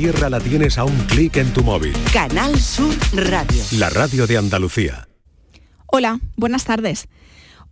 Tierra 0.00 0.30
la 0.30 0.40
tienes 0.40 0.78
a 0.78 0.84
un 0.84 0.96
clic 1.08 1.36
en 1.36 1.52
tu 1.52 1.62
móvil. 1.62 1.92
Canal 2.10 2.58
Sur 2.58 2.96
Radio. 3.12 3.62
La 3.72 3.90
radio 3.90 4.26
de 4.26 4.38
Andalucía. 4.38 5.06
Hola, 5.84 6.20
buenas 6.36 6.64
tardes. 6.64 7.06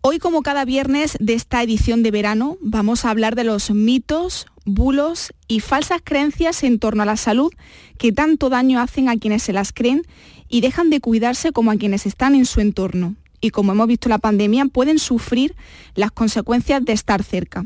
Hoy, 0.02 0.18
como 0.18 0.42
cada 0.42 0.66
viernes 0.66 1.16
de 1.20 1.32
esta 1.32 1.62
edición 1.62 2.02
de 2.02 2.10
verano, 2.10 2.58
vamos 2.60 3.06
a 3.06 3.10
hablar 3.12 3.34
de 3.34 3.44
los 3.44 3.70
mitos, 3.70 4.46
bulos 4.66 5.32
y 5.46 5.60
falsas 5.60 6.02
creencias 6.04 6.64
en 6.64 6.78
torno 6.78 7.02
a 7.02 7.06
la 7.06 7.16
salud 7.16 7.50
que 7.96 8.12
tanto 8.12 8.50
daño 8.50 8.78
hacen 8.78 9.08
a 9.08 9.16
quienes 9.16 9.42
se 9.42 9.54
las 9.54 9.72
creen 9.72 10.02
y 10.50 10.60
dejan 10.60 10.90
de 10.90 11.00
cuidarse 11.00 11.52
como 11.52 11.70
a 11.70 11.76
quienes 11.76 12.04
están 12.04 12.34
en 12.34 12.44
su 12.44 12.60
entorno. 12.60 13.14
Y 13.40 13.52
como 13.52 13.72
hemos 13.72 13.86
visto 13.86 14.08
en 14.08 14.10
la 14.10 14.18
pandemia, 14.18 14.66
pueden 14.66 14.98
sufrir 14.98 15.56
las 15.94 16.10
consecuencias 16.10 16.84
de 16.84 16.92
estar 16.92 17.22
cerca. 17.24 17.64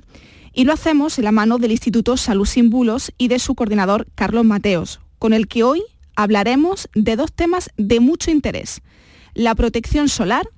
Y 0.53 0.65
lo 0.65 0.73
hacemos 0.73 1.19
en 1.19 1.25
la 1.25 1.33
mano 1.33 1.59
del 1.59 1.73
Instituto 1.73 2.17
Salud 2.17 2.47
Sin 2.47 2.71
Bulos 2.71 3.13
y 3.19 3.29
de 3.29 3.39
su 3.39 3.55
coordinador 3.55 4.07
Carlos 4.15 4.45
Mateos, 4.45 5.01
con 5.19 5.33
el 5.33 5.49
que 5.49 5.63
hoy 5.63 5.83
hablaremos 6.15 6.89
de 6.95 7.17
dos 7.17 7.33
temas 7.33 7.71
de 7.77 8.01
mucho 8.01 8.31
interés, 8.31 8.83
la 9.35 9.55
protección 9.55 10.09
solar 10.09 10.49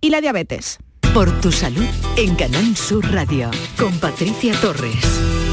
y 0.00 0.10
la 0.10 0.20
diabetes. 0.20 0.78
Por 1.12 1.30
tu 1.40 1.52
salud 1.52 1.86
en 2.16 2.34
Canal 2.34 2.76
Sur 2.76 3.04
Radio, 3.12 3.50
con 3.78 3.96
Patricia 4.00 4.58
Torres. 4.60 5.43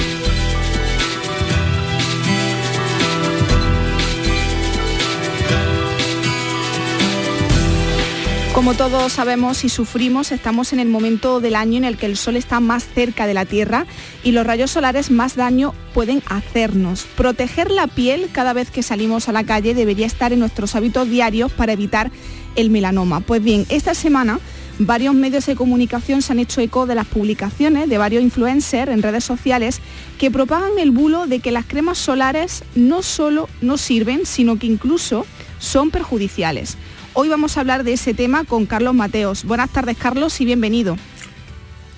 Como 8.53 8.73
todos 8.73 9.13
sabemos 9.13 9.63
y 9.63 9.69
sufrimos, 9.69 10.33
estamos 10.33 10.73
en 10.73 10.81
el 10.81 10.89
momento 10.89 11.39
del 11.39 11.55
año 11.55 11.77
en 11.77 11.85
el 11.85 11.97
que 11.97 12.05
el 12.05 12.17
sol 12.17 12.35
está 12.35 12.59
más 12.59 12.83
cerca 12.83 13.25
de 13.25 13.33
la 13.33 13.45
Tierra 13.45 13.85
y 14.25 14.33
los 14.33 14.45
rayos 14.45 14.71
solares 14.71 15.09
más 15.09 15.37
daño 15.37 15.73
pueden 15.93 16.21
hacernos. 16.25 17.07
Proteger 17.15 17.71
la 17.71 17.87
piel 17.87 18.29
cada 18.33 18.51
vez 18.51 18.69
que 18.69 18.83
salimos 18.83 19.29
a 19.29 19.31
la 19.31 19.45
calle 19.45 19.73
debería 19.73 20.05
estar 20.05 20.33
en 20.33 20.39
nuestros 20.39 20.75
hábitos 20.75 21.09
diarios 21.09 21.53
para 21.53 21.71
evitar 21.71 22.11
el 22.57 22.69
melanoma. 22.69 23.21
Pues 23.21 23.41
bien, 23.41 23.65
esta 23.69 23.93
semana 23.93 24.41
varios 24.79 25.15
medios 25.15 25.45
de 25.45 25.55
comunicación 25.55 26.21
se 26.21 26.33
han 26.33 26.39
hecho 26.39 26.59
eco 26.59 26.85
de 26.85 26.95
las 26.95 27.07
publicaciones 27.07 27.87
de 27.87 27.97
varios 27.97 28.21
influencers 28.21 28.91
en 28.91 29.01
redes 29.01 29.23
sociales 29.23 29.79
que 30.19 30.29
propagan 30.29 30.77
el 30.77 30.91
bulo 30.91 31.25
de 31.25 31.39
que 31.39 31.51
las 31.51 31.65
cremas 31.65 31.99
solares 31.99 32.65
no 32.75 33.01
solo 33.01 33.47
no 33.61 33.77
sirven, 33.77 34.25
sino 34.25 34.59
que 34.59 34.67
incluso 34.67 35.25
son 35.57 35.89
perjudiciales. 35.89 36.77
Hoy 37.13 37.27
vamos 37.27 37.57
a 37.57 37.59
hablar 37.59 37.83
de 37.83 37.93
ese 37.93 38.13
tema 38.13 38.45
con 38.45 38.65
Carlos 38.65 38.93
Mateos. 38.93 39.43
Buenas 39.43 39.69
tardes, 39.69 39.97
Carlos, 39.97 40.39
y 40.39 40.45
bienvenido. 40.45 40.97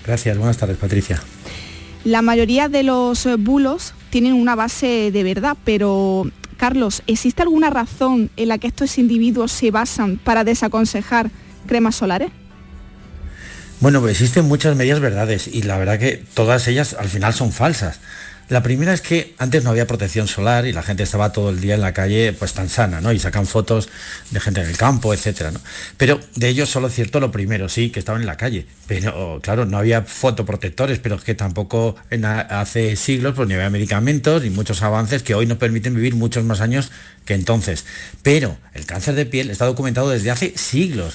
Gracias, 0.04 0.36
buenas 0.36 0.56
tardes, 0.56 0.76
Patricia. 0.76 1.22
La 2.02 2.20
mayoría 2.20 2.68
de 2.68 2.82
los 2.82 3.28
bulos 3.38 3.94
tienen 4.10 4.32
una 4.32 4.56
base 4.56 5.10
de 5.12 5.22
verdad, 5.22 5.56
pero 5.64 6.28
Carlos, 6.56 7.02
¿existe 7.06 7.42
alguna 7.42 7.70
razón 7.70 8.30
en 8.36 8.48
la 8.48 8.58
que 8.58 8.66
estos 8.66 8.98
individuos 8.98 9.52
se 9.52 9.70
basan 9.70 10.18
para 10.18 10.42
desaconsejar 10.42 11.30
cremas 11.66 11.94
solares? 11.94 12.30
Bueno, 13.78 14.00
pues 14.00 14.12
existen 14.12 14.46
muchas 14.46 14.76
medias 14.76 14.98
verdades 14.98 15.46
y 15.46 15.62
la 15.62 15.78
verdad 15.78 15.98
que 15.98 16.24
todas 16.34 16.66
ellas 16.66 16.96
al 16.98 17.08
final 17.08 17.34
son 17.34 17.52
falsas. 17.52 18.00
La 18.50 18.62
primera 18.62 18.92
es 18.92 19.00
que 19.00 19.34
antes 19.38 19.64
no 19.64 19.70
había 19.70 19.86
protección 19.86 20.28
solar 20.28 20.66
y 20.66 20.72
la 20.72 20.82
gente 20.82 21.02
estaba 21.02 21.32
todo 21.32 21.48
el 21.48 21.60
día 21.60 21.74
en 21.74 21.80
la 21.80 21.94
calle 21.94 22.34
pues 22.34 22.52
tan 22.52 22.68
sana, 22.68 23.00
¿no? 23.00 23.10
Y 23.10 23.18
sacan 23.18 23.46
fotos 23.46 23.88
de 24.30 24.38
gente 24.38 24.60
en 24.60 24.68
el 24.68 24.76
campo, 24.76 25.14
etcétera. 25.14 25.50
Pero 25.96 26.20
de 26.34 26.48
ellos 26.48 26.68
solo 26.68 26.88
es 26.88 26.94
cierto 26.94 27.20
lo 27.20 27.32
primero, 27.32 27.70
sí, 27.70 27.88
que 27.88 28.00
estaban 28.00 28.20
en 28.20 28.26
la 28.26 28.36
calle. 28.36 28.66
Pero 28.86 29.40
claro, 29.42 29.64
no 29.64 29.78
había 29.78 30.02
fotoprotectores, 30.02 30.98
pero 30.98 31.18
que 31.18 31.34
tampoco 31.34 31.96
hace 32.50 32.96
siglos 32.96 33.34
pues 33.34 33.48
ni 33.48 33.54
había 33.54 33.70
medicamentos 33.70 34.42
ni 34.42 34.50
muchos 34.50 34.82
avances 34.82 35.22
que 35.22 35.34
hoy 35.34 35.46
nos 35.46 35.56
permiten 35.56 35.94
vivir 35.94 36.14
muchos 36.14 36.44
más 36.44 36.60
años 36.60 36.92
que 37.24 37.32
entonces. 37.32 37.86
Pero 38.22 38.58
el 38.74 38.84
cáncer 38.84 39.14
de 39.14 39.24
piel 39.24 39.50
está 39.50 39.64
documentado 39.64 40.10
desde 40.10 40.30
hace 40.30 40.52
siglos. 40.56 41.14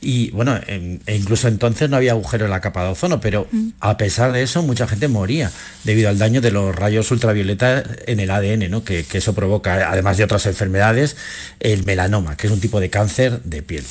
Y 0.00 0.30
bueno, 0.30 0.58
e 0.66 1.16
incluso 1.16 1.48
entonces 1.48 1.90
no 1.90 1.96
había 1.96 2.12
agujero 2.12 2.44
en 2.44 2.50
la 2.50 2.60
capa 2.60 2.84
de 2.84 2.90
ozono, 2.90 3.20
pero 3.20 3.48
mm. 3.50 3.68
a 3.80 3.96
pesar 3.96 4.32
de 4.32 4.42
eso 4.42 4.62
mucha 4.62 4.86
gente 4.86 5.08
moría 5.08 5.50
debido 5.84 6.08
al 6.08 6.18
daño 6.18 6.40
de 6.40 6.50
los 6.50 6.74
rayos 6.74 7.10
ultravioleta 7.10 7.82
en 8.06 8.20
el 8.20 8.30
ADN, 8.30 8.70
¿no? 8.70 8.84
que, 8.84 9.04
que 9.04 9.18
eso 9.18 9.34
provoca, 9.34 9.90
además 9.90 10.16
de 10.16 10.24
otras 10.24 10.46
enfermedades, 10.46 11.16
el 11.60 11.84
melanoma, 11.84 12.36
que 12.36 12.46
es 12.46 12.52
un 12.52 12.60
tipo 12.60 12.80
de 12.80 12.90
cáncer 12.90 13.42
de 13.42 13.62
piel. 13.62 13.84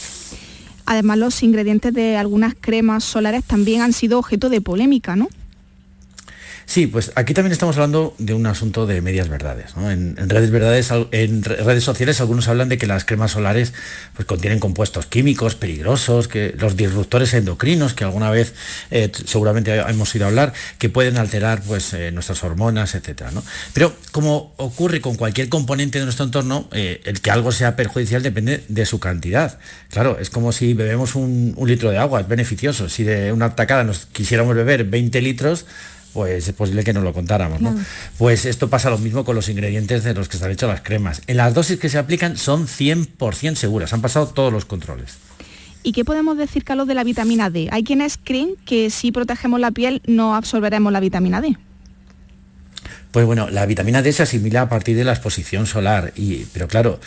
Además, 0.86 1.18
los 1.18 1.44
ingredientes 1.44 1.94
de 1.94 2.16
algunas 2.16 2.56
cremas 2.60 3.04
solares 3.04 3.44
también 3.44 3.82
han 3.82 3.92
sido 3.92 4.20
objeto 4.20 4.50
de 4.50 4.62
polémica, 4.62 5.18
¿no? 5.18 5.28
Sí, 6.68 6.86
pues 6.86 7.14
aquí 7.16 7.34
también 7.34 7.54
estamos 7.54 7.78
hablando 7.78 8.14
de 8.18 8.34
un 8.34 8.46
asunto 8.46 8.86
de 8.86 9.00
medias 9.00 9.30
verdades. 9.30 9.72
En, 9.78 10.18
redes 10.18 10.52
verdades, 10.52 10.92
en 11.12 11.42
redes 11.42 11.86
sociales 11.86 12.20
algunos 12.20 12.50
hablan 12.50 12.68
de 12.68 12.78
que 12.78 12.86
las 12.86 13.06
cremas 13.06 13.32
solares 13.32 13.74
pues, 14.14 14.26
contienen 14.26 14.60
compuestos 14.60 15.06
químicos 15.06 15.56
peligrosos, 15.56 16.28
que 16.28 16.54
los 16.60 16.76
disruptores 16.76 17.34
endocrinos, 17.34 17.94
que 17.94 18.04
alguna 18.04 18.32
vez 18.32 18.54
eh, 18.92 19.10
seguramente 19.26 19.78
hemos 19.78 20.14
ido 20.14 20.26
a 20.26 20.28
hablar, 20.28 20.52
que 20.78 20.90
pueden 20.90 21.18
alterar 21.18 21.62
pues, 21.62 21.94
eh, 21.94 22.12
nuestras 22.12 22.44
hormonas, 22.44 22.96
etc. 22.96 23.24
Pero 23.72 23.96
como 24.12 24.54
ocurre 24.58 25.00
con 25.00 25.16
cualquier 25.16 25.48
componente 25.48 26.00
de 26.00 26.04
nuestro 26.04 26.26
entorno, 26.26 26.68
eh, 26.74 27.00
el 27.06 27.22
que 27.22 27.32
algo 27.32 27.54
sea 27.54 27.78
perjudicial 27.78 28.22
depende 28.22 28.66
de 28.68 28.86
su 28.86 29.00
cantidad. 29.00 29.58
Claro, 29.90 30.18
es 30.20 30.30
como 30.30 30.52
si 30.52 30.74
bebemos 30.74 31.16
un 31.16 31.56
litro 31.66 31.92
de 31.92 31.98
agua, 31.98 32.20
es 32.20 32.28
beneficioso. 32.28 32.90
Si 32.90 33.06
de 33.06 33.32
una 33.32 33.56
tacada 33.56 33.86
nos 33.86 34.06
quisiéramos 34.08 34.54
beber 34.54 34.84
20 34.84 35.22
litros, 35.22 35.66
pues 36.18 36.48
es 36.48 36.56
posible 36.56 36.84
que 36.84 36.94
no 36.94 37.02
lo 37.02 37.14
contáramos. 37.14 37.62
¿no? 37.62 37.76
Pues 38.18 38.46
esto 38.46 38.72
pasa 38.72 38.90
lo 38.90 38.98
mismo 38.98 39.24
con 39.24 39.36
los 39.36 39.50
ingredientes 39.50 40.04
de 40.04 40.16
los 40.16 40.28
que 40.28 40.38
están 40.38 40.50
hechos 40.50 40.68
las 40.68 40.82
cremas. 40.82 41.22
En 41.28 41.38
las 41.38 41.54
dosis 41.54 41.78
que 41.78 41.90
se 41.90 42.00
aplican 42.00 42.38
son 42.38 42.66
100% 42.66 43.54
seguras, 43.54 43.94
han 43.94 44.02
pasado 44.02 44.26
todos 44.26 44.52
los 44.52 44.66
controles. 44.66 45.20
¿Y 45.84 45.92
qué 45.92 46.04
podemos 46.04 46.36
decir, 46.36 46.64
Carlos, 46.64 46.88
de 46.88 46.96
la 46.96 47.04
vitamina 47.04 47.52
D? 47.52 47.70
Hay 47.72 47.84
quienes 47.84 48.18
creen 48.18 48.56
que 48.66 48.90
si 48.90 49.12
protegemos 49.12 49.60
la 49.60 49.70
piel 49.70 50.02
no 50.08 50.34
absorberemos 50.34 50.92
la 50.92 51.00
vitamina 51.00 51.40
D. 51.40 51.56
Pues 53.12 53.26
bueno, 53.26 53.50
la 53.50 53.66
vitamina 53.66 54.02
D 54.02 54.12
se 54.12 54.24
asimila 54.24 54.64
a 54.64 54.70
partir 54.70 54.96
de 54.98 55.04
la 55.04 55.14
exposición 55.14 55.66
solar, 55.66 56.12
y, 56.16 56.46
pero 56.54 56.68
claro, 56.68 57.00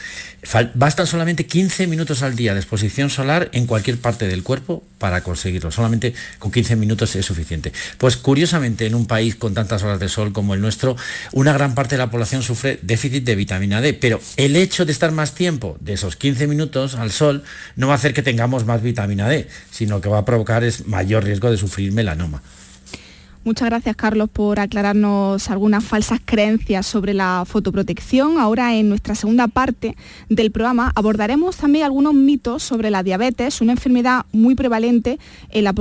bastan 0.74 1.06
solamente 1.06 1.46
15 1.46 1.86
minutos 1.86 2.22
al 2.22 2.36
día 2.36 2.54
de 2.54 2.60
exposición 2.60 3.10
solar 3.10 3.50
en 3.52 3.66
cualquier 3.66 3.98
parte 3.98 4.26
del 4.26 4.42
cuerpo 4.42 4.82
para 4.98 5.22
conseguirlo. 5.22 5.70
Solamente 5.70 6.14
con 6.38 6.50
15 6.50 6.76
minutos 6.76 7.14
es 7.16 7.26
suficiente. 7.26 7.72
Pues 7.98 8.16
curiosamente, 8.16 8.86
en 8.86 8.94
un 8.94 9.06
país 9.06 9.36
con 9.36 9.52
tantas 9.52 9.82
horas 9.82 10.00
de 10.00 10.08
sol 10.08 10.32
como 10.32 10.54
el 10.54 10.60
nuestro, 10.60 10.96
una 11.32 11.52
gran 11.52 11.74
parte 11.74 11.96
de 11.96 11.98
la 11.98 12.10
población 12.10 12.42
sufre 12.42 12.78
déficit 12.82 13.24
de 13.24 13.36
vitamina 13.36 13.80
D, 13.80 13.92
pero 13.92 14.20
el 14.36 14.56
hecho 14.56 14.86
de 14.86 14.92
estar 14.92 15.12
más 15.12 15.34
tiempo 15.34 15.76
de 15.80 15.92
esos 15.92 16.16
15 16.16 16.46
minutos 16.46 16.94
al 16.94 17.10
sol 17.12 17.44
no 17.76 17.88
va 17.88 17.94
a 17.94 17.96
hacer 17.96 18.14
que 18.14 18.22
tengamos 18.22 18.64
más 18.64 18.82
vitamina 18.82 19.28
D, 19.28 19.48
sino 19.70 20.00
que 20.00 20.08
va 20.08 20.18
a 20.18 20.24
provocar 20.24 20.64
es 20.64 20.86
mayor 20.86 21.24
riesgo 21.24 21.50
de 21.50 21.58
sufrir 21.58 21.92
melanoma. 21.92 22.42
Muchas 23.42 23.70
gracias, 23.70 23.96
Carlos, 23.96 24.28
por 24.28 24.60
aclararnos 24.60 25.48
algunas 25.48 25.82
falsas 25.82 26.20
creencias 26.22 26.86
sobre 26.86 27.14
la 27.14 27.44
fotoprotección. 27.46 28.36
Ahora, 28.36 28.74
en 28.74 28.90
nuestra 28.90 29.14
segunda 29.14 29.48
parte 29.48 29.96
del 30.28 30.50
programa, 30.50 30.92
abordaremos 30.94 31.56
también 31.56 31.86
algunos 31.86 32.12
mitos 32.12 32.62
sobre 32.62 32.90
la 32.90 33.02
diabetes, 33.02 33.62
una 33.62 33.72
enfermedad 33.72 34.26
muy 34.32 34.54
prevalente 34.54 35.18
en 35.48 35.64
la, 35.64 35.72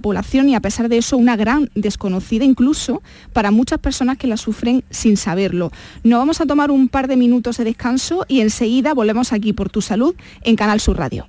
población 0.00 0.48
y, 0.48 0.56
a 0.56 0.60
pesar 0.60 0.88
de 0.88 0.98
eso, 0.98 1.16
una 1.16 1.36
gran 1.36 1.70
desconocida 1.76 2.44
incluso 2.44 3.00
para 3.32 3.52
muchas 3.52 3.78
personas 3.78 4.18
que 4.18 4.26
la 4.26 4.36
sufren 4.36 4.82
sin 4.90 5.16
saberlo. 5.16 5.70
Nos 6.02 6.18
vamos 6.18 6.40
a 6.40 6.46
tomar 6.46 6.72
un 6.72 6.88
par 6.88 7.06
de 7.06 7.16
minutos 7.16 7.58
de 7.58 7.64
descanso 7.64 8.24
y 8.26 8.40
enseguida 8.40 8.92
volvemos 8.92 9.32
aquí 9.32 9.52
por 9.52 9.70
tu 9.70 9.82
salud 9.82 10.16
en 10.42 10.56
Canal 10.56 10.80
Sur 10.80 10.98
Radio. 10.98 11.28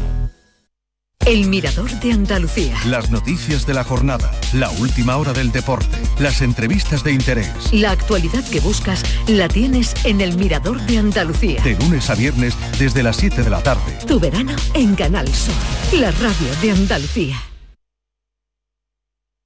El 1.25 1.47
Mirador 1.47 1.91
de 1.99 2.11
Andalucía. 2.11 2.75
Las 2.85 3.11
noticias 3.11 3.67
de 3.67 3.75
la 3.75 3.83
jornada, 3.83 4.31
la 4.53 4.71
última 4.71 5.17
hora 5.17 5.33
del 5.33 5.51
deporte, 5.51 5.97
las 6.19 6.41
entrevistas 6.41 7.03
de 7.03 7.13
interés. 7.13 7.71
La 7.71 7.91
actualidad 7.91 8.43
que 8.49 8.59
buscas 8.59 9.03
la 9.27 9.47
tienes 9.47 9.93
en 10.03 10.21
El 10.21 10.35
Mirador 10.35 10.81
de 10.81 10.97
Andalucía. 10.97 11.61
De 11.63 11.75
lunes 11.75 12.09
a 12.09 12.15
viernes 12.15 12.55
desde 12.79 13.03
las 13.03 13.17
7 13.17 13.43
de 13.43 13.49
la 13.49 13.61
tarde. 13.61 13.99
Tu 14.07 14.19
verano 14.19 14.55
en 14.73 14.95
Canal 14.95 15.27
Sur, 15.27 15.53
la 15.99 16.11
radio 16.11 16.47
de 16.61 16.71
Andalucía. 16.71 17.50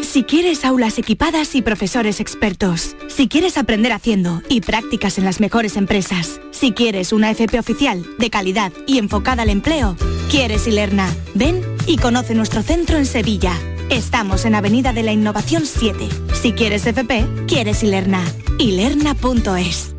Si 0.00 0.24
quieres 0.24 0.64
aulas 0.64 0.98
equipadas 0.98 1.54
y 1.54 1.60
profesores 1.60 2.18
expertos, 2.18 2.96
si 3.08 3.28
quieres 3.28 3.58
aprender 3.58 3.92
haciendo 3.92 4.40
y 4.48 4.62
prácticas 4.62 5.18
en 5.18 5.26
las 5.26 5.38
mejores 5.38 5.76
empresas, 5.76 6.40
si 6.50 6.72
quieres 6.72 7.12
una 7.12 7.30
FP 7.30 7.58
oficial, 7.58 8.02
de 8.18 8.30
calidad 8.30 8.72
y 8.86 8.96
enfocada 8.96 9.42
al 9.42 9.50
empleo, 9.50 9.96
quieres 10.30 10.66
Ilerna. 10.66 11.14
Ven 11.34 11.60
y 11.86 11.98
conoce 11.98 12.34
nuestro 12.34 12.62
centro 12.62 12.96
en 12.96 13.04
Sevilla. 13.04 13.52
Estamos 13.90 14.46
en 14.46 14.54
Avenida 14.54 14.94
de 14.94 15.02
la 15.02 15.12
Innovación 15.12 15.66
7. 15.66 16.08
Si 16.40 16.52
quieres 16.52 16.86
FP, 16.86 17.26
quieres 17.46 17.82
Ilerna. 17.82 18.24
Ilerna.es. 18.58 19.91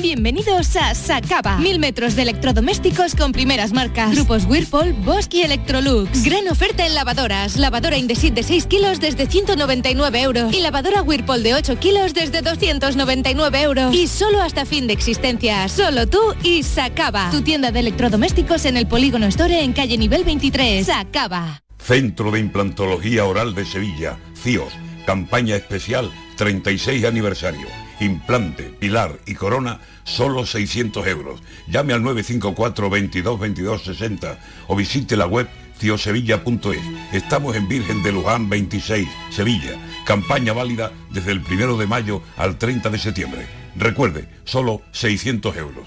Bienvenidos 0.00 0.76
a 0.76 0.94
Sacaba. 0.94 1.58
Mil 1.58 1.80
metros 1.80 2.14
de 2.14 2.22
electrodomésticos 2.22 3.16
con 3.16 3.32
primeras 3.32 3.72
marcas. 3.72 4.14
Grupos 4.14 4.44
Whirlpool, 4.44 4.92
Bosch 4.92 5.34
y 5.34 5.42
Electrolux. 5.42 6.22
Gran 6.22 6.46
oferta 6.46 6.86
en 6.86 6.94
lavadoras. 6.94 7.56
Lavadora 7.56 7.96
Indesit 7.96 8.32
de 8.32 8.44
6 8.44 8.66
kilos 8.66 9.00
desde 9.00 9.26
199 9.26 10.22
euros. 10.22 10.54
Y 10.54 10.60
lavadora 10.60 11.02
Whirlpool 11.02 11.42
de 11.42 11.54
8 11.54 11.80
kilos 11.80 12.14
desde 12.14 12.42
299 12.42 13.60
euros. 13.60 13.92
Y 13.92 14.06
solo 14.06 14.40
hasta 14.40 14.64
fin 14.64 14.86
de 14.86 14.92
existencia. 14.92 15.68
Solo 15.68 16.06
tú 16.06 16.20
y 16.44 16.62
Sacaba. 16.62 17.30
Tu 17.32 17.42
tienda 17.42 17.72
de 17.72 17.80
electrodomésticos 17.80 18.66
en 18.66 18.76
el 18.76 18.86
Polígono 18.86 19.26
Store 19.26 19.64
en 19.64 19.72
calle 19.72 19.98
nivel 19.98 20.22
23. 20.22 20.86
Sacaba. 20.86 21.64
Centro 21.76 22.30
de 22.30 22.38
Implantología 22.38 23.24
Oral 23.24 23.52
de 23.52 23.64
Sevilla. 23.64 24.16
CIOS. 24.40 24.72
Campaña 25.06 25.56
especial 25.56 26.12
36 26.36 27.04
aniversario 27.04 27.66
implante, 28.00 28.64
pilar 28.64 29.18
y 29.26 29.34
corona, 29.34 29.80
solo 30.04 30.46
600 30.46 31.06
euros. 31.06 31.40
Llame 31.66 31.92
al 31.92 32.02
954 32.02 32.90
22 32.90 33.40
22 33.40 33.82
60 33.82 34.38
o 34.68 34.76
visite 34.76 35.16
la 35.16 35.26
web 35.26 35.48
ciosevilla.es. 35.78 36.80
Estamos 37.12 37.56
en 37.56 37.68
Virgen 37.68 38.02
de 38.02 38.12
Luján 38.12 38.48
26, 38.48 39.08
Sevilla. 39.30 39.72
Campaña 40.04 40.52
válida 40.52 40.92
desde 41.10 41.32
el 41.32 41.40
1 41.40 41.76
de 41.76 41.86
mayo 41.86 42.22
al 42.36 42.58
30 42.58 42.90
de 42.90 42.98
septiembre. 42.98 43.46
Recuerde, 43.76 44.28
solo 44.44 44.82
600 44.92 45.56
euros. 45.56 45.86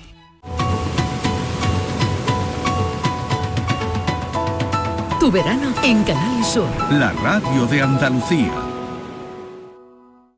Tu 5.19 5.31
verano 5.31 5.71
en 5.83 6.03
Canal 6.03 6.43
Sur. 6.43 6.67
La 6.89 7.11
radio 7.11 7.67
de 7.67 7.81
Andalucía. 7.81 8.70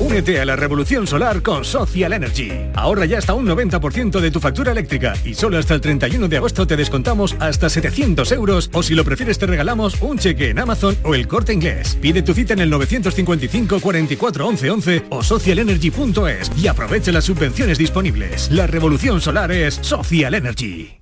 Únete 0.00 0.40
a 0.40 0.44
la 0.44 0.54
revolución 0.54 1.08
solar 1.08 1.42
con 1.42 1.64
Social 1.64 2.12
Energy. 2.12 2.52
Ahorra 2.74 3.04
ya 3.04 3.18
hasta 3.18 3.34
un 3.34 3.46
90% 3.46 4.20
de 4.20 4.30
tu 4.30 4.38
factura 4.38 4.70
eléctrica 4.70 5.14
y 5.24 5.34
solo 5.34 5.58
hasta 5.58 5.74
el 5.74 5.80
31 5.80 6.28
de 6.28 6.36
agosto 6.36 6.66
te 6.66 6.76
descontamos 6.76 7.34
hasta 7.40 7.68
700 7.68 8.30
euros 8.32 8.70
o 8.72 8.84
si 8.84 8.94
lo 8.94 9.04
prefieres 9.04 9.38
te 9.38 9.46
regalamos 9.46 10.00
un 10.00 10.18
cheque 10.18 10.50
en 10.50 10.60
Amazon 10.60 10.96
o 11.02 11.16
el 11.16 11.26
corte 11.26 11.52
inglés. 11.52 11.98
Pide 12.00 12.22
tu 12.22 12.32
cita 12.32 12.52
en 12.52 12.60
el 12.60 12.70
955 12.70 13.80
44 13.80 14.46
11 14.46 14.70
11 14.70 15.04
o 15.10 15.22
socialenergy.es 15.22 16.52
y 16.56 16.68
aprovecha 16.68 17.10
las 17.10 17.24
subvenciones 17.24 17.76
disponibles. 17.76 18.50
La 18.52 18.68
revolución 18.68 19.20
solar 19.20 19.50
es 19.50 19.74
Social 19.82 20.34
Energy. 20.34 21.00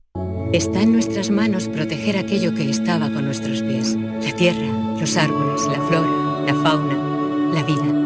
Está 0.54 0.81
en 0.81 0.92
nuestras 0.92 1.28
manos 1.28 1.69
proteger 1.69 2.16
aquello 2.16 2.54
que 2.54 2.70
estaba 2.70 3.10
con 3.10 3.26
nuestros 3.26 3.60
pies. 3.60 3.94
La 4.22 4.34
tierra, 4.34 4.96
los 4.99 5.16
árboles, 5.16 5.62
la 5.66 5.82
flora, 5.87 6.44
la 6.46 6.54
fauna, 6.62 7.52
la 7.52 7.62
vida. 7.64 8.05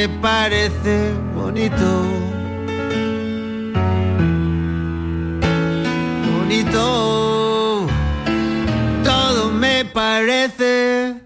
me 0.00 0.08
parece 0.08 1.12
bonito. 1.34 2.04
Bonito. 6.32 7.86
Todo 9.04 9.52
me 9.52 9.84
parece 9.84 11.20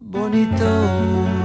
bonito. 0.00 1.39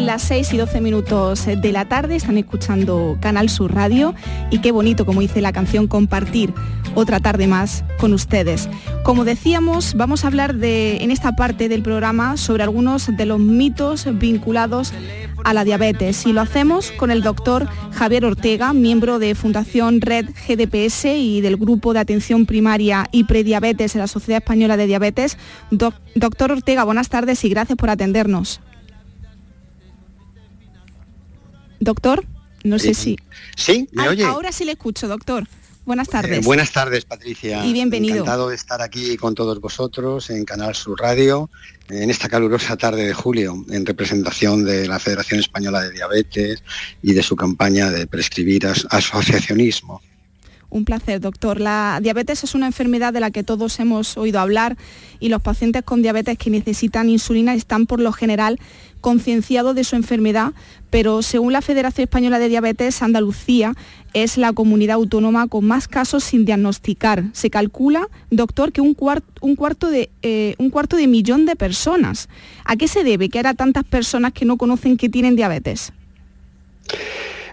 Las 0.00 0.22
6 0.22 0.54
y 0.54 0.56
12 0.56 0.80
minutos 0.80 1.44
de 1.44 1.72
la 1.72 1.84
tarde, 1.84 2.16
están 2.16 2.38
escuchando 2.38 3.18
Canal 3.20 3.50
Sur 3.50 3.74
Radio 3.74 4.14
y 4.50 4.60
qué 4.60 4.72
bonito, 4.72 5.04
como 5.04 5.20
dice 5.20 5.42
la 5.42 5.52
canción, 5.52 5.88
compartir 5.88 6.54
otra 6.94 7.20
tarde 7.20 7.46
más 7.46 7.84
con 7.98 8.14
ustedes. 8.14 8.68
Como 9.04 9.24
decíamos, 9.24 9.94
vamos 9.94 10.24
a 10.24 10.28
hablar 10.28 10.54
de, 10.54 10.96
en 11.02 11.10
esta 11.10 11.32
parte 11.32 11.68
del 11.68 11.82
programa 11.82 12.38
sobre 12.38 12.62
algunos 12.62 13.14
de 13.14 13.26
los 13.26 13.38
mitos 13.38 14.06
vinculados 14.18 14.92
a 15.44 15.52
la 15.52 15.64
diabetes 15.64 16.26
y 16.26 16.32
lo 16.32 16.40
hacemos 16.40 16.90
con 16.92 17.10
el 17.10 17.22
doctor 17.22 17.68
Javier 17.92 18.24
Ortega, 18.24 18.72
miembro 18.72 19.18
de 19.18 19.34
Fundación 19.34 20.00
Red 20.00 20.30
GDPS 20.48 21.04
y 21.04 21.42
del 21.42 21.58
Grupo 21.58 21.92
de 21.92 22.00
Atención 22.00 22.46
Primaria 22.46 23.06
y 23.12 23.24
Prediabetes 23.24 23.94
en 23.94 24.00
la 24.00 24.06
Sociedad 24.06 24.42
Española 24.42 24.78
de 24.78 24.86
Diabetes. 24.86 25.36
doctor 25.70 26.52
Ortega, 26.52 26.84
buenas 26.84 27.10
tardes 27.10 27.44
y 27.44 27.50
gracias 27.50 27.76
por 27.76 27.90
atendernos. 27.90 28.60
Doctor, 31.80 32.24
no 32.62 32.78
sé 32.78 32.92
si... 32.92 33.18
Sí, 33.56 33.88
¿me 33.92 34.08
oye? 34.08 34.24
Ahora 34.24 34.52
sí 34.52 34.64
le 34.64 34.72
escucho, 34.72 35.08
doctor. 35.08 35.48
Buenas 35.86 36.08
eh, 36.08 36.12
tardes. 36.12 36.44
buenas 36.44 36.72
tardes, 36.72 37.06
Patricia. 37.06 37.64
Y 37.64 37.72
bienvenido. 37.72 38.16
Encantado 38.16 38.50
de 38.50 38.54
estar 38.54 38.82
aquí 38.82 39.16
con 39.16 39.34
todos 39.34 39.60
vosotros 39.60 40.28
en 40.28 40.44
Canal 40.44 40.74
Sur 40.74 41.00
Radio, 41.00 41.48
en 41.88 42.10
esta 42.10 42.28
calurosa 42.28 42.76
tarde 42.76 43.06
de 43.06 43.14
julio, 43.14 43.64
en 43.70 43.86
representación 43.86 44.64
de 44.64 44.86
la 44.86 44.98
Federación 44.98 45.40
Española 45.40 45.80
de 45.80 45.90
Diabetes 45.90 46.62
y 47.02 47.14
de 47.14 47.22
su 47.22 47.34
campaña 47.34 47.90
de 47.90 48.06
prescribir 48.06 48.66
asociacionismo. 48.66 50.02
Un 50.70 50.84
placer, 50.84 51.20
doctor. 51.20 51.60
La 51.60 51.98
diabetes 52.00 52.44
es 52.44 52.54
una 52.54 52.66
enfermedad 52.66 53.12
de 53.12 53.18
la 53.18 53.32
que 53.32 53.42
todos 53.42 53.80
hemos 53.80 54.16
oído 54.16 54.38
hablar 54.38 54.76
y 55.18 55.28
los 55.28 55.42
pacientes 55.42 55.82
con 55.82 56.00
diabetes 56.00 56.38
que 56.38 56.48
necesitan 56.48 57.08
insulina 57.08 57.54
están 57.54 57.86
por 57.86 58.00
lo 58.00 58.12
general 58.12 58.60
concienciados 59.00 59.74
de 59.74 59.82
su 59.82 59.96
enfermedad, 59.96 60.52
pero 60.90 61.22
según 61.22 61.52
la 61.52 61.60
Federación 61.60 62.04
Española 62.04 62.38
de 62.38 62.48
Diabetes, 62.48 63.02
Andalucía 63.02 63.74
es 64.12 64.36
la 64.36 64.52
comunidad 64.52 64.94
autónoma 64.94 65.48
con 65.48 65.64
más 65.64 65.88
casos 65.88 66.22
sin 66.22 66.44
diagnosticar. 66.44 67.24
Se 67.32 67.50
calcula, 67.50 68.08
doctor, 68.30 68.70
que 68.70 68.80
un, 68.80 68.94
cuarto, 68.94 69.88
de, 69.90 70.10
eh, 70.22 70.54
un 70.58 70.70
cuarto 70.70 70.96
de 70.96 71.08
millón 71.08 71.46
de 71.46 71.56
personas. 71.56 72.28
¿A 72.64 72.76
qué 72.76 72.86
se 72.86 73.02
debe 73.02 73.28
que 73.28 73.40
haya 73.40 73.54
tantas 73.54 73.82
personas 73.84 74.32
que 74.32 74.44
no 74.44 74.56
conocen 74.56 74.96
que 74.96 75.08
tienen 75.08 75.34
diabetes? 75.34 75.92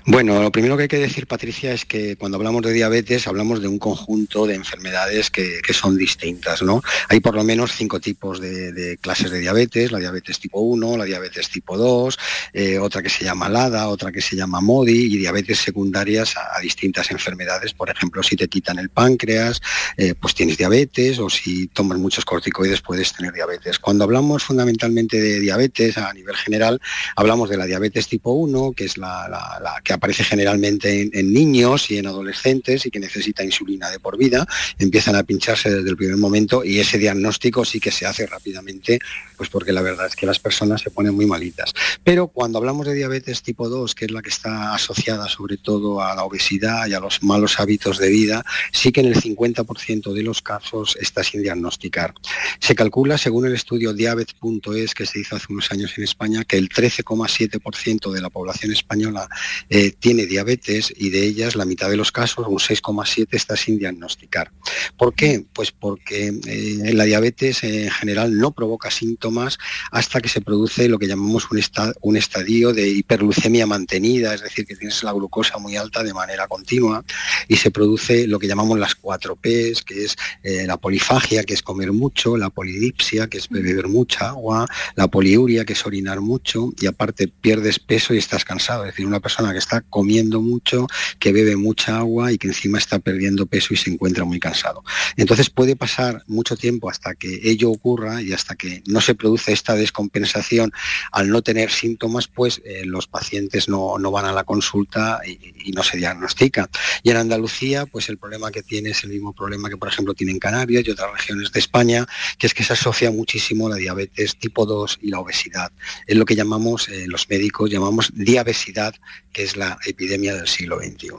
Bueno, 0.10 0.42
lo 0.42 0.54
primero 0.54 0.78
que 0.78 0.84
hay 0.84 0.88
que 0.88 1.00
decir, 1.00 1.28
Patricia, 1.28 1.74
es 1.74 1.84
que 1.84 2.16
cuando 2.16 2.38
hablamos 2.38 2.62
de 2.62 2.72
diabetes 2.72 3.28
hablamos 3.28 3.62
de 3.62 3.68
un 3.68 3.78
conjunto 3.78 4.48
de 4.48 4.56
enfermedades 4.56 5.30
que, 5.30 5.62
son 5.74 5.98
distintas, 5.98 6.62
¿no? 6.62 6.82
Hay 7.10 7.20
por 7.20 7.36
lo 7.36 7.44
menos 7.44 7.74
cinco 7.74 8.00
tipos 8.00 8.40
de, 8.40 8.98
clases 9.02 9.32
de 9.32 9.40
diabetes, 9.40 9.92
la 9.92 10.00
diabetes 10.00 10.40
tipo 10.40 10.62
1, 10.62 10.96
la 10.96 11.04
diabetes 11.04 11.50
tipo 11.50 11.78
2, 11.78 12.18
eh, 12.54 12.80
otra 12.80 13.04
que 13.04 13.10
se 13.10 13.26
llama 13.26 13.50
LADA, 13.50 13.90
otra 13.90 14.14
que 14.14 14.22
se 14.22 14.38
llama 14.38 14.62
MODI 14.62 15.14
y 15.14 15.18
diabetes 15.18 15.60
secundarias 15.60 16.36
a, 16.38 16.58
distintas 16.62 17.12
enfermedades. 17.12 17.74
Por 17.74 17.90
ejemplo, 17.90 18.24
si 18.24 18.38
te 18.38 18.48
quitan 18.48 18.80
el 18.80 18.88
páncreas, 18.88 19.62
eh, 19.98 20.14
pues 20.18 20.34
tienes 20.34 20.58
diabetes 20.58 21.20
o 21.20 21.30
si 21.30 21.68
tomas 21.68 21.98
muchos 21.98 22.24
corticoides 22.24 22.80
puedes 22.80 23.12
tener 23.12 23.34
diabetes. 23.34 23.78
Cuando 23.78 24.06
hablamos 24.06 24.46
fundamentalmente 24.46 25.20
de 25.20 25.42
diabetes 25.42 25.98
a 25.98 26.14
nivel 26.14 26.38
general, 26.38 26.80
hablamos 27.18 27.50
de 27.50 27.58
la 27.58 27.66
diabetes 27.66 28.08
tipo 28.08 28.32
1, 28.32 28.72
que 28.72 28.86
es 28.86 28.98
la, 28.98 29.82
que 29.84 29.97
aparece 29.98 30.24
generalmente 30.24 31.10
en, 31.12 31.34
niños 31.34 31.92
y 31.92 31.98
en 31.98 32.08
adolescentes 32.08 32.86
y 32.86 32.92
que 32.92 33.00
necesita 33.00 33.44
insulina 33.44 33.90
de 33.90 34.00
por 34.00 34.18
vida, 34.18 34.48
empiezan 34.80 35.16
a 35.16 35.24
pincharse 35.24 35.70
desde 35.70 35.90
el 35.90 35.98
primer 35.98 36.18
momento 36.18 36.64
y 36.64 36.80
ese 36.80 36.98
diagnóstico 36.98 37.66
sí 37.66 37.80
que 37.80 37.92
se 37.92 38.06
hace 38.06 38.26
rápidamente, 38.26 39.00
pues 39.36 39.50
porque 39.50 39.74
la 39.74 39.82
verdad 39.82 40.08
es 40.08 40.16
que 40.16 40.26
las 40.26 40.40
personas 40.40 40.82
se 40.82 40.92
ponen 40.92 41.14
muy 41.14 41.26
malitas. 41.26 41.74
Pero 42.04 42.28
cuando 42.28 42.58
hablamos 42.58 42.88
de 42.88 42.94
diabetes 42.94 43.44
tipo 43.44 43.70
2, 43.70 43.94
que 43.94 44.06
es 44.06 44.12
la 44.12 44.22
que 44.22 44.30
está 44.30 44.74
asociada 44.74 45.28
sobre 45.28 45.58
todo 45.58 46.02
a 46.02 46.16
la 46.16 46.24
obesidad 46.24 46.88
y 46.88 46.94
a 46.94 47.00
los 47.00 47.24
malos 47.24 47.60
hábitos 47.60 47.98
de 47.98 48.10
vida, 48.10 48.46
sí 48.72 48.92
que 48.92 49.02
en 49.02 49.08
el 49.08 49.16
50% 49.16 50.14
de 50.14 50.24
los 50.24 50.42
casos 50.42 50.98
está 51.00 51.24
sin 51.24 51.44
diagnosticar. 51.44 52.14
Se 52.60 52.76
calcula, 52.76 53.18
según 53.18 53.48
el 53.48 53.54
estudio 53.54 53.94
diabetes.es 53.94 54.94
que 54.94 55.06
se 55.06 55.20
hizo 55.20 55.36
hace 55.36 55.48
unos 55.50 55.72
años 55.72 55.94
en 55.98 56.04
España, 56.04 56.44
que 56.44 56.58
el 56.58 56.70
13,7% 56.70 58.12
de 58.12 58.22
la 58.22 58.30
población 58.30 58.72
española 58.72 59.28
eh, 59.70 59.87
tiene 59.92 60.26
diabetes 60.26 60.94
y 60.96 61.10
de 61.10 61.24
ellas 61.24 61.56
la 61.56 61.66
mitad 61.66 61.90
de 61.90 61.98
los 61.98 62.12
casos, 62.12 62.48
un 62.48 62.58
6,7, 62.58 63.28
está 63.32 63.56
sin 63.56 63.78
diagnosticar. 63.78 64.52
¿Por 64.98 65.14
qué? 65.14 65.46
Pues 65.54 65.72
porque 65.72 66.34
eh, 66.46 66.94
la 66.94 67.06
diabetes 67.06 67.64
en 67.64 67.90
general 67.92 68.38
no 68.38 68.52
provoca 68.52 68.92
síntomas 68.92 69.58
hasta 69.92 70.22
que 70.22 70.30
se 70.30 70.42
produce 70.42 70.88
lo 70.90 71.00
que 71.00 71.08
llamamos 71.08 71.48
un, 71.52 71.62
un 72.02 72.18
estadio 72.18 72.74
de 72.74 72.90
hiperglucemia 72.90 73.66
mantenida, 73.66 74.34
es 74.34 74.42
decir, 74.42 74.66
que 74.66 74.76
tienes 74.76 75.04
la 75.04 75.14
glucosa 75.14 75.58
muy 75.58 75.76
alta 75.76 76.04
de 76.04 76.14
manera 76.14 76.48
continua 76.48 77.04
y 77.48 77.58
se 77.58 77.72
produce 77.72 78.28
lo 78.28 78.40
que 78.40 78.48
llamamos 78.48 78.80
las 78.80 78.96
4 78.96 79.36
Ps, 79.36 79.84
que 79.84 80.06
es 80.06 80.16
eh, 80.44 80.66
la 80.66 80.78
polifagia, 80.78 81.44
que 81.44 81.54
es 81.54 81.62
comer 81.62 81.92
mucho, 81.92 82.38
la 82.38 82.50
polidipsia, 82.50 83.28
que 83.28 83.38
es 83.38 83.50
beber 83.50 83.88
mucha 83.88 84.30
agua, 84.30 84.68
la 84.96 85.08
poliuria, 85.08 85.66
que 85.66 85.74
es 85.74 85.86
orinar 85.86 86.22
mucho 86.22 86.72
y 86.80 86.88
aparte 86.88 87.28
pierdes 87.28 87.80
peso 87.80 88.14
y 88.14 88.18
estás 88.18 88.46
cansado. 88.46 88.84
Es 88.84 88.94
decir, 88.94 89.06
una 89.06 89.20
persona 89.20 89.52
que 89.52 89.60
está 89.60 89.77
comiendo 89.82 90.42
mucho, 90.42 90.88
que 91.20 91.32
bebe 91.32 91.56
mucha 91.56 91.98
agua 91.98 92.32
y 92.32 92.38
que 92.38 92.48
encima 92.48 92.78
está 92.78 93.00
perdiendo 93.00 93.46
peso 93.46 93.74
y 93.74 93.78
se 93.78 93.90
encuentra 93.90 94.26
muy 94.26 94.40
cansado. 94.40 94.84
Entonces 95.16 95.50
puede 95.50 95.76
pasar 95.76 96.24
mucho 96.28 96.56
tiempo 96.56 96.90
hasta 96.90 97.16
que 97.16 97.40
ello 97.44 97.70
ocurra 97.72 98.22
y 98.22 98.34
hasta 98.34 98.56
que 98.56 98.84
no 98.88 99.02
se 99.02 99.16
produce 99.16 99.52
esta 99.52 99.76
descompensación 99.76 100.72
al 101.12 101.30
no 101.30 101.42
tener 101.42 101.72
síntomas, 101.72 102.28
pues 102.28 102.62
eh, 102.66 102.84
los 102.86 103.08
pacientes 103.08 103.70
no, 103.70 103.98
van 104.12 104.26
a 104.26 104.32
la 104.32 104.44
consulta 104.44 105.22
y, 105.26 105.72
no 105.72 105.84
se 105.84 105.98
diagnostica. 105.98 106.70
Y 107.04 107.12
en 107.12 107.18
Andalucía, 107.18 107.86
pues 107.86 108.10
el 108.10 108.18
problema 108.18 108.52
que 108.52 108.64
tiene 108.64 108.92
es 108.92 109.04
el 109.04 109.10
mismo 109.10 109.34
problema 109.34 109.70
que 109.70 109.78
por 109.78 109.90
ejemplo 109.90 110.14
tiene 110.14 110.32
en 110.32 110.40
Canarias 110.40 110.84
y 110.86 110.92
otras 110.92 111.12
regiones 111.12 111.52
de 111.52 111.60
España, 111.60 112.08
que 112.38 112.48
es 112.48 112.54
que 112.54 112.64
se 112.64 112.74
asocia 112.74 113.12
muchísimo 113.12 113.70
la 113.70 113.76
diabetes 113.76 114.38
tipo 114.38 114.66
2 114.66 115.00
y 115.02 115.10
la 115.10 115.20
obesidad. 115.20 115.72
Es 116.08 116.16
lo 116.16 116.26
que 116.26 116.36
llamamos, 116.36 116.88
eh, 116.90 117.06
los 117.08 117.30
médicos 117.30 117.70
llamamos 117.70 118.12
diabesidad, 118.16 118.96
que 119.34 119.44
es 119.44 119.57
la 119.58 119.78
epidemia 119.86 120.36
del 120.36 120.48
siglo 120.48 120.80
XXI. 120.80 121.10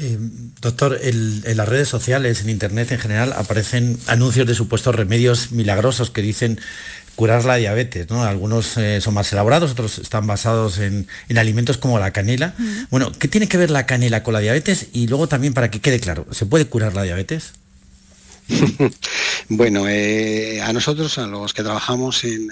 Eh, 0.00 0.16
doctor, 0.60 0.98
en 1.02 1.56
las 1.56 1.68
redes 1.68 1.88
sociales, 1.88 2.40
en 2.40 2.50
Internet 2.50 2.92
en 2.92 3.00
general, 3.00 3.32
aparecen 3.32 3.98
anuncios 4.06 4.46
de 4.46 4.54
supuestos 4.54 4.94
remedios 4.94 5.50
milagrosos 5.50 6.10
que 6.10 6.22
dicen 6.22 6.60
curar 7.16 7.44
la 7.44 7.56
diabetes, 7.56 8.08
¿no? 8.10 8.22
Algunos 8.22 8.76
eh, 8.76 9.00
son 9.00 9.14
más 9.14 9.32
elaborados, 9.32 9.72
otros 9.72 9.98
están 9.98 10.28
basados 10.28 10.78
en, 10.78 11.08
alimentos 11.36 11.76
como 11.76 11.98
la 11.98 12.12
canela. 12.12 12.54
Bueno, 12.90 13.10
¿qué 13.10 13.26
tiene 13.26 13.48
que 13.48 13.56
ver 13.56 13.70
la 13.70 13.86
canela 13.86 14.22
con 14.22 14.34
la 14.34 14.40
diabetes? 14.40 14.86
Y 14.92 15.08
luego 15.08 15.26
también 15.26 15.52
para 15.52 15.68
que 15.68 15.80
quede 15.80 15.98
claro, 15.98 16.26
¿se 16.30 16.46
puede 16.46 16.66
curar 16.66 16.94
la 16.94 17.02
diabetes? 17.02 17.54
bueno, 19.48 19.88
eh, 19.88 20.62
a 20.62 20.72
nosotros, 20.72 21.18
a 21.18 21.26
los 21.26 21.52
que 21.52 21.64
trabajamos 21.64 22.22
en, 22.22 22.48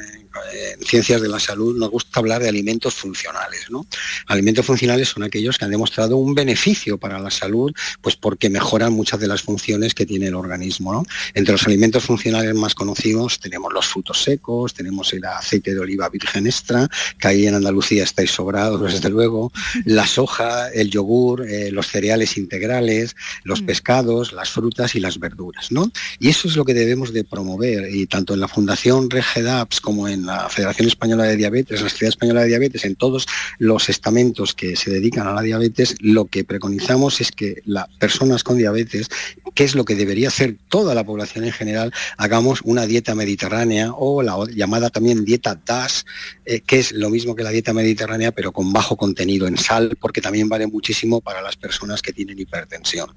ciencias 0.85 1.21
de 1.21 1.28
la 1.28 1.40
salud, 1.40 1.76
nos 1.76 1.90
gusta 1.90 2.21
hablar 2.21 2.43
de 2.43 2.49
alimentos 2.49 2.95
funcionales. 2.95 3.66
¿no? 3.71 3.87
Alimentos 4.26 4.64
funcionales 4.66 5.09
son 5.09 5.23
aquellos 5.23 5.59
que 5.59 5.64
han 5.64 5.71
demostrado 5.71 6.16
un 6.16 6.35
beneficio 6.35 6.99
para 6.99 7.19
la 7.19 7.31
salud, 7.31 7.73
pues 8.00 8.16
porque 8.16 8.50
mejoran 8.50 8.93
muchas 8.93 9.21
de 9.21 9.26
las 9.26 9.43
funciones 9.43 9.95
que 9.95 10.07
tiene 10.07 10.26
el 10.26 10.35
organismo. 10.35 11.05
Entre 11.35 11.52
los 11.52 11.66
alimentos 11.66 12.05
funcionales 12.05 12.55
más 12.55 12.75
conocidos 12.75 13.40
tenemos 13.40 13.73
los 13.73 13.87
frutos 13.87 14.23
secos, 14.23 14.75
tenemos 14.75 15.12
el 15.12 15.25
aceite 15.25 15.75
de 15.75 15.81
oliva 15.81 16.09
virgen 16.09 16.47
extra, 16.47 16.88
que 17.19 17.28
ahí 17.28 17.47
en 17.47 17.55
Andalucía 17.55 18.05
estáis 18.05 18.31
sobrados, 18.31 18.81
desde 18.93 19.11
luego, 19.11 19.52
la 19.85 20.07
soja, 20.07 20.69
el 20.71 20.90
yogur, 20.90 21.47
eh, 21.47 21.71
los 21.71 21.88
cereales 21.88 22.37
integrales, 22.37 23.16
los 23.45 23.62
mm. 23.62 23.66
pescados, 23.66 24.33
las 24.33 24.50
frutas 24.50 24.95
y 24.95 25.00
las 25.00 25.19
verduras. 25.19 25.73
¿no? 25.73 25.90
Y 26.19 26.28
eso 26.28 26.49
es 26.49 26.57
lo 26.57 26.64
que 26.64 26.75
debemos 26.75 27.12
de 27.12 27.25
promover, 27.25 27.95
y 27.95 28.07
tanto 28.07 28.35
en 28.35 28.40
la 28.40 28.49
Fundación 28.49 29.11
Regedaps 29.11 29.81
como 29.81 30.09
en 30.09 30.25
la 30.26 30.49
Federación 30.49 30.88
Española 30.88 31.25
de 31.25 31.37
Diabetes, 31.37 31.83
la 31.83 31.88
Sociedad 31.88 32.11
Española 32.11 32.42
de 32.42 32.49
Diabetes, 32.49 32.85
en 32.85 32.97
todos 32.97 33.26
los 33.59 33.88
estamentos 33.88 34.54
que 34.54 34.76
se 34.76 34.90
dedican 34.90 35.26
a 35.26 35.33
la 35.33 35.42
diabetes, 35.42 35.97
lo 36.00 36.26
que 36.26 36.45
preconizamos 36.45 37.21
es 37.21 37.33
que 37.33 37.62
las 37.64 37.88
personas 37.99 38.42
con 38.42 38.59
diabetes, 38.59 39.09
que 39.54 39.64
es 39.64 39.75
lo 39.75 39.85
que 39.85 39.95
debería 39.95 40.28
hacer 40.28 40.56
toda 40.68 40.95
la 40.95 41.04
población 41.04 41.45
en 41.45 41.52
general, 41.52 41.92
hagamos 42.18 42.61
una 42.64 42.87
dieta 42.87 43.14
mediterránea 43.14 43.92
o 43.92 44.23
la 44.23 44.37
llamada 44.54 44.90
también 44.90 45.25
dieta 45.25 45.59
DAS, 45.64 46.04
eh, 46.45 46.61
que 46.61 46.78
es 46.78 46.92
lo 46.92 47.11
mismo 47.11 47.35
que 47.35 47.42
la 47.42 47.50
dieta 47.50 47.73
mediterránea, 47.73 48.33
pero 48.33 48.52
con 48.52 48.73
bajo 48.73 48.97
contenido 48.97 49.47
en 49.47 49.56
sal, 49.56 49.97
porque 50.00 50.21
también 50.21 50.49
vale 50.49 50.66
muchísimo 50.66 51.21
para 51.21 51.40
las 51.42 51.56
personas 51.56 52.02
que 52.02 52.12
tienen 52.12 52.38
hipertensión. 52.38 53.11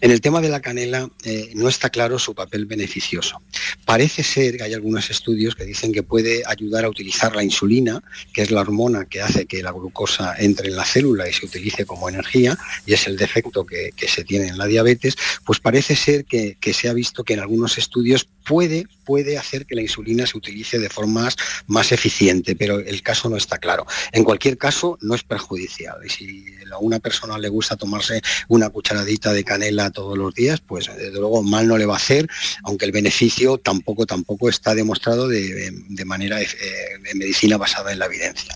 En 0.00 0.10
el 0.10 0.20
tema 0.20 0.40
de 0.40 0.48
la 0.48 0.60
canela, 0.60 1.10
eh, 1.24 1.50
no 1.54 1.68
está 1.68 1.90
claro 1.90 2.18
su 2.18 2.34
papel 2.34 2.66
beneficioso. 2.66 3.42
Parece 3.84 4.22
ser 4.22 4.56
que 4.56 4.64
hay 4.64 4.74
algunos 4.74 5.10
estudios 5.10 5.54
que 5.54 5.64
dicen 5.64 5.92
que 5.92 6.02
puede 6.02 6.42
ayudar 6.52 6.84
a 6.84 6.88
utilizar 6.88 7.34
la 7.34 7.42
insulina, 7.42 8.02
que 8.32 8.42
es 8.42 8.50
la 8.50 8.60
hormona 8.60 9.04
que 9.04 9.22
hace 9.22 9.46
que 9.46 9.62
la 9.62 9.72
glucosa 9.72 10.34
entre 10.38 10.68
en 10.68 10.76
la 10.76 10.84
célula 10.84 11.28
y 11.28 11.32
se 11.32 11.46
utilice 11.46 11.84
como 11.86 12.08
energía, 12.08 12.56
y 12.86 12.94
es 12.94 13.06
el 13.06 13.16
defecto 13.16 13.64
que, 13.64 13.92
se 14.06 14.24
tiene 14.24 14.48
en 14.48 14.58
la 14.58 14.66
diabetes, 14.66 15.16
pues 15.44 15.60
parece 15.60 15.94
ser 15.94 16.24
que, 16.24 16.56
se 16.72 16.88
ha 16.88 16.92
visto 16.92 17.24
que 17.24 17.34
en 17.34 17.40
algunos 17.40 17.78
estudios 17.78 18.26
puede, 18.44 18.86
puede 19.04 19.38
hacer 19.38 19.66
que 19.66 19.74
la 19.74 19.82
insulina 19.82 20.26
se 20.26 20.38
utilice 20.38 20.78
de 20.78 20.88
forma 20.88 21.28
más 21.66 21.92
eficiente, 21.92 22.56
pero 22.56 22.78
el 22.78 23.02
caso 23.02 23.28
no 23.28 23.36
está 23.36 23.58
claro. 23.58 23.86
En 24.12 24.24
cualquier 24.24 24.56
caso, 24.56 24.98
no 25.02 25.14
es 25.14 25.22
perjudicial. 25.22 25.98
Y 26.04 26.10
si 26.10 26.44
a 26.72 26.78
una 26.78 26.98
persona 26.98 27.38
le 27.38 27.48
gusta 27.48 27.76
tomarse 27.76 28.22
una 28.48 28.70
cucharadita 28.70 29.32
de 29.32 29.44
canela 29.44 29.90
todos 29.90 30.16
los 30.16 30.34
días, 30.34 30.60
pues 30.60 30.86
desde 30.86 31.18
luego 31.18 31.42
mal 31.42 31.66
no 31.68 31.76
le 31.76 31.86
va 31.86 31.94
a 31.94 31.98
hacer, 31.98 32.28
aunque 32.62 32.86
el 32.86 32.92
beneficio 32.92 33.58
tampoco, 33.58 34.06
tampoco 34.06 34.48
está 34.48 34.74
demostrado 34.74 35.28
de, 35.28 35.72
manera 36.04 36.29
eh, 36.38 36.46
de 37.02 37.14
medicina 37.14 37.56
basada 37.56 37.92
en 37.92 37.98
la 37.98 38.06
evidencia. 38.06 38.54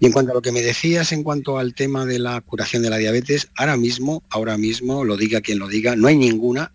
Y 0.00 0.06
en 0.06 0.12
cuanto 0.12 0.32
a 0.32 0.34
lo 0.34 0.42
que 0.42 0.52
me 0.52 0.62
decías 0.62 1.12
en 1.12 1.22
cuanto 1.22 1.58
al 1.58 1.74
tema 1.74 2.06
de 2.06 2.18
la 2.18 2.40
curación 2.40 2.82
de 2.82 2.90
la 2.90 2.96
diabetes, 2.96 3.48
ahora 3.56 3.76
mismo, 3.76 4.22
ahora 4.30 4.56
mismo, 4.56 5.04
lo 5.04 5.16
diga 5.16 5.40
quien 5.40 5.58
lo 5.58 5.68
diga, 5.68 5.96
no 5.96 6.08
hay 6.08 6.16
ninguna 6.16 6.72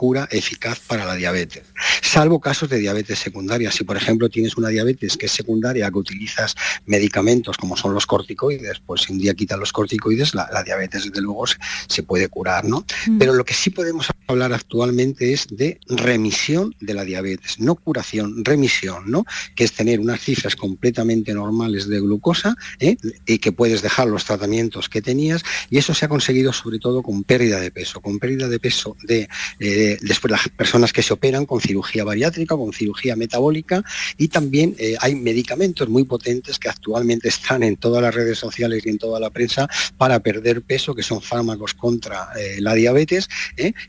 cura 0.00 0.26
eficaz 0.30 0.80
para 0.80 1.04
la 1.04 1.14
diabetes, 1.14 1.64
salvo 2.00 2.40
casos 2.40 2.70
de 2.70 2.78
diabetes 2.78 3.18
secundaria. 3.18 3.70
Si 3.70 3.84
por 3.84 3.98
ejemplo 3.98 4.30
tienes 4.30 4.56
una 4.56 4.70
diabetes 4.70 5.18
que 5.18 5.26
es 5.26 5.32
secundaria, 5.32 5.90
que 5.90 5.98
utilizas 5.98 6.54
medicamentos 6.86 7.58
como 7.58 7.76
son 7.76 7.92
los 7.92 8.06
corticoides, 8.06 8.80
pues 8.80 9.02
si 9.02 9.12
un 9.12 9.18
día 9.18 9.34
quitas 9.34 9.58
los 9.58 9.74
corticoides, 9.74 10.34
la, 10.34 10.62
diabetes 10.64 11.04
desde 11.04 11.20
luego 11.20 11.44
se, 11.46 12.02
puede 12.02 12.28
curar, 12.28 12.64
¿no? 12.64 12.86
Mm. 13.08 13.18
Pero 13.18 13.34
lo 13.34 13.44
que 13.44 13.52
sí 13.52 13.68
podemos 13.68 14.08
hablar 14.26 14.54
actualmente 14.54 15.34
es 15.34 15.46
de 15.50 15.78
remisión 15.86 16.74
de 16.80 16.94
la 16.94 17.04
diabetes, 17.04 17.60
no 17.60 17.74
curación, 17.74 18.42
remisión, 18.42 19.10
¿no? 19.10 19.26
Que 19.54 19.64
es 19.64 19.74
tener 19.74 20.00
unas 20.00 20.22
cifras 20.22 20.56
completamente 20.56 21.34
normales 21.34 21.88
de 21.88 22.00
glucosa 22.00 22.56
¿eh? 22.78 22.96
y 23.26 23.36
que 23.36 23.52
puedes 23.52 23.82
dejar 23.82 24.08
los 24.08 24.24
tratamientos 24.24 24.88
que 24.88 25.02
tenías 25.02 25.42
y 25.68 25.76
eso 25.76 25.92
se 25.92 26.06
ha 26.06 26.08
conseguido 26.08 26.54
sobre 26.54 26.78
todo 26.78 27.02
con 27.02 27.22
pérdida 27.22 27.60
de 27.60 27.70
peso, 27.70 28.00
con 28.00 28.18
pérdida 28.18 28.48
de 28.48 28.58
peso 28.58 28.96
de 29.02 29.28
eh, 29.58 29.89
eh, 29.90 29.98
después 30.00 30.30
las 30.30 30.48
personas 30.48 30.92
que 30.92 31.02
se 31.02 31.12
operan 31.12 31.46
con 31.46 31.60
cirugía 31.60 32.04
bariátrica, 32.04 32.56
con 32.56 32.72
cirugía 32.72 33.16
metabólica 33.16 33.82
y 34.16 34.28
también 34.28 34.74
eh, 34.78 34.96
hay 35.00 35.14
medicamentos 35.14 35.88
muy 35.88 36.04
potentes 36.04 36.58
que 36.58 36.68
actualmente 36.68 37.28
están 37.28 37.62
en 37.62 37.76
todas 37.76 38.02
las 38.02 38.14
redes 38.14 38.38
sociales 38.38 38.84
y 38.84 38.88
en 38.90 38.98
toda 38.98 39.20
la 39.20 39.30
prensa 39.30 39.68
para 39.96 40.20
perder 40.20 40.62
peso, 40.62 40.94
que 40.94 41.02
son 41.02 41.20
fármacos 41.20 41.74
contra 41.74 42.28
la 42.58 42.74
diabetes 42.74 43.28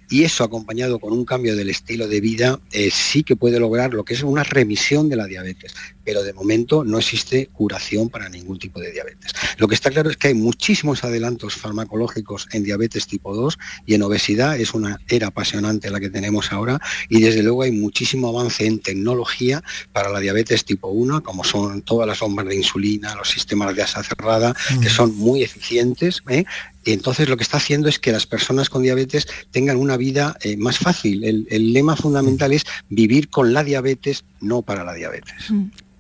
y 0.09 0.23
eso 0.23 0.43
acompañado 0.43 0.99
con 0.99 1.13
un 1.13 1.25
cambio 1.25 1.55
del 1.55 1.69
estilo 1.69 2.07
de 2.07 2.21
vida 2.21 2.59
sí 2.91 3.23
que 3.23 3.35
puede 3.35 3.59
lograr 3.59 3.93
lo 3.93 4.03
que 4.03 4.13
es 4.13 4.23
una 4.23 4.43
remisión 4.43 5.09
de 5.09 5.15
la 5.15 5.25
diabetes 5.25 5.73
pero 6.03 6.23
de 6.23 6.33
momento 6.33 6.83
no 6.83 6.99
existe 6.99 7.47
curación 7.47 8.09
para 8.09 8.29
ningún 8.29 8.59
tipo 8.59 8.79
de 8.79 8.91
diabetes. 8.91 9.31
Lo 9.57 9.67
que 9.67 9.75
está 9.75 9.89
claro 9.91 10.09
es 10.09 10.17
que 10.17 10.29
hay 10.29 10.33
muchísimos 10.33 11.03
adelantos 11.03 11.55
farmacológicos 11.55 12.47
en 12.51 12.63
diabetes 12.63 13.07
tipo 13.07 13.35
2 13.35 13.57
y 13.85 13.93
en 13.95 14.03
obesidad 14.03 14.59
es 14.59 14.73
una 14.73 14.99
era 15.07 15.27
apasionante 15.27 15.89
la 15.89 15.99
que 15.99 16.09
tenemos 16.09 16.51
ahora 16.51 16.79
y 17.09 17.21
desde 17.21 17.43
luego 17.43 17.63
hay 17.63 17.71
muchísimo 17.71 18.29
avance 18.29 18.65
en 18.65 18.79
tecnología 18.79 19.63
para 19.91 20.09
la 20.09 20.19
diabetes 20.19 20.65
tipo 20.65 20.87
1, 20.89 21.23
como 21.23 21.43
son 21.43 21.81
todas 21.81 22.07
las 22.07 22.19
bombas 22.19 22.45
de 22.45 22.55
insulina, 22.55 23.15
los 23.15 23.29
sistemas 23.29 23.75
de 23.75 23.83
asa 23.83 24.03
cerrada, 24.03 24.55
que 24.81 24.89
mm. 24.89 24.91
son 24.91 25.15
muy 25.15 25.43
eficientes. 25.43 26.21
¿eh? 26.29 26.45
Y 26.83 26.93
entonces 26.93 27.29
lo 27.29 27.37
que 27.37 27.43
está 27.43 27.57
haciendo 27.57 27.89
es 27.89 27.99
que 27.99 28.11
las 28.11 28.25
personas 28.25 28.69
con 28.69 28.81
diabetes 28.81 29.27
tengan 29.51 29.77
una 29.77 29.97
vida 29.97 30.35
eh, 30.41 30.57
más 30.57 30.79
fácil. 30.79 31.23
El, 31.23 31.47
el, 31.49 31.73
lema 31.73 31.95
fundamental 31.95 32.53
es 32.53 32.63
vivir 32.89 33.29
con 33.29 33.53
la 33.53 33.63
diabetes, 33.63 34.23
no 34.39 34.61
para 34.61 34.83
la 34.83 34.93
diabetes. 34.93 35.51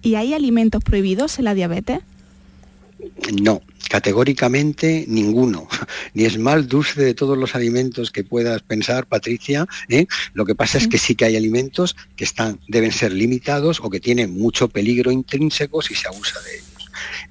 ¿Y 0.01 0.15
hay 0.15 0.33
alimentos 0.33 0.83
prohibidos 0.83 1.37
en 1.37 1.45
la 1.45 1.53
diabetes? 1.53 1.99
No, 3.41 3.61
categóricamente 3.89 5.05
ninguno. 5.07 5.67
Ni 6.13 6.23
es 6.25 6.37
mal 6.37 6.67
dulce 6.67 7.01
de 7.01 7.13
todos 7.13 7.37
los 7.37 7.55
alimentos 7.55 8.09
que 8.09 8.23
puedas 8.23 8.61
pensar, 8.61 9.05
Patricia. 9.05 9.67
¿eh? 9.89 10.07
Lo 10.33 10.45
que 10.45 10.55
pasa 10.55 10.77
es 10.77 10.87
que 10.87 10.97
sí 10.97 11.15
que 11.15 11.25
hay 11.25 11.35
alimentos 11.35 11.95
que 12.15 12.23
están, 12.23 12.59
deben 12.67 12.91
ser 12.91 13.11
limitados 13.13 13.79
o 13.81 13.89
que 13.89 13.99
tienen 13.99 14.37
mucho 14.37 14.67
peligro 14.69 15.11
intrínseco 15.11 15.81
si 15.81 15.93
se 15.93 16.07
abusa 16.07 16.39
de 16.41 16.55
ellos. 16.55 16.70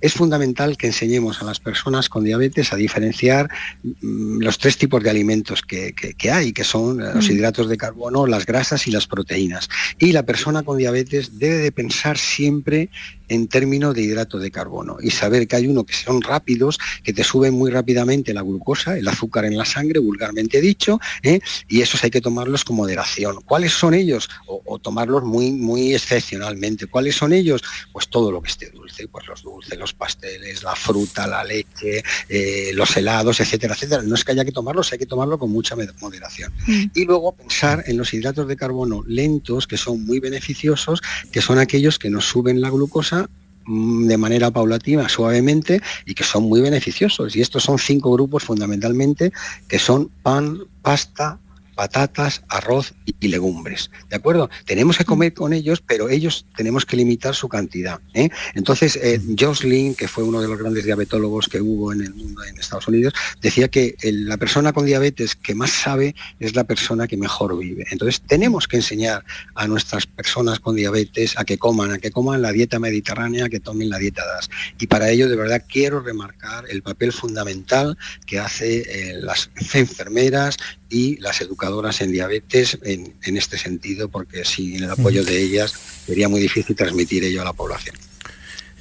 Es 0.00 0.14
fundamental 0.14 0.76
que 0.76 0.86
enseñemos 0.86 1.42
a 1.42 1.44
las 1.44 1.60
personas 1.60 2.08
con 2.08 2.24
diabetes 2.24 2.72
a 2.72 2.76
diferenciar 2.76 3.50
mm, 3.82 4.40
los 4.40 4.58
tres 4.58 4.78
tipos 4.78 5.02
de 5.02 5.10
alimentos 5.10 5.62
que, 5.62 5.94
hay, 6.30 6.52
que 6.52 6.64
son 6.64 6.98
los 6.98 7.28
mm. 7.28 7.32
hidratos 7.32 7.68
de 7.68 7.76
carbono, 7.76 8.26
las 8.26 8.46
grasas 8.46 8.86
y 8.86 8.90
las 8.90 9.06
proteínas. 9.06 9.68
Y 9.98 10.12
la 10.12 10.24
persona 10.24 10.62
con 10.62 10.78
diabetes 10.78 11.38
debe 11.38 11.56
de 11.56 11.72
pensar 11.72 12.18
siempre 12.18 12.90
en 13.30 13.46
términos 13.46 13.94
de 13.94 14.02
hidrato 14.02 14.38
de 14.38 14.50
carbono 14.50 14.98
y 15.00 15.10
saber 15.10 15.46
que 15.46 15.56
hay 15.56 15.66
uno 15.66 15.84
que 15.84 15.94
son 15.94 16.20
rápidos, 16.20 16.78
que 17.02 17.12
te 17.12 17.24
suben 17.24 17.54
muy 17.54 17.70
rápidamente 17.70 18.34
la 18.34 18.42
glucosa, 18.42 18.98
el 18.98 19.06
azúcar 19.08 19.44
en 19.44 19.56
la 19.56 19.64
sangre, 19.64 20.00
vulgarmente 20.00 20.60
dicho, 20.60 21.00
¿eh? 21.22 21.40
y 21.68 21.80
esos 21.80 22.02
hay 22.04 22.10
que 22.10 22.20
tomarlos 22.20 22.64
con 22.64 22.76
moderación. 22.76 23.40
¿Cuáles 23.46 23.72
son 23.72 23.94
ellos? 23.94 24.28
O, 24.46 24.78
tomarlos 24.78 25.22
muy, 25.22 25.52
muy 25.52 25.94
excepcionalmente. 25.94 26.86
¿Cuáles 26.86 27.16
son 27.16 27.32
ellos? 27.32 27.62
Pues 27.92 28.08
todo 28.08 28.32
lo 28.32 28.42
que 28.42 28.50
esté 28.50 28.70
dulce, 28.70 29.06
pues 29.06 29.26
los 29.28 29.42
dulces, 29.42 29.78
los 29.78 29.92
pasteles, 29.92 30.62
la 30.64 30.74
fruta, 30.74 31.26
la 31.26 31.44
leche, 31.44 32.02
eh, 32.28 32.72
los 32.74 32.96
helados, 32.96 33.38
etcétera, 33.40 33.74
etcétera. 33.74 34.02
No 34.02 34.16
es 34.16 34.24
que 34.24 34.32
haya 34.32 34.44
que 34.44 34.52
tomarlos, 34.52 34.92
hay 34.92 34.98
que 34.98 35.06
tomarlo 35.06 35.38
con 35.38 35.50
mucha 35.50 35.76
moderación. 36.00 36.52
Mm. 36.66 36.84
Y 36.94 37.04
luego 37.04 37.32
pensar 37.32 37.84
en 37.86 37.96
los 37.96 38.12
hidratos 38.12 38.48
de 38.48 38.56
carbono 38.56 39.04
lentos, 39.06 39.68
que 39.68 39.76
son 39.76 40.04
muy 40.04 40.18
beneficiosos, 40.18 41.00
que 41.30 41.40
son 41.40 41.58
aquellos 41.58 41.98
que 41.98 42.10
nos 42.10 42.24
suben 42.24 42.60
la 42.60 42.70
glucosa 42.70 43.19
de 43.66 44.16
manera 44.16 44.50
paulatina, 44.50 45.08
suavemente, 45.08 45.80
y 46.06 46.14
que 46.14 46.24
son 46.24 46.44
muy 46.44 46.60
beneficiosos. 46.60 47.34
Y 47.34 47.40
estos 47.40 47.64
son 47.64 47.78
cinco 47.78 48.12
grupos 48.12 48.44
fundamentalmente, 48.44 49.32
que 49.68 49.78
son 49.78 50.10
pan, 50.22 50.58
pasta, 50.82 51.39
patatas, 51.80 52.42
arroz 52.50 52.92
y 53.20 53.28
legumbres. 53.28 53.90
¿De 54.10 54.16
acuerdo? 54.16 54.50
Tenemos 54.66 54.98
que 54.98 55.06
comer 55.06 55.32
con 55.32 55.54
ellos, 55.54 55.80
pero 55.80 56.10
ellos 56.10 56.44
tenemos 56.54 56.84
que 56.84 56.94
limitar 56.94 57.34
su 57.34 57.48
cantidad. 57.48 58.00
¿eh? 58.12 58.28
Entonces, 58.54 58.96
eh, 58.96 59.18
Jocelyn, 59.38 59.94
que 59.94 60.06
fue 60.06 60.22
uno 60.22 60.42
de 60.42 60.48
los 60.48 60.58
grandes 60.58 60.84
diabetólogos 60.84 61.48
que 61.48 61.58
hubo 61.58 61.94
en 61.94 62.02
el 62.02 62.12
mundo 62.12 62.44
en 62.44 62.58
Estados 62.58 62.86
Unidos, 62.86 63.14
decía 63.40 63.68
que 63.68 63.96
la 64.02 64.36
persona 64.36 64.74
con 64.74 64.84
diabetes 64.84 65.34
que 65.36 65.54
más 65.54 65.70
sabe 65.70 66.14
es 66.38 66.54
la 66.54 66.64
persona 66.64 67.08
que 67.08 67.16
mejor 67.16 67.56
vive. 67.56 67.86
Entonces, 67.90 68.20
tenemos 68.26 68.68
que 68.68 68.76
enseñar 68.76 69.24
a 69.54 69.66
nuestras 69.66 70.04
personas 70.04 70.60
con 70.60 70.76
diabetes 70.76 71.38
a 71.38 71.46
que 71.46 71.56
coman, 71.56 71.92
a 71.92 71.98
que 71.98 72.10
coman 72.10 72.42
la 72.42 72.52
dieta 72.52 72.78
mediterránea, 72.78 73.48
que 73.48 73.60
tomen 73.60 73.88
la 73.88 73.96
dieta 73.96 74.22
DAS. 74.26 74.50
Y 74.78 74.86
para 74.86 75.08
ello, 75.08 75.30
de 75.30 75.36
verdad, 75.36 75.64
quiero 75.66 76.00
remarcar 76.00 76.66
el 76.68 76.82
papel 76.82 77.10
fundamental 77.10 77.96
que 78.26 78.38
hace 78.38 78.80
eh, 78.80 79.14
las 79.22 79.50
enfermeras 79.72 80.58
y 80.90 81.16
las 81.18 81.40
educadoras 81.40 82.00
en 82.00 82.12
diabetes 82.12 82.78
en, 82.82 83.36
este 83.36 83.56
sentido, 83.56 84.08
porque 84.08 84.44
sin 84.44 84.82
el 84.82 84.90
apoyo 84.90 85.24
de 85.24 85.40
ellas 85.40 85.72
sería 86.06 86.28
muy 86.28 86.40
difícil 86.40 86.76
transmitir 86.76 87.24
ello 87.24 87.42
a 87.42 87.44
la 87.44 87.52
población. 87.52 87.96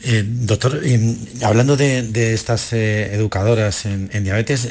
Eh, 0.01 0.24
doctor, 0.25 0.82
hablando 1.44 1.75
de, 1.75 2.34
estas 2.34 2.72
eh, 2.72 3.13
educadoras 3.13 3.86
en, 3.86 4.24
diabetes, 4.24 4.70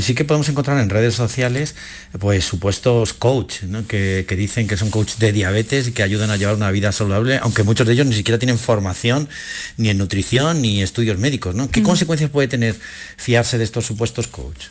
sí 0.00 0.14
que 0.14 0.24
podemos 0.24 0.48
encontrar 0.48 0.80
en 0.80 0.88
redes 0.88 1.14
sociales 1.14 1.74
pues 2.18 2.46
supuestos 2.46 3.12
coach 3.12 3.56
que, 3.86 4.24
dicen 4.38 4.66
que 4.66 4.78
son 4.78 4.90
coach 4.90 5.16
de 5.18 5.32
diabetes 5.32 5.88
y 5.88 5.92
que 5.92 6.02
ayudan 6.02 6.30
a 6.30 6.38
llevar 6.38 6.54
una 6.54 6.70
vida 6.70 6.92
saludable, 6.92 7.38
aunque 7.42 7.62
muchos 7.62 7.86
de 7.86 7.92
ellos 7.92 8.06
ni 8.06 8.14
siquiera 8.14 8.38
tienen 8.38 8.58
formación 8.58 9.28
ni 9.76 9.90
en 9.90 9.98
nutrición 9.98 10.62
ni 10.62 10.82
estudios 10.82 11.18
médicos. 11.18 11.54
¿no? 11.54 11.70
¿Qué 11.70 11.82
consecuencias 11.82 12.30
puede 12.30 12.48
tener 12.48 12.74
fiarse 13.18 13.58
de 13.58 13.64
estos 13.64 13.84
supuestos 13.84 14.28
coach? 14.28 14.68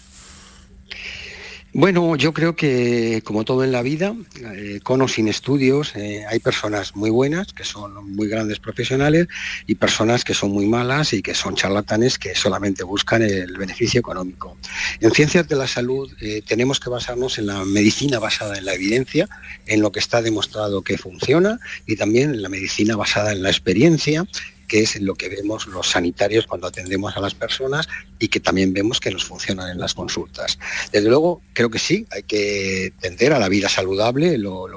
Bueno, 1.71 2.15
yo 2.15 2.33
creo 2.33 2.55
que 2.55 3.21
como 3.23 3.45
todo 3.45 3.63
en 3.63 3.71
la 3.71 3.83
vida, 3.83 4.15
eh, 4.41 4.79
con 4.81 5.03
o 5.03 5.07
sin 5.07 5.27
estudios, 5.27 5.95
eh, 5.95 6.25
hay 6.27 6.39
personas 6.39 6.95
muy 6.95 7.11
buenas, 7.11 7.53
que 7.53 7.63
son 7.63 8.15
muy 8.15 8.27
grandes 8.27 8.59
profesionales, 8.59 9.27
y 9.67 9.75
personas 9.75 10.23
que 10.23 10.33
son 10.33 10.51
muy 10.51 10.65
malas 10.65 11.13
y 11.13 11.21
que 11.21 11.35
son 11.35 11.53
charlatanes 11.53 12.17
que 12.17 12.33
solamente 12.33 12.83
buscan 12.83 13.21
el 13.21 13.55
beneficio 13.55 13.99
económico. 13.99 14.57
En 14.99 15.11
ciencias 15.11 15.47
de 15.47 15.55
la 15.55 15.67
salud 15.67 16.11
eh, 16.21 16.41
tenemos 16.47 16.79
que 16.79 16.89
basarnos 16.89 17.37
en 17.37 17.45
la 17.45 17.63
medicina 17.65 18.17
basada 18.17 18.57
en 18.57 18.65
la 18.65 18.73
evidencia, 18.73 19.29
en 19.67 19.81
lo 19.81 19.91
que 19.91 19.99
está 19.99 20.23
demostrado 20.23 20.81
que 20.81 20.97
funciona, 20.97 21.59
y 21.85 21.97
también 21.97 22.33
en 22.33 22.41
la 22.41 22.49
medicina 22.49 22.95
basada 22.95 23.31
en 23.31 23.43
la 23.43 23.49
experiencia 23.49 24.25
que 24.69 24.81
es 24.81 25.01
lo 25.01 25.15
que 25.15 25.27
vemos 25.27 25.67
los 25.67 25.89
sanitarios 25.89 26.47
cuando 26.47 26.67
atendemos 26.67 27.17
a 27.17 27.19
las 27.19 27.33
personas 27.33 27.89
y 28.19 28.27
que 28.27 28.39
también 28.39 28.71
vemos 28.71 28.99
que 28.99 29.09
nos 29.11 29.25
funcionan 29.25 29.71
en 29.71 29.79
las 29.79 29.95
consultas. 29.95 30.59
Desde 30.91 31.09
luego, 31.09 31.41
creo 31.53 31.69
que 31.69 31.79
sí, 31.79 32.05
hay 32.11 32.23
que 32.23 32.93
tender 33.01 33.33
a 33.33 33.39
la 33.39 33.49
vida 33.49 33.67
saludable, 33.67 34.37
lo, 34.37 34.67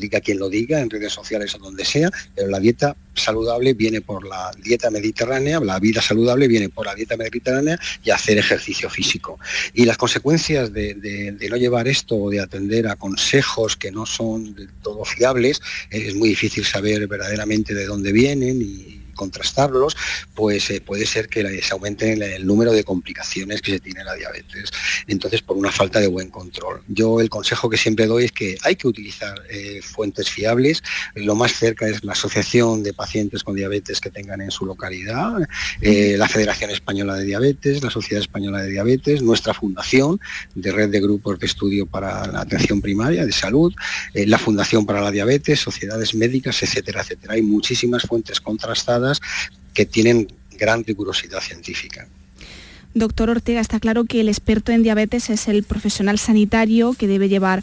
diga 0.00 0.20
quien 0.20 0.38
lo 0.38 0.48
diga, 0.48 0.80
en 0.80 0.88
redes 0.88 1.12
sociales 1.12 1.54
o 1.54 1.58
donde 1.58 1.84
sea, 1.84 2.10
pero 2.34 2.48
la 2.48 2.58
dieta 2.58 2.96
saludable 3.14 3.74
viene 3.74 4.00
por 4.00 4.26
la 4.26 4.50
dieta 4.62 4.90
mediterránea, 4.90 5.60
la 5.60 5.78
vida 5.78 6.00
saludable 6.00 6.48
viene 6.48 6.70
por 6.70 6.86
la 6.86 6.94
dieta 6.94 7.16
mediterránea 7.16 7.78
y 8.02 8.10
hacer 8.10 8.38
ejercicio 8.38 8.88
físico. 8.88 9.38
Y 9.74 9.84
las 9.84 9.98
consecuencias 9.98 10.72
de, 10.72 11.36
no 11.50 11.56
llevar 11.56 11.88
esto 11.88 12.16
o 12.16 12.30
de 12.30 12.40
atender 12.40 12.88
a 12.88 12.96
consejos 12.96 13.76
que 13.76 13.92
no 13.92 14.06
son 14.06 14.54
de 14.54 14.66
todo 14.82 15.04
fiables, 15.04 15.60
es 15.90 16.14
muy 16.14 16.30
difícil 16.30 16.64
saber 16.64 17.06
verdaderamente 17.06 17.74
de 17.74 17.84
dónde 17.84 18.12
vienen 18.12 18.62
y, 18.62 19.01
contrastarlos, 19.14 19.96
pues 20.34 20.70
eh, 20.70 20.80
puede 20.80 21.06
ser 21.06 21.28
que 21.28 21.62
se 21.62 21.72
aumente 21.72 22.12
el, 22.12 22.46
número 22.46 22.72
de 22.72 22.84
complicaciones 22.84 23.62
que 23.62 23.72
se 23.72 23.80
tiene 23.80 24.04
la 24.04 24.14
diabetes. 24.14 24.70
Entonces, 25.06 25.42
por 25.42 25.56
una 25.56 25.70
falta 25.70 26.00
de 26.00 26.06
buen 26.06 26.30
control. 26.30 26.82
Yo 26.88 27.20
el 27.20 27.28
consejo 27.28 27.70
que 27.70 27.76
siempre 27.76 28.06
doy 28.06 28.24
es 28.24 28.32
que 28.32 28.58
hay 28.62 28.76
que 28.76 28.88
utilizar 28.88 29.42
eh, 29.50 29.80
fuentes 29.82 30.30
fiables. 30.30 30.82
Lo 31.14 31.34
más 31.34 31.52
cerca 31.52 31.88
es 31.88 32.02
la 32.04 32.12
Asociación 32.12 32.82
de 32.82 32.92
Pacientes 32.92 33.44
con 33.44 33.54
Diabetes 33.54 34.00
que 34.00 34.10
tengan 34.10 34.40
en 34.40 34.50
su 34.50 34.66
localidad, 34.66 35.48
eh, 35.80 36.16
la 36.18 36.28
Federación 36.28 36.70
Española 36.70 37.16
de 37.16 37.24
Diabetes, 37.24 37.82
la 37.82 37.90
Sociedad 37.90 38.22
Española 38.22 38.62
de 38.62 38.70
Diabetes, 38.70 39.22
nuestra 39.22 39.54
fundación 39.54 40.20
de 40.54 40.72
red 40.72 40.90
de 40.90 41.00
grupos 41.00 41.38
de 41.38 41.46
estudio 41.46 41.86
para 41.86 42.26
la 42.26 42.40
atención 42.40 42.80
primaria 42.80 43.24
de 43.24 43.32
salud, 43.32 43.72
la 44.14 44.38
Fundación 44.38 44.86
para 44.86 45.00
la 45.00 45.10
Diabetes, 45.10 45.60
sociedades 45.60 46.14
médicas, 46.14 46.62
etcétera, 46.62 47.02
etcétera. 47.02 47.34
Hay 47.34 47.42
muchísimas 47.42 48.02
fuentes 48.02 48.40
contrastadas 48.40 49.01
que 49.74 49.86
tienen 49.86 50.28
gran 50.58 50.84
rigurosidad 50.84 51.40
científica. 51.40 52.06
Doctor 52.94 53.30
Ortega, 53.30 53.60
está 53.60 53.80
claro 53.80 54.04
que 54.04 54.20
el 54.20 54.28
experto 54.28 54.70
en 54.70 54.82
diabetes 54.82 55.30
es 55.30 55.48
el 55.48 55.62
profesional 55.62 56.18
sanitario 56.18 56.92
que 56.92 57.08
debe 57.08 57.28
llevar 57.28 57.62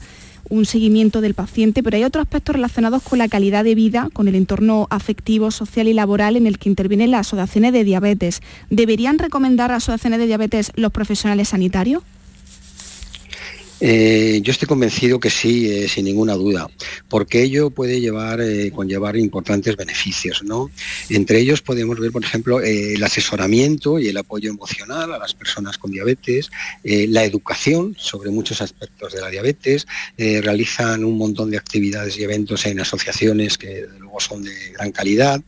un 0.50 0.66
seguimiento 0.66 1.22
del 1.22 1.36
paciente, 1.36 1.84
pero 1.84 1.98
hay 1.98 2.04
otros 2.04 2.24
aspectos 2.24 2.56
relacionados 2.56 3.04
con 3.04 3.20
la 3.20 3.28
calidad 3.28 3.64
de 3.64 3.76
vida, 3.76 4.10
con 4.14 4.28
el 4.28 4.36
entorno 4.36 4.88
afectivo, 4.90 5.52
social 5.52 5.88
y 5.88 5.94
laboral 5.94 6.36
en 6.36 6.48
el 6.48 6.58
que 6.58 6.70
intervienen 6.70 7.12
las 7.12 7.28
asociaciones 7.28 7.74
de 7.74 7.84
diabetes. 7.84 8.42
¿Deberían 8.72 9.20
recomendar 9.20 9.72
a 9.72 9.76
asociaciones 9.76 10.20
de 10.20 10.26
diabetes 10.26 10.72
los 10.76 10.92
profesionales 10.92 11.50
sanitarios? 11.50 12.02
Eh, 13.82 14.42
yo 14.44 14.52
estoy 14.52 14.68
convencido 14.68 15.20
que 15.20 15.30
sí, 15.30 15.72
eh, 15.72 15.88
sin 15.88 16.06
ninguna 16.06 16.34
duda, 16.34 16.70
porque 17.08 17.44
ello 17.44 17.70
puede 17.70 18.02
llevar, 18.02 18.42
eh, 18.42 18.72
conllevar 18.72 19.16
importantes 19.16 19.76
beneficios. 19.78 20.44
¿no? 20.44 20.70
Entre 21.10 21.40
ellos 21.40 21.62
podemos 21.62 22.00
ver, 22.00 22.12
por 22.12 22.24
ejemplo, 22.24 22.60
el 22.62 23.02
asesoramiento 23.04 24.00
y 24.00 24.10
el 24.10 24.18
apoyo 24.18 24.50
emocional 24.50 25.14
a 25.14 25.18
las 25.18 25.34
personas 25.34 25.78
con 25.78 25.92
diabetes, 25.92 26.50
la 26.84 27.24
educación 27.24 27.96
sobre 27.98 28.32
muchos 28.32 28.62
aspectos 28.62 29.14
de 29.14 29.22
la 29.22 29.30
diabetes, 29.30 29.88
realizan 30.18 31.04
un 31.04 31.18
montón 31.18 31.50
de 31.52 31.58
actividades 31.58 32.18
y 32.18 32.24
eventos 32.24 32.66
en 32.66 32.80
asociaciones 32.80 33.58
que 33.58 33.86
luego 34.00 34.20
son 34.20 34.44
de 34.44 34.72
gran 34.74 34.92
calidad, 34.92 35.42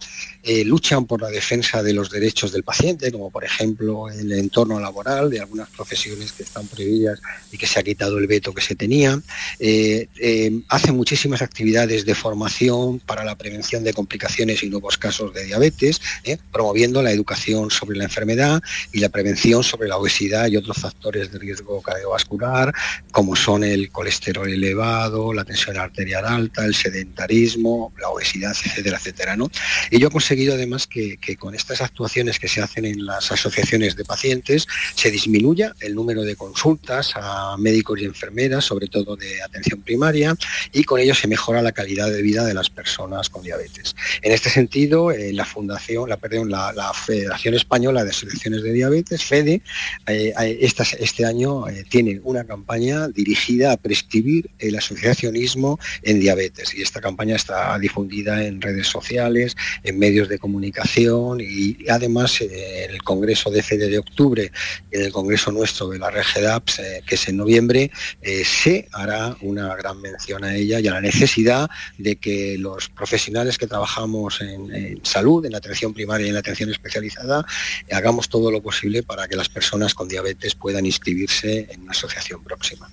luchan 0.65 1.05
por 1.05 1.21
la 1.21 1.29
defensa 1.29 1.83
de 1.83 1.93
los 1.93 2.09
derechos 2.09 2.51
del 2.51 2.63
paciente, 2.63 3.11
como 3.11 3.29
por 3.29 3.43
ejemplo 3.43 4.09
el 4.09 4.31
entorno 4.31 4.79
laboral 4.79 5.29
de 5.29 5.39
algunas 5.39 5.69
profesiones 5.69 6.31
que 6.31 6.43
están 6.43 6.67
prohibidas 6.67 7.19
y 7.51 7.57
que 7.57 7.67
se 7.67 7.79
ha 7.79 7.83
quitado 7.83 8.17
el 8.17 8.27
veto 8.27 8.53
que 8.53 8.61
se 8.61 8.75
tenía, 8.75 9.19
eh, 9.59 10.07
eh, 10.19 10.61
hace 10.69 10.91
muchísimas 10.91 11.41
actividades 11.41 12.05
de 12.05 12.15
formación 12.15 12.99
para 12.99 13.23
la 13.23 13.35
prevención 13.35 13.83
de 13.83 13.93
complicaciones 13.93 14.63
y 14.63 14.69
nuevos 14.69 14.97
casos 14.97 15.33
de 15.33 15.45
diabetes, 15.45 16.01
eh, 16.23 16.37
promoviendo 16.51 17.01
la 17.01 17.11
educación 17.11 17.69
sobre 17.69 17.97
la 17.97 18.05
enfermedad 18.05 18.61
y 18.91 18.99
la 18.99 19.09
prevención 19.09 19.63
sobre 19.63 19.87
la 19.87 19.97
obesidad 19.97 20.47
y 20.47 20.57
otros 20.57 20.77
factores 20.77 21.31
de 21.31 21.39
riesgo 21.39 21.81
cardiovascular, 21.81 22.73
como 23.11 23.35
son 23.35 23.63
el 23.63 23.91
colesterol 23.91 24.51
elevado, 24.51 25.33
la 25.33 25.43
tensión 25.43 25.77
arterial 25.77 26.25
alta, 26.25 26.65
el 26.65 26.75
sedentarismo, 26.75 27.93
la 27.99 28.09
obesidad, 28.09 28.51
etcétera, 28.51 28.97
etcétera. 28.97 29.35
¿no? 29.35 29.49
Y 29.89 29.99
yo 29.99 30.09
conseguido 30.31 30.53
además 30.53 30.87
que, 30.87 31.17
con 31.37 31.53
estas 31.55 31.81
actuaciones 31.81 32.39
que 32.39 32.47
se 32.47 32.61
hacen 32.61 32.85
en 32.85 33.05
las 33.05 33.33
asociaciones 33.33 33.97
de 33.97 34.05
pacientes 34.05 34.65
se 34.95 35.11
disminuya 35.11 35.75
el 35.81 35.93
número 35.93 36.21
de 36.21 36.37
consultas 36.37 37.11
a 37.15 37.57
médicos 37.57 37.99
y 37.99 38.05
enfermeras, 38.05 38.63
sobre 38.63 38.87
todo 38.87 39.17
de 39.17 39.41
atención 39.41 39.81
primaria, 39.81 40.33
y 40.71 40.85
con 40.85 41.01
ello 41.01 41.13
se 41.15 41.27
mejora 41.27 41.61
la 41.61 41.73
calidad 41.73 42.09
de 42.09 42.21
vida 42.21 42.45
de 42.45 42.53
las 42.53 42.69
personas 42.69 43.29
con 43.29 43.43
diabetes. 43.43 43.93
En 44.21 44.31
este 44.31 44.49
sentido, 44.49 45.11
eh, 45.11 45.33
la 45.33 45.43
Fundación, 45.43 46.07
la, 46.07 46.15
perdón, 46.15 46.49
la, 46.49 46.93
Federación 46.93 47.55
Española 47.55 48.05
de 48.05 48.11
Asociaciones 48.11 48.63
de 48.63 48.71
Diabetes, 48.71 49.25
FEDE, 49.25 49.61
eh, 50.07 50.33
eh, 50.39 50.71
este 50.99 51.25
año 51.25 51.65
tiene 51.89 52.21
una 52.23 52.45
campaña 52.45 53.09
dirigida 53.09 53.73
a 53.73 53.77
prescribir 53.77 54.49
el 54.59 54.77
asociacionismo 54.77 55.77
en 56.03 56.21
diabetes 56.21 56.73
y 56.73 56.81
esta 56.81 57.01
campaña 57.01 57.35
está 57.35 57.77
difundida 57.79 58.45
en 58.45 58.61
redes 58.61 58.87
sociales, 58.87 59.57
en 59.83 59.99
medios 59.99 60.20
de 60.27 60.39
comunicación 60.39 61.39
y 61.41 61.77
además 61.89 62.41
en 62.41 62.91
el 62.91 63.03
Congreso 63.03 63.49
de 63.49 63.61
FEDE 63.63 63.89
de 63.89 63.99
octubre 63.99 64.51
y 64.91 64.97
el 64.97 65.11
Congreso 65.11 65.51
nuestro 65.51 65.89
de 65.89 65.99
la 65.99 66.09
RGDAPS, 66.09 66.81
que 67.05 67.15
es 67.15 67.27
en 67.27 67.37
noviembre, 67.37 67.91
eh, 68.21 68.43
se 68.45 68.87
hará 68.91 69.35
una 69.41 69.75
gran 69.75 69.99
mención 70.01 70.43
a 70.43 70.55
ella 70.55 70.79
y 70.79 70.87
a 70.87 70.93
la 70.93 71.01
necesidad 71.01 71.69
de 71.97 72.15
que 72.17 72.57
los 72.57 72.89
profesionales 72.89 73.57
que 73.57 73.67
trabajamos 73.67 74.41
en, 74.41 74.99
salud, 75.03 75.45
en 75.45 75.55
atención 75.55 75.93
primaria 75.93 76.27
y 76.27 76.29
en 76.29 76.37
atención 76.37 76.69
especializada, 76.69 77.45
hagamos 77.91 78.29
todo 78.29 78.51
lo 78.51 78.61
posible 78.61 79.03
para 79.03 79.27
que 79.27 79.35
las 79.35 79.49
personas 79.49 79.93
con 79.93 80.07
diabetes 80.07 80.55
puedan 80.55 80.85
inscribirse 80.85 81.67
en 81.71 81.81
una 81.81 81.91
asociación 81.91 82.43
próxima. 82.43 82.89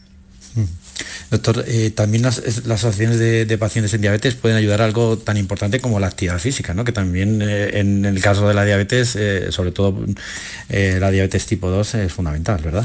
Mm. 0.54 0.87
Doctor, 1.30 1.64
eh, 1.66 1.90
también 1.90 2.22
las, 2.22 2.38
asociaciones 2.38 3.18
de, 3.18 3.58
pacientes 3.58 3.92
en 3.94 4.00
diabetes 4.00 4.34
pueden 4.34 4.56
ayudar 4.56 4.82
a 4.82 4.84
algo 4.84 5.18
tan 5.18 5.36
importante 5.36 5.80
como 5.80 6.00
la 6.00 6.06
actividad 6.06 6.38
física, 6.38 6.74
¿no? 6.74 6.84
que 6.84 6.92
también 6.92 7.42
eh, 7.42 7.78
en 7.80 8.04
el 8.04 8.20
caso 8.20 8.48
de 8.48 8.54
la 8.54 8.64
diabetes, 8.64 9.18
sobre 9.50 9.72
todo 9.72 9.94
la 10.68 11.10
diabetes 11.10 11.46
tipo 11.46 11.70
2, 11.70 11.94
es 11.94 12.12
fundamental, 12.12 12.60
¿verdad? 12.62 12.84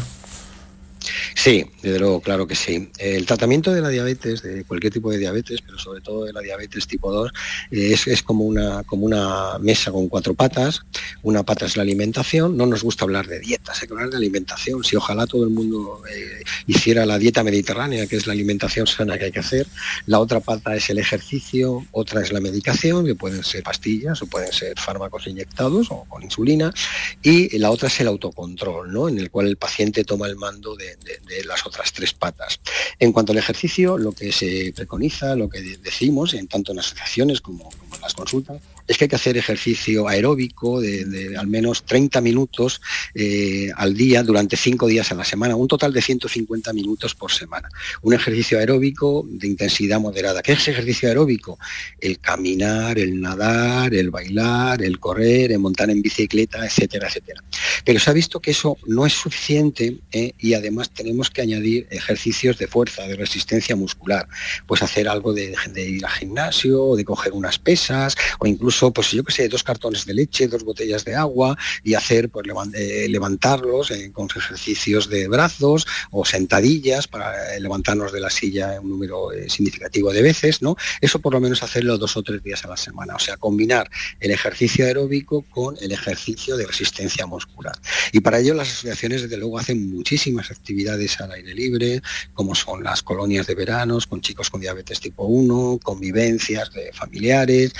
Sí, 1.36 1.66
desde 1.82 2.00
luego, 2.00 2.22
claro 2.22 2.48
que 2.48 2.56
sí. 2.56 2.90
El 2.98 3.26
tratamiento 3.26 3.74
de 3.74 3.82
la 3.82 3.90
diabetes, 3.90 4.42
de 4.42 4.64
cualquier 4.64 4.94
tipo 4.94 5.12
de 5.12 5.18
diabetes, 5.18 5.62
pero 5.62 5.78
sobre 5.78 6.02
todo 6.02 6.26
de 6.26 6.34
la 6.34 6.42
diabetes 6.42 6.88
tipo 6.88 7.12
2, 7.12 7.32
es, 7.72 8.24
como, 8.24 8.46
una, 8.46 8.84
como 8.84 9.06
una 9.06 9.58
mesa 9.60 9.92
con 9.92 10.10
cuatro 10.10 10.34
patas. 10.34 10.82
Una 11.22 11.44
pata 11.44 11.66
es 11.66 11.78
la 11.78 11.84
alimentación. 11.84 12.58
No 12.58 12.66
nos 12.66 12.84
gusta 12.84 13.06
hablar 13.06 13.28
de 13.28 13.40
dietas, 13.40 13.82
hay 13.82 13.88
que 13.88 13.94
hablar 13.94 14.10
de 14.10 14.18
alimentación. 14.18 14.84
Si 14.84 14.96
ojalá 14.96 15.28
todo 15.28 15.44
el 15.44 15.50
mundo 15.50 16.02
eh, 16.10 16.44
hiciera 16.68 17.06
la 17.06 17.18
dieta 17.18 17.44
mediterránea, 17.44 18.08
que 18.08 18.16
es 18.16 18.28
la 18.28 18.34
alimentación 18.34 18.88
sana 18.88 19.18
que 19.18 19.26
hay 19.26 19.32
que 19.32 19.40
hacer. 19.40 19.68
La 20.06 20.20
otra 20.20 20.40
pata 20.40 20.76
es 20.76 20.90
el 20.90 21.00
ejercicio, 21.00 21.86
otra 21.92 22.22
es 22.22 22.32
la 22.32 22.40
medicación, 22.40 23.06
que 23.06 23.16
pueden 23.16 23.44
ser 23.44 23.64
pastillas 23.64 24.22
o 24.22 24.28
pueden 24.28 24.52
ser 24.52 24.80
fármacos 24.80 25.28
inyectados 25.28 25.88
o 25.92 26.06
con 26.06 26.24
insulina. 26.24 26.74
Y 27.22 27.58
la 27.58 27.72
otra 27.72 27.88
es 27.88 28.00
el 28.00 28.08
autocontrol, 28.08 28.92
¿no? 28.92 29.10
en 29.10 29.20
el 29.20 29.30
cual 29.30 29.48
el 29.48 29.58
paciente 29.58 30.04
toma 30.04 30.28
el 30.28 30.36
mando 30.36 30.76
de 30.76 30.93
de, 30.98 31.44
las 31.46 31.66
otras 31.66 31.92
tres 31.92 32.14
patas. 32.14 32.60
En 33.00 33.12
cuanto 33.12 33.32
al 33.32 33.38
ejercicio, 33.38 33.98
lo 33.98 34.14
que 34.14 34.32
se 34.32 34.72
preconiza, 34.76 35.36
lo 35.36 35.50
que 35.50 35.62
decimos, 35.62 36.34
en 36.34 36.48
tanto 36.48 36.72
en 36.72 36.80
asociaciones 36.80 37.42
como, 37.42 37.70
como 37.70 37.96
en 37.96 38.02
las 38.02 38.14
consultas, 38.14 38.62
es 38.88 38.98
que 38.98 39.06
hay 39.06 39.10
que 39.10 39.16
hacer 39.16 39.38
ejercicio 39.38 40.08
aeróbico 40.08 40.82
de, 40.82 41.36
al 41.38 41.48
menos 41.48 41.84
30 41.86 42.22
minutos 42.22 42.82
eh, 43.16 43.70
al 43.76 43.94
día 43.94 44.24
durante 44.24 44.58
cinco 44.58 44.88
días 44.88 45.12
a 45.12 45.16
la 45.16 45.24
semana, 45.24 45.56
un 45.56 45.68
total 45.68 45.94
de 45.94 46.02
150 46.02 46.74
minutos 46.74 47.16
por 47.16 47.32
semana. 47.32 47.70
Un 48.02 48.14
ejercicio 48.14 48.60
aeróbico 48.60 49.26
de 49.30 49.48
intensidad 49.48 50.00
moderada. 50.00 50.42
¿Qué 50.42 50.54
es 50.54 50.68
ejercicio 50.68 51.08
aeróbico? 51.08 51.58
El 52.00 52.20
caminar, 52.20 53.00
el 53.00 53.22
nadar, 53.22 53.94
el 53.94 54.12
bailar, 54.12 54.82
el 54.84 55.00
correr, 55.00 55.52
el 55.52 55.60
montar 55.60 55.90
en 55.90 56.02
bicicleta, 56.02 56.66
etcétera, 56.66 57.08
etcétera. 57.08 57.44
Pero 57.86 58.00
se 58.00 58.10
ha 58.10 58.14
visto 58.14 58.42
que 58.42 58.52
eso 58.52 58.78
no 58.86 59.06
es 59.06 59.14
suficiente 59.14 60.00
eh, 60.12 60.34
y 60.40 60.54
además 60.54 60.90
tenemos 60.90 61.30
que 61.30 61.42
añadir 61.42 61.88
ejercicios 61.90 62.58
de 62.58 62.68
fuerza, 62.68 63.04
de 63.04 63.16
resistencia 63.16 63.76
muscular. 63.76 64.28
Pues 64.68 64.82
hacer 64.82 65.08
algo 65.08 65.34
de, 65.34 65.56
de 65.72 65.90
ir 65.90 66.06
al 66.06 66.12
gimnasio, 66.12 66.96
de 66.96 67.06
coger 67.06 67.34
unas 67.34 67.60
pesas 67.60 68.16
o 68.40 68.48
incluso 68.48 68.73
pues 68.94 69.12
yo 69.12 69.24
que 69.24 69.32
sé, 69.32 69.48
dos 69.48 69.64
cartones 69.64 70.06
de 70.06 70.14
leche, 70.14 70.48
dos 70.48 70.64
botellas 70.64 71.06
de 71.06 71.16
agua 71.16 71.58
y 71.84 71.94
hacer, 71.94 72.30
pues 72.30 72.46
eh, 72.74 73.08
levantarlos 73.10 73.92
eh, 73.92 74.12
con 74.12 74.28
ejercicios 74.36 75.10
de 75.10 75.28
brazos 75.28 75.86
o 76.12 76.26
sentadillas 76.26 77.08
para 77.08 77.56
eh, 77.56 77.60
levantarnos 77.60 78.12
de 78.12 78.20
la 78.20 78.30
silla 78.30 78.80
un 78.82 78.90
número 78.90 79.30
significativo 79.48 80.12
de 80.12 80.22
veces, 80.22 80.62
¿no? 80.62 80.76
Eso 81.02 81.20
por 81.20 81.34
lo 81.34 81.40
menos 81.40 81.64
hacerlo 81.64 81.98
dos 81.98 82.18
o 82.18 82.24
tres 82.24 82.44
días 82.44 82.64
a 82.66 82.70
la 82.70 82.78
semana, 82.78 83.16
o 83.16 83.20
sea, 83.20 83.38
combinar 83.38 83.90
el 84.20 84.32
ejercicio 84.32 84.86
aeróbico 84.86 85.44
con 85.50 85.78
el 85.82 85.92
ejercicio 85.92 86.58
de 86.58 86.66
resistencia 86.66 87.26
muscular. 87.26 87.76
Y 88.12 88.22
para 88.22 88.40
ello 88.40 88.54
las 88.54 88.70
asociaciones 88.70 89.24
desde 89.24 89.38
luego 89.38 89.60
hacen 89.60 89.92
muchísimas 89.92 90.52
actividades 90.52 91.20
al 91.22 91.32
aire 91.32 91.54
libre, 91.54 92.02
como 92.34 92.56
son 92.56 92.84
las 92.84 93.04
colonias 93.04 93.48
de 93.48 93.56
veranos 93.56 94.08
con 94.08 94.22
chicos 94.22 94.50
con 94.50 94.62
diabetes 94.62 95.00
tipo 95.00 95.26
1, 95.26 95.80
convivencias 95.84 96.72
de 96.74 96.92
familiares, 96.94 97.74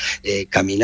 caminar 0.50 0.83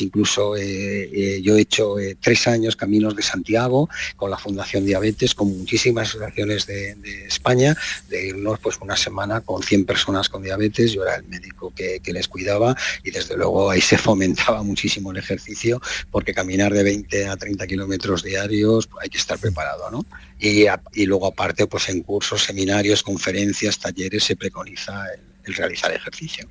incluso 0.00 0.56
eh, 0.56 1.10
eh, 1.12 1.42
yo 1.42 1.56
he 1.56 1.62
hecho 1.62 1.98
eh, 1.98 2.16
tres 2.20 2.46
años 2.46 2.76
Caminos 2.76 3.16
de 3.16 3.22
Santiago 3.22 3.88
con 4.16 4.30
la 4.30 4.38
Fundación 4.38 4.84
Diabetes, 4.84 5.34
con 5.34 5.56
muchísimas 5.58 6.08
asociaciones 6.08 6.66
de, 6.66 6.96
España, 7.26 7.76
de 8.08 8.28
irnos 8.28 8.58
pues 8.60 8.78
una 8.80 8.96
semana 8.96 9.40
con 9.40 9.62
100 9.62 9.84
personas 9.84 10.28
con 10.28 10.42
diabetes, 10.42 10.92
yo 10.92 11.02
era 11.02 11.16
el 11.16 11.24
médico 11.24 11.72
que, 11.74 12.00
les 12.12 12.28
cuidaba 12.28 12.76
y 13.02 13.10
desde 13.10 13.36
luego 13.36 13.70
ahí 13.70 13.80
se 13.92 13.96
fomentaba 13.96 14.62
muchísimo 14.62 15.12
el 15.12 15.16
ejercicio 15.16 15.80
porque 16.10 16.34
caminar 16.34 16.74
de 16.74 16.82
20 16.82 17.28
a 17.28 17.36
30 17.36 17.66
kilómetros 17.66 18.22
diarios 18.22 18.86
pues, 18.86 19.04
hay 19.04 19.08
que 19.08 19.16
estar 19.16 19.38
preparado, 19.38 19.90
¿no? 19.90 20.04
Y, 20.38 20.66
luego 21.06 21.26
aparte 21.26 21.66
pues 21.66 21.88
en 21.88 22.02
cursos, 22.02 22.42
seminarios, 22.44 23.02
conferencias, 23.02 23.78
talleres 23.78 24.24
se 24.24 24.36
preconiza 24.36 25.06
el 25.44 25.54
realizar 25.54 25.92
ejercicio. 25.92 26.48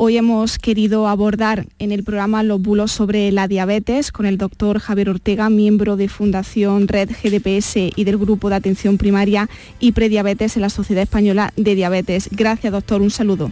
Hoy 0.00 0.16
hemos 0.16 0.60
querido 0.60 1.08
abordar 1.08 1.66
en 1.80 1.90
el 1.90 2.04
programa 2.04 2.44
los 2.44 2.62
bulos 2.62 2.92
sobre 2.92 3.32
la 3.32 3.48
diabetes 3.48 4.12
con 4.12 4.26
el 4.26 4.38
doctor 4.38 4.78
Javier 4.78 5.10
Ortega, 5.10 5.50
miembro 5.50 5.96
de 5.96 6.08
Fundación 6.08 6.86
Red 6.86 7.10
GDPS 7.20 7.96
y 7.96 8.04
del 8.04 8.16
Grupo 8.16 8.48
de 8.48 8.54
Atención 8.54 8.96
Primaria 8.96 9.50
y 9.80 9.90
Prediabetes 9.90 10.54
en 10.54 10.62
la 10.62 10.70
Sociedad 10.70 11.02
Española 11.02 11.52
de 11.56 11.74
Diabetes. 11.74 12.28
Gracias, 12.30 12.72
doctor. 12.72 13.02
Un 13.02 13.10
saludo. 13.10 13.50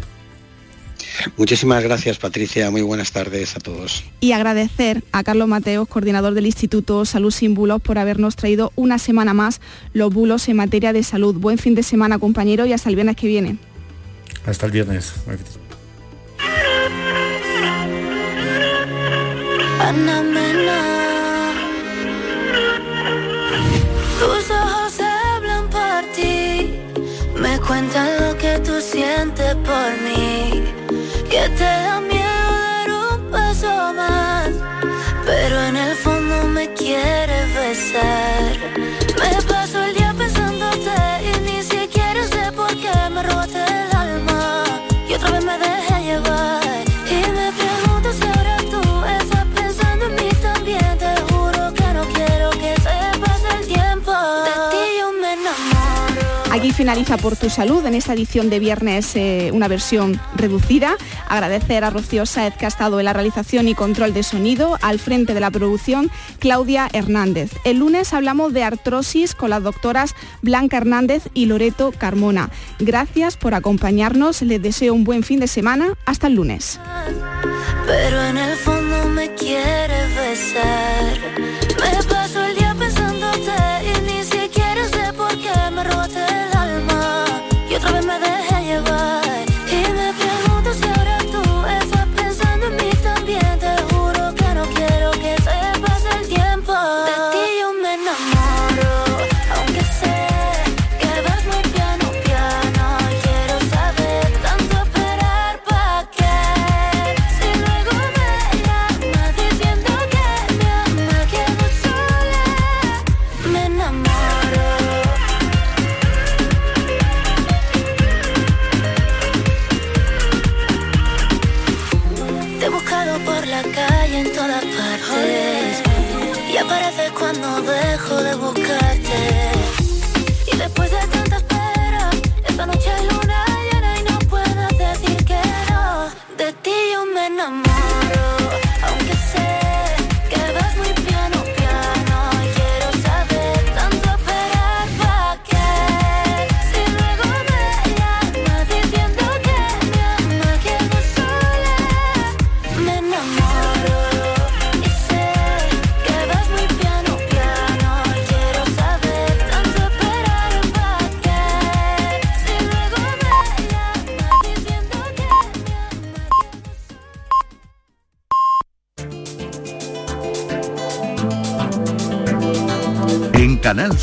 Muchísimas 1.36 1.82
gracias, 1.82 2.16
Patricia. 2.18 2.70
Muy 2.70 2.82
buenas 2.82 3.10
tardes 3.10 3.56
a 3.56 3.58
todos. 3.58 4.04
Y 4.20 4.30
agradecer 4.30 5.02
a 5.10 5.24
Carlos 5.24 5.48
Mateos, 5.48 5.88
coordinador 5.88 6.34
del 6.34 6.46
Instituto 6.46 7.04
Salud 7.06 7.32
Sin 7.32 7.54
Bulos, 7.54 7.82
por 7.82 7.98
habernos 7.98 8.36
traído 8.36 8.70
una 8.76 9.00
semana 9.00 9.34
más 9.34 9.60
los 9.92 10.14
bulos 10.14 10.48
en 10.48 10.58
materia 10.58 10.92
de 10.92 11.02
salud. 11.02 11.34
Buen 11.34 11.58
fin 11.58 11.74
de 11.74 11.82
semana, 11.82 12.20
compañero, 12.20 12.66
y 12.66 12.72
hasta 12.72 12.88
el 12.88 12.94
viernes 12.94 13.16
que 13.16 13.26
viene. 13.26 13.58
Hasta 14.46 14.66
el 14.66 14.70
viernes. 14.70 15.12
Ana 19.88 20.20
Mena. 20.20 20.80
Tus 24.18 24.50
ojos 24.50 24.98
hablan 24.98 25.70
por 25.70 26.02
ti, 26.16 26.74
me 27.36 27.56
cuentan 27.60 28.08
lo 28.20 28.36
que 28.36 28.58
tú 28.66 28.80
sientes 28.80 29.54
por 29.68 29.90
mí, 30.04 30.64
que 31.30 31.48
te 31.58 31.70
da 31.86 32.00
miedo 32.00 32.48
dar 32.66 32.90
un 32.90 33.30
paso 33.30 33.94
más, 33.94 34.50
pero 35.24 35.62
en 35.68 35.76
el 35.76 35.94
fondo 35.94 36.48
me 36.48 36.66
quieres 36.74 37.46
besar. 37.54 39.05
Finaliza 56.76 57.16
por 57.16 57.36
tu 57.36 57.48
salud 57.48 57.84
en 57.86 57.94
esta 57.94 58.12
edición 58.12 58.50
de 58.50 58.58
viernes, 58.58 59.16
eh, 59.16 59.50
una 59.54 59.66
versión 59.66 60.20
reducida. 60.34 60.96
Agradecer 61.26 61.84
a 61.84 61.90
Rocío 61.90 62.26
Saez 62.26 62.54
que 62.54 62.66
ha 62.66 62.68
estado 62.68 62.98
en 62.98 63.06
la 63.06 63.14
realización 63.14 63.66
y 63.66 63.74
control 63.74 64.12
de 64.12 64.22
sonido, 64.22 64.78
al 64.82 64.98
frente 64.98 65.32
de 65.32 65.40
la 65.40 65.50
producción 65.50 66.10
Claudia 66.38 66.90
Hernández. 66.92 67.52
El 67.64 67.78
lunes 67.78 68.12
hablamos 68.12 68.52
de 68.52 68.62
artrosis 68.62 69.34
con 69.34 69.48
las 69.50 69.62
doctoras 69.62 70.14
Blanca 70.42 70.76
Hernández 70.76 71.30
y 71.32 71.46
Loreto 71.46 71.92
Carmona. 71.96 72.50
Gracias 72.78 73.38
por 73.38 73.54
acompañarnos, 73.54 74.42
les 74.42 74.60
deseo 74.60 74.92
un 74.92 75.04
buen 75.04 75.22
fin 75.22 75.40
de 75.40 75.48
semana. 75.48 75.94
Hasta 76.04 76.26
el 76.26 76.34
lunes. 76.34 76.78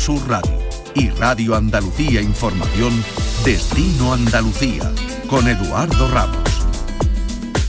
Sur 0.04 0.28
Radio 0.28 0.58
y 0.94 1.08
Radio 1.08 1.54
Andalucía 1.54 2.20
Información, 2.20 2.92
Destino 3.42 4.12
Andalucía, 4.12 4.92
con 5.30 5.48
Eduardo 5.48 6.10
Ramos. 6.10 6.36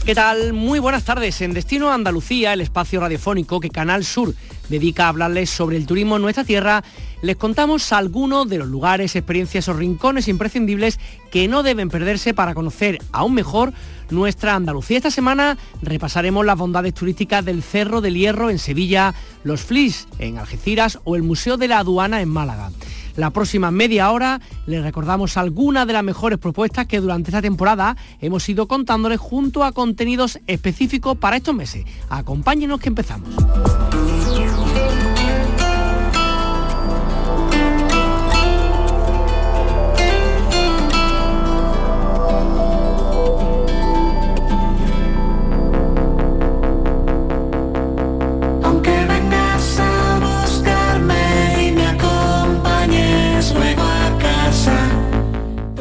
¿Qué 0.06 0.14
tal? 0.16 0.52
Muy 0.52 0.80
buenas 0.80 1.06
tardes. 1.06 1.40
En 1.40 1.54
Destino 1.54 1.94
Andalucía, 1.94 2.52
el 2.52 2.60
espacio 2.60 3.00
radiofónico 3.00 3.62
que 3.62 3.70
Canal 3.70 4.04
Sur 4.04 4.34
dedica 4.70 5.06
a 5.06 5.10
hablarles 5.10 5.50
sobre 5.50 5.78
el 5.78 5.86
turismo 5.86 6.16
en 6.16 6.22
nuestra 6.22 6.44
tierra, 6.44 6.84
les 7.22 7.36
contamos 7.36 7.92
algunos 7.92 8.48
de 8.48 8.58
los 8.58 8.68
lugares, 8.68 9.16
experiencias 9.16 9.68
o 9.68 9.74
rincones 9.74 10.28
imprescindibles 10.28 11.00
que 11.32 11.48
no 11.48 11.64
deben 11.64 11.90
perderse 11.90 12.34
para 12.34 12.54
conocer 12.54 13.00
aún 13.12 13.34
mejor 13.34 13.74
nuestra 14.10 14.56
Andalucía. 14.56 14.98
Esta 14.98 15.12
semana 15.12 15.58
repasaremos 15.82 16.46
las 16.46 16.58
bondades 16.58 16.94
turísticas 16.94 17.44
del 17.44 17.64
Cerro 17.64 18.02
del 18.02 18.16
Hierro 18.16 18.50
en 18.50 18.60
Sevilla, 18.60 19.14
los 19.44 19.62
Flis 19.62 20.08
en 20.20 20.38
Algeciras 20.38 21.00
o 21.04 21.16
el 21.16 21.24
Museo 21.24 21.58
de 21.58 21.68
la 21.68 21.80
Aduana 21.80 22.22
en 22.22 22.30
Málaga. 22.30 22.72
La 23.16 23.30
próxima 23.30 23.72
media 23.72 24.12
hora 24.12 24.42
les 24.66 24.84
recordamos 24.84 25.38
algunas 25.38 25.88
de 25.88 25.94
las 25.94 26.04
mejores 26.04 26.38
propuestas 26.38 26.86
que 26.86 27.00
durante 27.00 27.32
esta 27.32 27.42
temporada 27.42 27.96
hemos 28.20 28.48
ido 28.50 28.68
contándoles 28.68 29.20
junto 29.20 29.64
a 29.64 29.72
contenidos 29.72 30.40
específicos 30.48 31.18
para 31.18 31.38
estos 31.38 31.56
meses. 31.56 31.86
Acompáñenos 32.10 32.80
que 32.80 32.90
empezamos. 32.90 33.30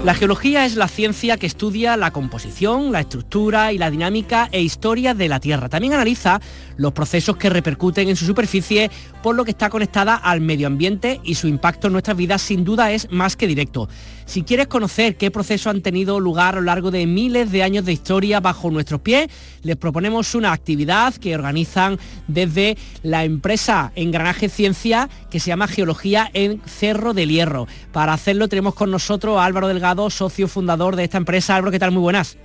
La 0.04 0.12
geología 0.12 0.66
es 0.66 0.76
la 0.76 0.86
ciencia 0.86 1.38
que 1.38 1.46
estudia 1.46 1.96
la 1.96 2.10
composición, 2.10 2.92
la 2.92 3.00
estructura 3.00 3.72
y 3.72 3.78
la 3.78 3.90
dinámica 3.90 4.50
e 4.52 4.60
historia 4.60 5.14
de 5.14 5.30
la 5.30 5.40
Tierra. 5.40 5.70
También 5.70 5.94
analiza 5.94 6.42
los 6.76 6.92
procesos 6.92 7.38
que 7.38 7.48
repercuten 7.48 8.10
en 8.10 8.16
su 8.16 8.26
superficie, 8.26 8.90
por 9.22 9.34
lo 9.34 9.46
que 9.46 9.52
está 9.52 9.70
conectada 9.70 10.14
al 10.14 10.42
medio 10.42 10.66
ambiente 10.66 11.22
y 11.24 11.36
su 11.36 11.48
impacto 11.48 11.86
en 11.86 11.94
nuestras 11.94 12.18
vidas 12.18 12.42
sin 12.42 12.64
duda 12.64 12.92
es 12.92 13.10
más 13.10 13.34
que 13.34 13.46
directo. 13.46 13.88
Si 14.26 14.42
quieres 14.42 14.68
conocer 14.68 15.16
qué 15.16 15.30
procesos 15.30 15.66
han 15.68 15.82
tenido 15.82 16.18
lugar 16.18 16.54
a 16.54 16.60
lo 16.60 16.64
largo 16.64 16.90
de 16.90 17.06
miles 17.06 17.52
de 17.52 17.62
años 17.62 17.84
de 17.84 17.92
historia 17.92 18.40
bajo 18.40 18.70
nuestros 18.70 19.00
pies, 19.00 19.28
les 19.62 19.76
proponemos 19.76 20.34
una 20.34 20.52
actividad 20.52 21.14
que 21.14 21.34
organizan 21.34 21.98
desde 22.26 22.76
la 23.02 23.24
empresa 23.24 23.92
Engranaje 23.94 24.48
Ciencia 24.48 25.08
que 25.30 25.40
se 25.40 25.48
llama 25.48 25.68
Geología 25.68 26.30
en 26.32 26.62
Cerro 26.64 27.12
del 27.12 27.30
Hierro. 27.30 27.66
Para 27.92 28.14
hacerlo 28.14 28.48
tenemos 28.48 28.74
con 28.74 28.90
nosotros 28.90 29.38
a 29.38 29.44
Álvaro 29.44 29.68
Delgado, 29.68 30.08
socio 30.08 30.48
fundador 30.48 30.96
de 30.96 31.04
esta 31.04 31.18
empresa. 31.18 31.56
Álvaro, 31.56 31.72
¿qué 31.72 31.78
tal? 31.78 31.92
Muy 31.92 32.02
buenas. 32.02 32.38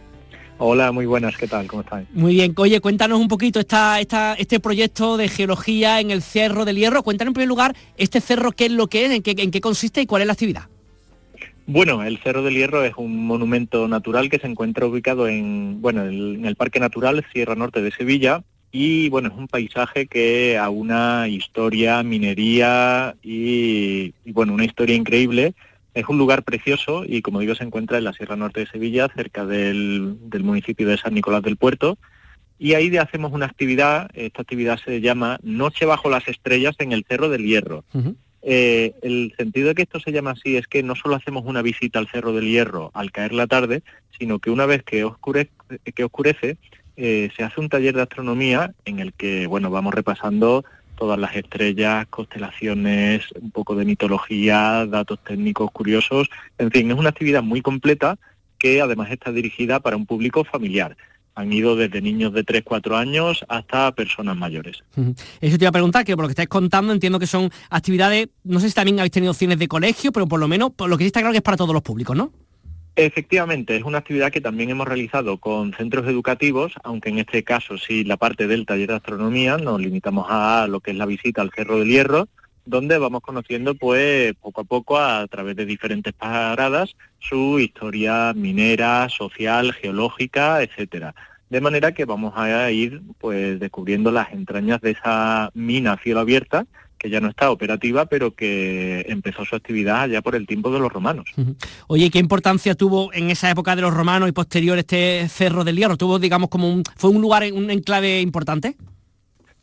Hola, 0.62 0.92
muy 0.92 1.06
buenas, 1.06 1.38
¿qué 1.38 1.48
tal? 1.48 1.68
¿Cómo 1.68 1.84
estáis? 1.84 2.06
Muy 2.12 2.34
bien, 2.34 2.54
oye, 2.58 2.82
cuéntanos 2.82 3.18
un 3.18 3.30
poquito 3.30 3.62
esta, 3.62 4.02
esta, 4.02 4.34
este 4.34 4.60
proyecto 4.60 5.16
de 5.16 5.30
geología 5.30 6.02
en 6.02 6.12
el 6.12 6.22
Cerro 6.22 6.66
del 6.66 6.76
Hierro. 6.76 7.02
Cuéntanos 7.02 7.30
en 7.30 7.36
primer 7.36 7.48
lugar 7.48 7.76
este 7.96 8.20
cerro, 8.20 8.52
qué 8.52 8.66
es 8.66 8.72
lo 8.74 8.88
que 8.88 9.06
es, 9.06 9.12
en 9.12 9.24
qué, 9.24 9.36
en 9.38 9.52
qué 9.52 9.62
consiste 9.62 10.02
y 10.02 10.06
cuál 10.06 10.24
es 10.24 10.28
la 10.28 10.34
actividad. 10.34 10.64
Bueno, 11.72 12.02
el 12.02 12.18
Cerro 12.18 12.42
del 12.42 12.56
Hierro 12.56 12.84
es 12.84 12.96
un 12.98 13.28
monumento 13.28 13.88
natural 13.88 14.28
que 14.28 14.40
se 14.40 14.48
encuentra 14.48 14.88
ubicado 14.88 15.28
en, 15.28 15.84
bueno, 15.84 16.04
en 16.04 16.44
el 16.44 16.56
Parque 16.56 16.80
Natural 16.80 17.24
Sierra 17.32 17.54
Norte 17.54 17.84
de 17.84 17.92
Sevilla 17.92 18.42
y 18.72 19.08
bueno, 19.10 19.30
es 19.30 19.36
un 19.36 19.48
paisaje 19.48 20.08
que 20.08 20.58
aúna 20.58 21.28
historia, 21.28 22.02
minería 22.02 23.16
y, 23.22 24.16
bueno, 24.32 24.56
una 24.56 24.66
historia 24.66 24.96
increíble. 24.96 25.54
Es 25.94 26.10
un 26.10 26.18
lugar 26.18 26.42
precioso 26.42 27.04
y 27.06 27.22
como 27.22 27.40
digo 27.40 27.54
se 27.54 27.66
encuentra 27.66 28.00
en 28.00 28.06
la 28.06 28.14
Sierra 28.14 28.36
Norte 28.36 28.62
de 28.62 28.68
Sevilla, 28.72 29.08
cerca 29.16 29.46
del, 29.46 30.18
municipio 30.42 30.88
de 30.88 30.98
San 30.98 31.14
Nicolás 31.14 31.44
del 31.44 31.58
Puerto. 31.58 32.00
Y 32.58 32.74
ahí 32.74 32.98
hacemos 32.98 33.32
una 33.32 33.46
actividad, 33.46 34.10
esta 34.16 34.42
actividad 34.42 34.80
se 34.84 35.02
llama 35.02 35.38
Noche 35.44 35.86
bajo 35.86 36.10
las 36.10 36.28
estrellas 36.28 36.76
en 36.80 36.94
el 36.94 37.06
Cerro 37.08 37.30
del 37.30 37.46
Hierro. 37.46 37.84
Eh, 38.42 38.94
el 39.02 39.34
sentido 39.38 39.70
de 39.70 39.76
que 39.76 39.82
esto 39.82 40.00
se 40.00 40.12
llama 40.12 40.32
así 40.32 40.56
es 40.56 40.68
que 40.68 40.82
no 40.82 40.96
solo 40.96 41.16
hacemos 41.16 41.44
una 41.46 41.62
visita 41.62 42.00
al 42.00 42.08
Cerro 42.08 42.34
del 42.34 42.48
Hierro 42.48 42.92
al 42.94 43.12
caer 43.12 43.34
la 43.34 43.48
tarde, 43.48 43.84
sino 44.18 44.40
que 44.40 44.50
una 44.50 44.66
vez 44.66 44.84
que 44.84 45.04
oscurece, 45.04 46.58
eh, 46.96 47.30
se 47.36 47.44
hace 47.44 47.60
un 47.62 47.70
taller 47.70 47.96
de 47.96 48.02
astronomía 48.02 48.74
en 48.86 49.00
el 49.00 49.14
que 49.14 49.48
bueno 49.48 49.70
vamos 49.70 49.94
repasando 49.94 50.66
todas 50.96 51.18
las 51.18 51.34
estrellas, 51.34 52.08
constelaciones, 52.10 53.24
un 53.40 53.52
poco 53.52 53.74
de 53.76 53.86
mitología, 53.86 54.86
datos 54.86 55.24
técnicos 55.24 55.72
curiosos, 55.72 56.30
en 56.58 56.72
fin, 56.72 56.92
es 56.92 56.98
una 56.98 57.10
actividad 57.10 57.42
muy 57.42 57.62
completa 57.62 58.18
que 58.58 58.82
además 58.82 59.10
está 59.10 59.32
dirigida 59.32 59.80
para 59.80 59.96
un 59.96 60.06
público 60.06 60.44
familiar. 60.44 60.98
Han 61.36 61.54
ido 61.54 61.76
desde 61.76 62.02
niños 62.02 62.34
de 62.34 62.46
3-4 62.46 62.96
años 62.96 63.46
hasta 63.48 63.92
personas 63.94 64.36
mayores. 64.36 64.84
Eso 65.40 65.58
te 65.58 65.64
iba 65.64 65.70
a 65.70 65.72
preguntar, 65.72 66.04
que 66.04 66.16
por 66.16 66.24
lo 66.24 66.28
que 66.28 66.34
estáis 66.34 66.50
contando 66.50 66.92
entiendo 66.92 67.20
que 67.20 67.28
son 67.28 67.50
actividades, 67.70 68.28
no 68.44 68.60
sé 68.60 68.70
si 68.70 68.76
también 68.76 69.00
habéis 69.00 69.12
tenido 69.12 69.32
opciones 69.32 69.58
de 69.60 69.68
colegio, 69.68 70.12
pero 70.12 70.28
por 70.28 70.40
lo 70.40 70.48
menos, 70.48 70.72
por 70.72 70.90
lo 70.90 70.98
que 70.98 71.06
sí 71.06 71.08
está 71.08 71.22
claro 71.22 71.32
que 71.32 71.38
es 71.38 71.44
para 71.44 71.58
todos 71.58 71.74
los 71.74 71.84
públicos, 71.84 72.18
¿no? 72.18 72.34
Efectivamente, 72.96 73.78
es 73.78 73.84
una 73.84 74.00
actividad 74.00 74.30
que 74.32 74.42
también 74.42 74.72
hemos 74.72 74.86
realizado 74.86 75.38
con 75.38 75.74
centros 75.74 76.06
educativos, 76.08 76.74
aunque 76.84 77.08
en 77.08 77.20
este 77.20 77.46
caso 77.46 77.78
sí 77.78 78.04
la 78.04 78.18
parte 78.18 78.46
del 78.46 78.66
taller 78.66 78.90
de 78.90 78.96
astronomía 78.96 79.58
nos 79.58 79.80
limitamos 79.80 80.26
a 80.28 80.68
lo 80.68 80.82
que 80.82 80.92
es 80.92 80.98
la 80.98 81.06
visita 81.06 81.42
al 81.42 81.52
Cerro 81.56 81.80
del 81.80 81.88
Hierro, 81.88 82.28
donde 82.70 82.98
vamos 82.98 83.22
conociendo 83.22 83.74
pues 83.76 84.34
poco 84.36 84.62
a 84.62 84.64
poco 84.64 85.00
a 85.00 85.28
través 85.28 85.56
de 85.56 85.66
diferentes 85.66 86.14
paradas 86.14 86.96
su 87.20 87.60
historia 87.60 88.34
minera, 88.36 89.10
social, 89.10 89.74
geológica, 89.74 90.62
etcétera. 90.62 91.16
De 91.50 91.62
manera 91.62 91.94
que 91.94 92.06
vamos 92.06 92.34
a 92.36 92.70
ir 92.72 93.02
pues 93.18 93.60
descubriendo 93.60 94.12
las 94.12 94.32
entrañas 94.32 94.80
de 94.82 94.92
esa 94.92 95.50
mina 95.56 95.98
cielo 96.02 96.20
abierta 96.20 96.68
que 97.00 97.10
ya 97.10 97.22
no 97.22 97.30
está 97.30 97.50
operativa, 97.50 98.06
pero 98.06 98.36
que 98.36 99.06
empezó 99.08 99.46
su 99.46 99.56
actividad 99.56 100.02
allá 100.02 100.22
por 100.22 100.36
el 100.36 100.46
tiempo 100.46 100.70
de 100.70 100.80
los 100.80 100.92
romanos. 100.92 101.30
Oye, 101.88 102.12
¿qué 102.12 102.20
importancia 102.20 102.76
tuvo 102.76 103.12
en 103.14 103.30
esa 103.30 103.50
época 103.50 103.76
de 103.76 103.82
los 103.82 103.94
romanos 103.94 104.28
y 104.28 104.34
posterior 104.34 104.78
este 104.78 105.28
Cerro 105.30 105.64
del 105.64 105.78
Hierro? 105.78 105.96
¿Tuvo, 105.96 106.20
digamos, 106.20 106.50
como 106.50 106.72
un, 106.72 106.84
fue 106.98 107.10
un 107.10 107.22
lugar, 107.22 107.44
un 107.54 107.72
enclave 107.72 108.20
importante? 108.20 108.76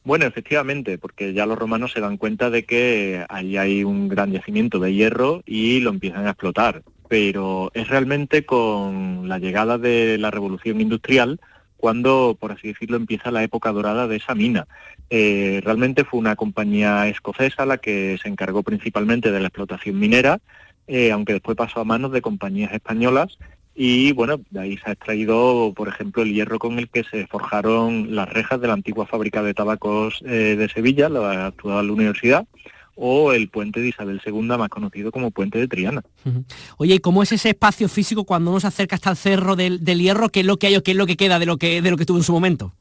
Bueno, 0.07 0.25
efectivamente, 0.25 0.99
porque 0.99 1.33
ya 1.33 1.47
los 1.47 1.59
romanos 1.59 1.91
se 1.91 2.01
dan 2.01 2.17
cuenta 2.17 2.49
de 2.49 2.65
que 2.65 3.27
ahí 3.29 3.57
hay 3.57 3.83
un 3.83 4.07
gran 4.07 4.31
yacimiento 4.31 4.79
de 4.79 4.95
hierro 4.95 5.43
y 5.45 5.81
lo 5.81 5.91
empiezan 5.91 6.29
a 6.29 6.31
explotar. 6.31 6.85
Pero 7.09 7.73
es 7.75 7.89
realmente 7.89 8.47
con 8.47 9.29
la 9.29 9.41
llegada 9.41 9.79
de 9.79 10.17
la 10.17 10.31
revolución 10.31 10.81
industrial 10.81 11.41
cuando, 11.77 12.37
por 12.39 12.53
así 12.53 12.69
decirlo, 12.69 12.97
empieza 12.97 13.33
la 13.33 13.43
época 13.43 13.73
dorada 13.73 14.07
de 14.07 14.19
esa 14.19 14.37
mina. 14.37 14.69
Eh, 15.11 15.61
realmente 15.65 16.05
fue 16.05 16.21
una 16.21 16.37
compañía 16.37 17.09
escocesa 17.09 17.67
la 17.67 17.79
que 17.79 18.17
se 18.23 18.29
encargó 18.29 18.63
principalmente 18.63 19.33
de 19.33 19.41
la 19.41 19.49
explotación 19.49 19.99
minera, 19.99 20.39
eh, 20.87 21.11
aunque 21.11 21.33
después 21.33 21.57
pasó 21.57 21.81
a 21.81 21.85
manos 21.85 22.13
de 22.13 22.23
compañías 22.23 22.73
españolas 22.73 23.39
y 23.79 24.13
bueno, 24.13 24.41
de 24.51 24.61
ahí 24.61 24.79
se 24.79 24.89
ha 24.89 24.93
extraído, 24.95 25.73
por 25.77 25.89
ejemplo, 25.89 26.23
el 26.23 26.33
hierro 26.33 26.59
con 26.59 26.79
el 26.79 26.89
que 26.89 27.05
se 27.05 27.27
forjaron 27.27 28.15
las 28.17 28.27
rejas 28.33 28.59
de 28.59 28.69
la 28.69 28.73
antigua 28.73 29.07
fábrica 29.07 29.43
de 29.43 29.53
tabacos 29.53 30.23
eh, 30.25 30.57
de 30.57 30.69
Sevilla, 30.71 31.11
la 31.11 31.49
actual 31.49 31.91
universidad, 31.91 32.47
o 32.95 33.33
el 33.33 33.51
puente 33.51 33.81
de 33.81 33.89
Isabel 33.89 34.23
II, 34.25 34.43
más 34.43 34.71
conocido 34.71 35.13
como 35.13 35.31
puente 35.31 35.59
de 35.59 35.69
Triana. 35.69 36.03
Oye, 36.79 36.95
¿y 36.95 36.99
cómo 37.01 37.23
es 37.23 37.33
ese 37.33 37.51
espacio 37.51 37.91
físico 37.91 38.25
cuando 38.25 38.51
uno 38.51 38.61
se 38.61 38.69
acerca 38.69 38.97
hasta 38.97 39.11
el 39.11 39.17
cerro 39.19 39.57
del, 39.57 39.81
hierro? 39.85 40.31
¿Qué 40.31 40.41
es 40.41 40.47
lo 40.47 40.57
que 40.57 40.69
hay 40.69 40.77
o 40.77 40.83
qué 40.83 40.93
es 40.93 40.97
lo 40.97 41.07
que 41.07 41.19
queda 41.19 41.39
de 41.39 41.45
lo 41.45 41.59
que, 41.59 41.83
de 41.83 41.91
lo 41.91 41.99
que 41.99 42.07
tuvo 42.07 42.17
en 42.17 42.25
su 42.25 42.33
momento? 42.33 42.73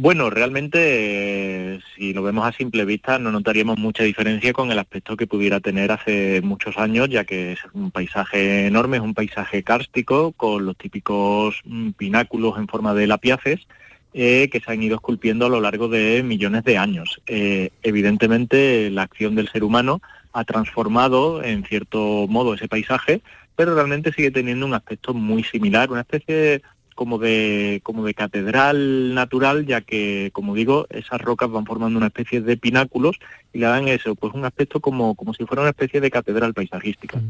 Bueno, 0.00 0.30
realmente, 0.30 1.74
eh, 1.74 1.80
si 1.96 2.12
lo 2.12 2.22
vemos 2.22 2.46
a 2.46 2.56
simple 2.56 2.84
vista, 2.84 3.18
no 3.18 3.32
notaríamos 3.32 3.78
mucha 3.78 4.04
diferencia 4.04 4.52
con 4.52 4.70
el 4.70 4.78
aspecto 4.78 5.16
que 5.16 5.26
pudiera 5.26 5.58
tener 5.58 5.90
hace 5.90 6.40
muchos 6.40 6.78
años, 6.78 7.08
ya 7.08 7.24
que 7.24 7.54
es 7.54 7.58
un 7.72 7.90
paisaje 7.90 8.66
enorme, 8.68 8.98
es 8.98 9.02
un 9.02 9.12
paisaje 9.12 9.64
kárstico, 9.64 10.30
con 10.30 10.66
los 10.66 10.76
típicos 10.76 11.62
mm, 11.64 11.90
pináculos 11.96 12.58
en 12.58 12.68
forma 12.68 12.94
de 12.94 13.08
lapiaces, 13.08 13.66
eh, 14.14 14.48
que 14.52 14.60
se 14.60 14.70
han 14.70 14.80
ido 14.84 14.94
esculpiendo 14.94 15.46
a 15.46 15.48
lo 15.48 15.60
largo 15.60 15.88
de 15.88 16.22
millones 16.22 16.62
de 16.62 16.78
años. 16.78 17.20
Eh, 17.26 17.70
evidentemente, 17.82 18.90
la 18.90 19.02
acción 19.02 19.34
del 19.34 19.48
ser 19.48 19.64
humano 19.64 20.00
ha 20.32 20.44
transformado 20.44 21.42
en 21.42 21.64
cierto 21.64 22.28
modo 22.28 22.54
ese 22.54 22.68
paisaje, 22.68 23.20
pero 23.56 23.74
realmente 23.74 24.12
sigue 24.12 24.30
teniendo 24.30 24.64
un 24.64 24.74
aspecto 24.74 25.12
muy 25.12 25.42
similar, 25.42 25.90
una 25.90 26.02
especie 26.02 26.62
como 26.98 27.18
de, 27.18 27.80
como 27.84 28.04
de 28.04 28.12
catedral 28.12 29.14
natural, 29.14 29.64
ya 29.66 29.82
que, 29.82 30.30
como 30.32 30.56
digo, 30.56 30.88
esas 30.90 31.20
rocas 31.20 31.48
van 31.48 31.64
formando 31.64 31.96
una 31.96 32.08
especie 32.08 32.40
de 32.40 32.56
pináculos 32.56 33.20
y 33.52 33.60
le 33.60 33.66
dan 33.66 33.86
eso, 33.86 34.16
pues 34.16 34.34
un 34.34 34.44
aspecto 34.44 34.80
como, 34.80 35.14
como 35.14 35.32
si 35.32 35.44
fuera 35.44 35.62
una 35.62 35.70
especie 35.70 36.00
de 36.00 36.10
catedral 36.10 36.54
paisajística. 36.54 37.20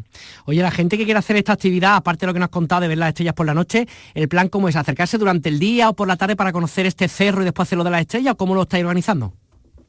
Oye, 0.47 0.63
la 0.63 0.71
gente 0.71 0.97
que 0.97 1.05
quiere 1.05 1.19
hacer 1.19 1.37
esta 1.37 1.53
actividad, 1.53 1.97
aparte 1.97 2.21
de 2.21 2.29
lo 2.29 2.33
que 2.33 2.39
nos 2.39 2.47
has 2.47 2.51
contado 2.51 2.81
de 2.81 2.89
ver 2.89 2.97
las 2.97 3.09
estrellas 3.09 3.35
por 3.35 3.45
la 3.45 3.53
noche, 3.53 3.87
¿el 4.15 4.27
plan 4.27 4.49
cómo 4.49 4.71
es? 4.71 4.77
¿Acercarse 4.77 5.19
durante 5.19 5.51
el 5.51 5.59
día 5.59 5.91
o 5.91 5.93
por 5.93 6.09
la 6.09 6.17
tarde 6.17 6.35
para 6.35 6.51
conocer 6.51 6.87
este 6.87 7.07
cerro 7.07 7.43
y 7.43 7.45
después 7.45 7.69
hacer 7.69 7.77
lo 7.77 7.85
de 7.85 7.91
las 7.91 8.01
estrellas 8.01 8.37
cómo 8.39 8.55
lo 8.55 8.63
estáis 8.63 8.85
organizando? 8.85 9.35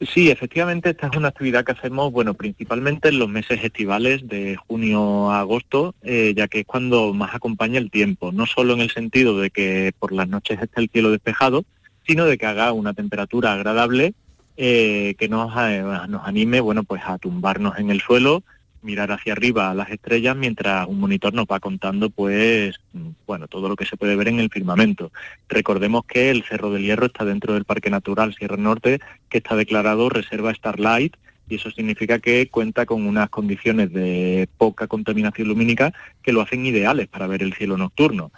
Sí, 0.01 0.29
efectivamente, 0.31 0.91
esta 0.91 1.07
es 1.07 1.17
una 1.17 1.27
actividad 1.27 1.65
que 1.65 1.73
hacemos, 1.73 2.13
bueno, 2.13 2.33
principalmente 2.33 3.09
en 3.09 3.19
los 3.19 3.27
meses 3.27 3.62
estivales 3.62 4.25
de 4.29 4.55
junio 4.55 5.29
a 5.29 5.41
agosto, 5.41 5.93
eh, 6.03 6.33
ya 6.38 6.47
que 6.47 6.62
es 6.62 6.65
cuando 6.65 7.13
más 7.13 7.35
acompaña 7.35 7.79
el 7.79 7.91
tiempo, 7.91 8.31
no 8.31 8.45
solo 8.45 8.73
en 8.73 8.79
el 8.79 8.91
sentido 8.91 9.38
de 9.38 9.49
que 9.49 9.91
por 9.99 10.13
las 10.13 10.29
noches 10.29 10.62
esté 10.62 10.79
el 10.79 10.89
cielo 10.89 11.12
despejado, 11.12 11.65
sino 12.07 12.23
de 12.23 12.38
que 12.38 12.45
haga 12.45 12.71
una 12.71 12.93
temperatura 12.93 13.51
agradable 13.53 14.13
eh, 14.55 15.15
que 15.19 15.27
nos, 15.27 15.51
eh, 15.57 15.83
nos 16.07 16.25
anime, 16.25 16.62
bueno, 16.62 16.83
pues 16.83 17.01
a 17.05 17.17
tumbarnos 17.17 17.77
en 17.77 17.89
el 17.89 17.99
suelo, 17.99 18.43
mirar 18.81 19.11
hacia 19.11 19.33
arriba 19.33 19.69
a 19.69 19.75
las 19.75 19.89
estrellas 19.89 20.35
mientras 20.35 20.87
un 20.87 20.99
monitor 20.99 21.33
nos 21.33 21.45
va 21.45 21.59
contando 21.59 22.09
pues 22.09 22.79
bueno 23.27 23.47
todo 23.47 23.67
lo 23.67 23.75
que 23.75 23.85
se 23.85 23.97
puede 23.97 24.15
ver 24.15 24.27
en 24.27 24.39
el 24.39 24.49
firmamento. 24.49 25.11
Recordemos 25.47 26.05
que 26.05 26.29
el 26.29 26.43
Cerro 26.43 26.71
del 26.71 26.83
Hierro 26.83 27.07
está 27.07 27.25
dentro 27.25 27.53
del 27.53 27.65
Parque 27.65 27.89
Natural 27.89 28.33
Sierra 28.33 28.57
Norte 28.57 28.99
que 29.29 29.39
está 29.39 29.55
declarado 29.55 30.09
Reserva 30.09 30.53
Starlight 30.53 31.15
y 31.49 31.55
eso 31.55 31.71
significa 31.71 32.19
que 32.19 32.47
cuenta 32.49 32.85
con 32.85 33.05
unas 33.07 33.29
condiciones 33.29 33.91
de 33.91 34.47
poca 34.57 34.87
contaminación 34.87 35.47
lumínica 35.47 35.93
que 36.21 36.31
lo 36.31 36.41
hacen 36.41 36.65
ideales 36.65 37.07
para 37.07 37.27
ver 37.27 37.41
el 37.41 37.55
cielo 37.55 37.75
nocturno. 37.75 38.31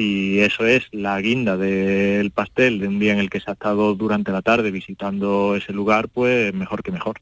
Y 0.00 0.38
eso 0.38 0.64
es 0.64 0.84
la 0.92 1.20
guinda 1.20 1.56
del 1.56 2.30
pastel 2.30 2.78
de 2.78 2.86
un 2.86 3.00
día 3.00 3.14
en 3.14 3.18
el 3.18 3.28
que 3.28 3.40
se 3.40 3.50
ha 3.50 3.54
estado 3.54 3.96
durante 3.96 4.30
la 4.30 4.42
tarde 4.42 4.70
visitando 4.70 5.56
ese 5.56 5.72
lugar, 5.72 6.08
pues 6.08 6.54
mejor 6.54 6.84
que 6.84 6.92
mejor. 6.92 7.18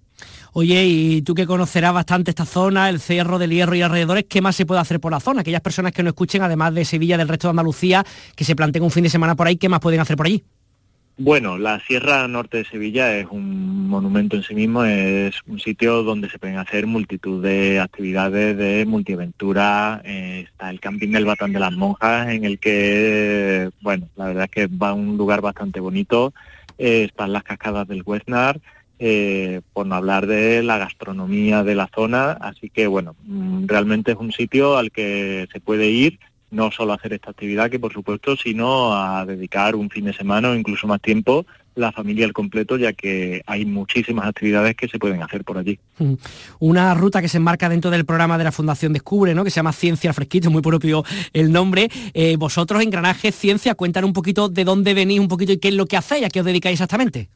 Oye, 0.53 0.85
y 0.85 1.23
tú 1.23 1.35
que 1.35 1.47
conocerás 1.47 1.95
bastante 1.95 2.33
esta 2.33 2.45
zona, 2.45 2.91
el 2.91 3.01
Cerro 3.01 3.39
del 3.39 3.53
Hierro 3.53 3.77
y 3.77 3.81
alrededores, 3.81 4.27
¿qué 4.29 4.43
más 4.43 4.57
se 4.57 4.67
puede 4.67 4.83
hacer 4.83 5.01
por 5.01 5.11
la 5.11 5.21
zona? 5.21 5.41
Aquellas 5.41 5.63
personas 5.63 5.93
que 5.93 6.03
no 6.03 6.11
escuchen, 6.11 6.43
además 6.43 6.75
de 6.75 6.85
Sevilla, 6.85 7.17
del 7.17 7.29
resto 7.29 7.49
de 7.49 7.53
Andalucía, 7.53 8.05
que 8.35 8.45
se 8.45 8.55
planteen 8.55 8.85
un 8.85 8.91
fin 8.91 9.05
de 9.05 9.09
semana 9.09 9.35
por 9.35 9.47
ahí, 9.47 9.57
¿qué 9.57 9.71
más 9.71 9.81
pueden 9.81 10.01
hacer 10.01 10.19
por 10.19 10.27
allí? 10.27 10.45
Bueno, 11.19 11.57
la 11.57 11.81
Sierra 11.81 12.29
Norte 12.29 12.59
de 12.59 12.65
Sevilla 12.67 13.17
es 13.17 13.27
un 13.31 13.89
monumento 13.89 14.37
en 14.37 14.43
sí 14.43 14.55
mismo, 14.55 14.85
es 14.85 15.41
un 15.47 15.59
sitio 15.59 16.03
donde 16.03 16.29
se 16.29 16.39
pueden 16.39 16.59
hacer 16.59 16.87
multitud 16.87 17.43
de 17.43 17.81
actividades 17.81 18.55
de 18.59 18.85
multiaventura. 18.85 20.03
Eh, 20.05 20.45
está 20.47 20.69
el 20.69 20.79
camping 20.79 21.13
del 21.13 21.25
Batán 21.25 21.55
de 21.55 21.61
las 21.61 21.73
Monjas, 21.73 22.29
en 22.29 22.45
el 22.45 22.59
que, 22.59 23.71
bueno, 23.81 24.11
la 24.17 24.27
verdad 24.27 24.45
es 24.45 24.51
que 24.51 24.67
va 24.67 24.91
a 24.91 24.95
un 24.95 25.17
lugar 25.17 25.41
bastante 25.41 25.81
bonito. 25.81 26.35
Eh, 26.77 27.05
están 27.05 27.33
las 27.33 27.45
cascadas 27.45 27.89
del 27.89 28.03
Huesnar, 28.05 28.61
eh, 28.99 29.63
por 29.73 29.87
no 29.87 29.95
hablar 29.95 30.27
de 30.27 30.63
la 30.63 30.77
gastronomía 30.77 31.65
de 31.65 31.77
la 31.77 31.89
zona. 31.95 32.33
Así 32.33 32.69
que, 32.69 32.87
bueno, 32.89 33.17
mm, 33.25 33.67
realmente 33.69 34.13
es 34.13 34.19
un 34.19 34.33
sitio 34.33 34.77
al 34.77 34.93
que 34.93 35.49
se 35.51 35.61
puede 35.61 35.89
ir 35.89 36.19
no 36.57 36.73
solo 36.73 36.93
a 36.93 36.97
hacer 36.97 37.13
esta 37.13 37.31
actividad, 37.31 37.71
que 37.71 37.79
por 37.79 37.93
supuesto, 37.93 38.35
sino 38.37 38.95
a 38.95 39.25
dedicar 39.27 39.77
un 39.77 39.91
fin 39.91 40.07
de 40.07 40.15
semana 40.15 40.51
o 40.51 40.55
incluso 40.55 40.87
más 40.87 41.01
tiempo 41.01 41.47
la 41.77 41.93
familia 41.93 42.25
al 42.25 42.33
completo, 42.33 42.79
ya 42.79 42.95
que 42.95 43.43
hay 43.47 43.67
muchísimas 43.67 44.27
actividades 44.27 44.75
que 44.75 44.89
se 44.89 44.99
pueden 44.99 45.23
hacer 45.23 45.45
por 45.45 45.59
allí. 45.59 45.79
Una 46.59 46.95
ruta 46.95 47.21
que 47.21 47.29
se 47.29 47.37
enmarca 47.37 47.69
dentro 47.69 47.91
del 47.91 48.07
programa 48.07 48.39
de 48.39 48.45
la 48.45 48.53
Fundación 48.53 48.95
Descubre, 48.95 49.35
¿no? 49.35 49.45
que 49.45 49.51
se 49.51 49.57
llama 49.57 49.75
Ciencia 49.75 50.15
Fresquito, 50.15 50.51
muy 50.51 50.63
propio 50.63 51.05
el 51.35 51.53
nombre. 51.53 51.91
Eh, 52.15 52.37
vosotros, 52.39 52.83
Engranaje 52.83 53.31
Ciencia, 53.31 53.75
cuentan 53.75 54.07
un 54.07 54.15
poquito 54.15 54.49
de 54.49 54.65
dónde 54.65 54.95
venís 54.95 55.21
un 55.21 55.29
poquito 55.29 55.53
y 55.53 55.59
qué 55.59 55.69
es 55.69 55.75
lo 55.75 55.85
que 55.85 55.99
hacéis, 55.99 56.25
a 56.25 56.31
qué 56.31 56.41
os 56.41 56.47
dedicáis 56.47 56.75
exactamente. 56.75 57.29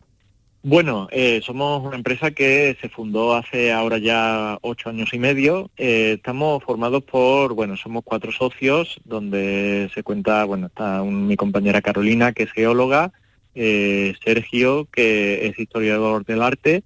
Bueno, 0.62 1.08
eh, 1.10 1.40
somos 1.42 1.82
una 1.82 1.96
empresa 1.96 2.32
que 2.32 2.76
se 2.82 2.90
fundó 2.90 3.34
hace 3.34 3.72
ahora 3.72 3.96
ya 3.96 4.58
ocho 4.60 4.90
años 4.90 5.08
y 5.14 5.18
medio. 5.18 5.70
Eh, 5.78 6.16
estamos 6.18 6.62
formados 6.62 7.02
por, 7.02 7.54
bueno, 7.54 7.78
somos 7.78 8.02
cuatro 8.04 8.30
socios, 8.30 9.00
donde 9.06 9.90
se 9.94 10.02
cuenta, 10.02 10.44
bueno, 10.44 10.66
está 10.66 11.02
mi 11.02 11.34
compañera 11.36 11.80
Carolina, 11.80 12.32
que 12.32 12.42
es 12.42 12.52
geóloga, 12.52 13.10
eh, 13.54 14.14
Sergio, 14.22 14.86
que 14.92 15.46
es 15.46 15.58
historiador 15.58 16.26
del 16.26 16.42
arte, 16.42 16.82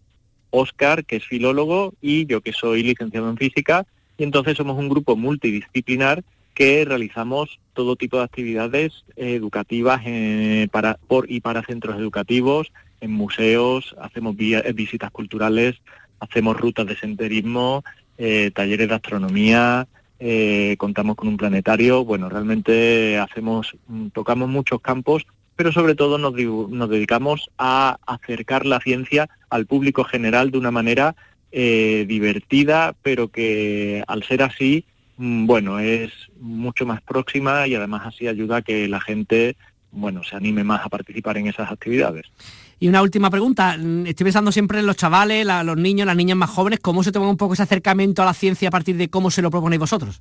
Oscar, 0.51 1.05
que 1.05 1.17
es 1.17 1.25
filólogo, 1.25 1.95
y 2.01 2.27
yo, 2.27 2.43
que 2.43 2.53
soy 2.53 2.85
licenciado 2.85 3.29
en 3.29 3.37
física. 3.37 3.87
Y 4.17 4.23
entonces 4.23 4.57
somos 4.57 4.79
un 4.79 4.89
grupo 4.89 5.17
multidisciplinar 5.17 6.23
que 6.55 6.85
realizamos 6.85 7.59
todo 7.73 7.97
tipo 7.97 8.19
de 8.19 8.23
actividades 8.23 9.05
educativas 9.17 10.03
para, 10.71 10.97
por 11.09 11.29
y 11.29 11.41
para 11.41 11.65
centros 11.65 11.99
educativos, 11.99 12.71
en 13.05 13.13
museos, 13.13 13.95
hacemos 14.01 14.35
eh, 14.39 14.73
visitas 14.75 15.11
culturales, 15.11 15.77
hacemos 16.21 16.57
rutas 16.57 16.87
de 16.87 16.97
senderismo, 16.97 17.85
eh, 18.17 18.51
talleres 18.55 18.89
de 18.89 18.95
astronomía, 18.95 19.87
eh, 20.19 20.77
contamos 20.79 21.17
con 21.17 21.29
un 21.29 21.37
planetario. 21.37 22.05
Bueno, 22.05 22.31
realmente 22.31 23.19
hacemos, 23.19 23.77
mm, 23.89 24.09
tocamos 24.09 24.49
muchos 24.49 24.81
campos, 24.81 25.27
pero 25.55 25.71
sobre 25.71 25.95
todo 25.95 26.17
nos, 26.17 26.33
nos 26.33 26.89
dedicamos 26.89 27.51
a 27.59 27.99
acercar 28.07 28.65
la 28.65 28.81
ciencia 28.81 29.29
al 29.51 29.67
público 29.67 30.05
general 30.05 30.51
de 30.51 30.59
una 30.59 30.71
manera 30.71 31.15
divertida, 31.57 32.97
pero 33.01 33.29
que 33.29 34.03
al 34.09 34.25
ser 34.25 34.43
así, 34.43 34.85
mm, 35.19 35.47
bueno, 35.47 35.79
es 35.79 36.11
mucho 36.41 36.85
más 36.85 37.01
próxima 37.01 37.69
y 37.69 37.77
además 37.77 38.07
así 38.07 38.27
ayuda 38.27 38.57
a 38.57 38.63
que 38.63 38.89
la 38.89 39.01
gente, 39.01 39.55
bueno, 39.93 40.25
se 40.25 40.35
anime 40.35 40.65
más 40.65 40.85
a 40.85 40.89
participar 40.89 41.39
en 41.39 41.47
esas 41.47 41.71
actividades. 41.71 42.27
Y 42.85 42.89
una 42.89 43.01
última 43.01 43.31
pregunta, 43.31 43.79
mm, 43.79 44.09
estoy 44.09 44.25
pensando 44.25 44.53
siempre 44.53 44.79
en 44.79 44.87
los 44.87 44.97
chavales, 44.97 45.47
los 45.47 45.77
niños, 45.79 46.07
las 46.07 46.17
niñas 46.17 46.37
más 46.37 46.51
jóvenes, 46.51 46.81
¿cómo 46.81 47.03
se 47.03 47.13
toma 47.13 47.31
un 47.31 47.39
poco 47.39 47.55
ese 47.55 47.63
acercamiento 47.63 48.21
a 48.21 48.27
la 48.27 48.35
ciencia 48.35 48.69
a 48.69 48.71
partir 48.71 48.99
de 48.99 49.09
cómo 49.09 49.31
se 49.31 49.41
lo 49.41 49.51
proponéis 49.51 49.81
vosotros? 49.81 50.21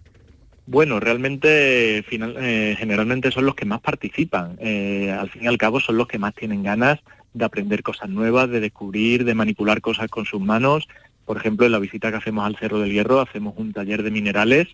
Bueno, 0.65 1.01
realmente 1.01 1.97
eh, 1.97 2.75
generalmente 2.79 3.31
son 3.31 3.47
los 3.47 3.55
que 3.55 3.65
más 3.65 3.81
participan. 3.81 4.55
Eh, 4.61 5.11
al 5.11 5.29
fin 5.29 5.43
y 5.43 5.47
al 5.47 5.57
cabo 5.57 5.81
son 5.81 5.97
los 5.97 6.07
que 6.07 6.19
más 6.19 6.35
tienen 6.35 6.63
ganas 6.63 7.01
de 7.33 7.43
aprender 7.43 7.83
cosas 7.83 8.09
nuevas, 8.09 8.49
de 8.49 8.61
descubrir, 8.61 9.25
de 9.25 9.35
manipular 9.35 9.81
cosas 9.81 10.07
con 10.07 10.23
sus 10.23 10.39
manos 10.39 10.87
por 11.25 11.37
ejemplo, 11.37 11.65
en 11.65 11.71
la 11.71 11.79
visita 11.79 12.11
que 12.11 12.17
hacemos 12.17 12.45
al 12.45 12.57
Cerro 12.57 12.79
del 12.79 12.91
Hierro 12.91 13.21
hacemos 13.21 13.53
un 13.57 13.71
taller 13.71 14.03
de 14.03 14.11
minerales 14.11 14.67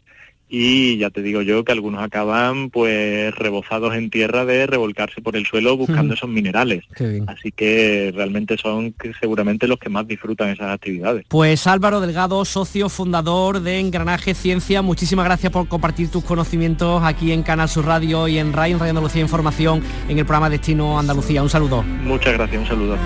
y 0.50 0.98
ya 0.98 1.12
te 1.12 1.22
digo 1.22 1.44
yo 1.44 1.64
que 1.64 1.72
algunos 1.72 2.02
acaban 2.02 2.72
pues 2.72 3.34
rebozados 3.36 3.94
en 3.96 4.10
tierra 4.10 4.46
de 4.46 4.66
revolcarse 4.66 5.22
por 5.22 5.36
el 5.36 5.46
suelo 5.46 5.78
buscando 5.78 6.16
esos 6.16 6.30
minerales. 6.30 6.86
Así 7.28 7.52
que 7.52 8.12
realmente 8.16 8.58
son 8.58 8.96
seguramente 9.20 9.68
los 9.68 9.78
que 9.78 9.90
más 9.90 10.08
disfrutan 10.08 10.50
esas 10.50 10.74
actividades. 10.74 11.26
Pues 11.28 11.68
Álvaro 11.68 12.02
Delgado, 12.02 12.44
socio 12.46 12.90
fundador 12.90 13.62
de 13.62 13.80
Engranaje 13.80 14.34
Ciencia, 14.34 14.82
muchísimas 14.82 15.26
gracias 15.26 15.52
por 15.52 15.68
compartir 15.68 16.10
tus 16.10 16.24
conocimientos 16.24 17.04
aquí 17.04 17.32
en 17.32 17.44
Canal 17.44 17.70
Sur 17.70 17.86
Radio 17.86 18.28
y 18.28 18.40
en 18.40 18.52
RAI, 18.52 18.72
en 18.72 18.80
Radio 18.80 18.92
Andalucía 18.92 19.22
Información, 19.22 19.84
en 20.08 20.18
el 20.18 20.26
programa 20.26 20.50
Destino 20.50 20.98
Andalucía. 20.98 21.44
Un 21.44 21.50
saludo. 21.50 21.84
Muchas 21.84 22.34
gracias, 22.34 22.62
un 22.62 22.68
saludo. 22.68 22.98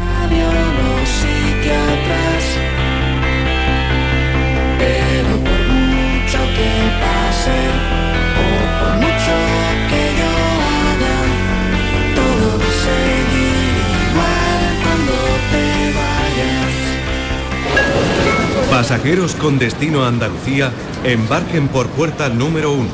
Pasajeros 18.73 19.35
con 19.35 19.59
destino 19.59 20.03
a 20.03 20.07
Andalucía, 20.07 20.73
embarquen 21.03 21.67
por 21.67 21.87
puerta 21.89 22.27
número 22.29 22.73
1. 22.73 22.89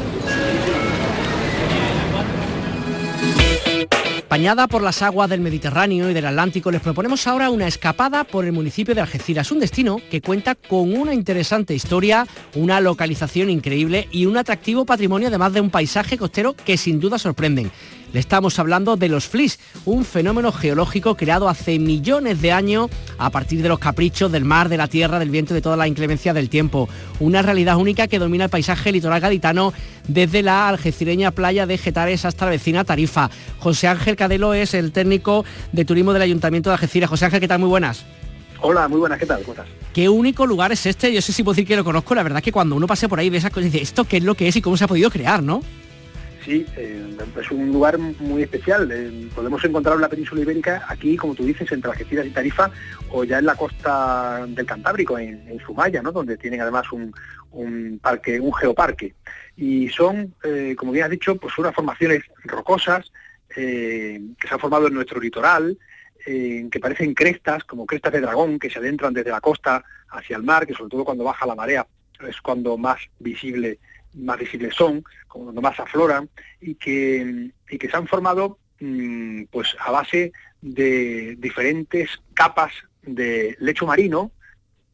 Bañada 4.30 4.68
por 4.68 4.84
las 4.84 5.02
aguas 5.02 5.30
del 5.30 5.40
Mediterráneo 5.40 6.10
y 6.10 6.14
del 6.14 6.26
Atlántico, 6.26 6.70
les 6.70 6.82
proponemos 6.82 7.26
ahora 7.28 7.50
una 7.50 7.66
escapada 7.66 8.26
por 8.26 8.44
el 8.44 8.52
municipio 8.52 8.94
de 8.94 9.00
Algeciras, 9.00 9.54
un 9.54 9.62
destino 9.62 10.02
que 10.12 10.20
cuenta 10.20 10.56
con 10.56 10.94
una 10.94 11.14
interesante 11.14 11.74
historia, 11.74 12.28
una 12.56 12.82
localización 12.82 13.50
increíble 13.50 14.10
y 14.12 14.26
un 14.26 14.36
atractivo 14.36 14.86
patrimonio, 14.86 15.30
además 15.30 15.54
de 15.54 15.62
un 15.62 15.70
paisaje 15.70 16.18
costero 16.18 16.58
que 16.58 16.76
sin 16.76 17.00
duda 17.00 17.18
sorprenden. 17.18 17.72
Le 18.12 18.20
estamos 18.20 18.58
hablando 18.58 18.96
de 18.96 19.08
los 19.08 19.28
flis, 19.28 19.60
un 19.86 20.04
fenómeno 20.04 20.52
geológico 20.52 21.16
creado 21.16 21.48
hace 21.48 21.78
millones 21.78 22.42
de 22.42 22.52
años 22.52 22.90
a 23.20 23.30
partir 23.30 23.62
de 23.62 23.70
los 23.70 23.78
caprichos 23.78 24.32
del 24.32 24.46
mar, 24.46 24.68
de 24.68 24.78
la 24.78 24.88
tierra, 24.88 25.20
del 25.20 25.30
viento 25.30 25.54
y 25.54 25.56
de 25.56 25.62
toda 25.62 25.78
la 25.78 25.88
inclemencia 25.88 26.34
del 26.34 26.50
tiempo. 26.50 26.90
Una 27.20 27.44
realidad 27.44 27.78
única 27.78 28.08
que 28.08 28.18
domina 28.18 28.46
el 28.46 28.50
paisaje 28.50 28.92
litoral 28.92 29.22
gaditano 29.22 29.74
desde 30.08 30.42
la 30.42 30.68
algecireña 30.70 31.30
playa 31.30 31.68
de 31.68 31.78
Getares 31.78 32.26
hasta 32.26 32.46
la 32.46 32.52
vecina 32.52 32.84
Tarifa. 32.84 33.30
José 33.60 33.88
Ángel 33.88 34.16
Cadelo 34.16 34.56
es 34.56 34.74
el 34.74 34.92
técnico 34.92 35.46
de 35.72 35.86
turismo 35.86 36.12
del 36.12 36.24
Ayuntamiento 36.24 36.72
de 36.72 36.76
Algeciras. 36.76 37.12
José 37.12 37.26
Ángel, 37.26 37.42
¿qué 37.42 37.48
tal? 37.48 37.60
Muy 37.60 37.70
buenas. 37.70 38.06
Hola, 38.62 38.88
muy 38.88 39.00
buenas, 39.00 39.20
¿qué 39.20 39.28
tal? 39.28 39.42
¿Cómo 39.42 39.54
estás? 39.54 39.68
¿Qué 39.94 40.10
único 40.10 40.48
lugar 40.48 40.72
es 40.72 40.86
este? 40.88 41.14
Yo 41.14 41.22
sé 41.22 41.32
si 41.32 41.44
puedo 41.44 41.54
decir 41.54 41.68
que 41.68 41.76
lo 41.76 41.84
conozco, 41.84 42.16
la 42.16 42.24
verdad 42.24 42.42
que 42.42 42.52
cuando 42.52 42.76
uno 42.76 42.88
pase 42.88 43.08
por 43.08 43.20
ahí 43.20 43.30
ve 43.30 43.38
esas 43.38 43.52
cosas 43.52 43.72
dice, 43.72 43.84
¿esto 43.84 44.04
qué 44.04 44.18
es 44.18 44.24
lo 44.24 44.36
que 44.36 44.48
es 44.48 44.56
y 44.56 44.62
cómo 44.62 44.78
se 44.78 44.84
ha 44.84 44.88
podido 44.88 45.12
crear, 45.12 45.44
no? 45.44 45.62
Sí, 46.50 46.66
eh, 46.78 47.18
es 47.40 47.52
un 47.52 47.72
lugar 47.72 48.00
muy 48.00 48.42
especial. 48.42 48.90
Eh, 48.92 49.30
podemos 49.36 49.64
encontrarlo 49.64 50.00
en 50.00 50.02
la 50.02 50.10
península 50.10 50.42
ibérica, 50.42 50.84
aquí, 50.88 51.16
como 51.16 51.36
tú 51.36 51.44
dices, 51.46 51.72
entre 51.72 51.92
Algeciras 51.92 52.26
y 52.26 52.32
Tarifa, 52.32 52.72
o 53.12 53.24
ya 53.24 53.38
en 53.38 53.46
la 53.46 53.56
costa 53.56 54.46
del 54.48 54.66
Cantábrico, 54.66 55.20
en, 55.20 55.48
en 55.48 55.60
Sumaya, 55.60 56.02
¿no? 56.02 56.12
donde 56.12 56.38
tienen 56.38 56.62
además 56.62 56.88
un, 56.92 58.00
parque, 58.02 58.40
un 58.40 58.54
geoparque. 58.54 59.14
Y 59.56 59.90
son, 59.90 60.34
eh, 60.44 60.74
como 60.76 60.92
bien 60.92 61.06
has 61.06 61.12
dicho, 61.12 61.36
pues 61.36 61.56
unas 61.60 61.76
formaciones 61.76 62.24
rocosas 62.46 63.12
que 63.50 64.22
se 64.48 64.54
han 64.54 64.60
formado 64.60 64.88
en 64.88 64.94
nuestro 64.94 65.20
litoral, 65.20 65.78
que 66.24 66.80
parecen 66.80 67.16
crestas, 67.16 67.64
como 67.64 67.88
crestas 67.88 68.14
de 68.14 68.22
dragón, 68.22 68.60
que 68.60 68.70
se 68.70 68.78
adentran 68.78 69.12
desde 69.12 69.32
la 69.32 69.42
costa 69.42 69.84
hacia 70.12 70.38
el 70.38 70.44
mar, 70.44 70.68
que 70.68 70.76
sobre 70.76 70.92
todo 70.92 71.04
cuando 71.04 71.24
baja 71.24 71.48
la 71.48 71.56
marea 71.56 71.86
es 72.28 72.42
cuando 72.42 72.78
más 72.78 73.00
visible 73.20 73.80
más 74.14 74.40
visibles 74.40 74.76
son, 74.76 75.04
cuando 75.28 75.62
más 75.62 75.80
afloran, 75.80 76.30
y 76.62 76.76
que, 76.76 77.52
y 77.70 77.78
que 77.78 77.90
se 77.90 77.98
han 77.98 78.08
formado 78.08 78.58
mm, 78.80 79.44
pues 79.52 79.76
a 79.80 79.92
base 79.92 80.32
de 80.62 81.36
diferentes 81.40 82.10
capas 82.34 82.72
de 83.02 83.56
lecho 83.60 83.86
marino 83.86 84.32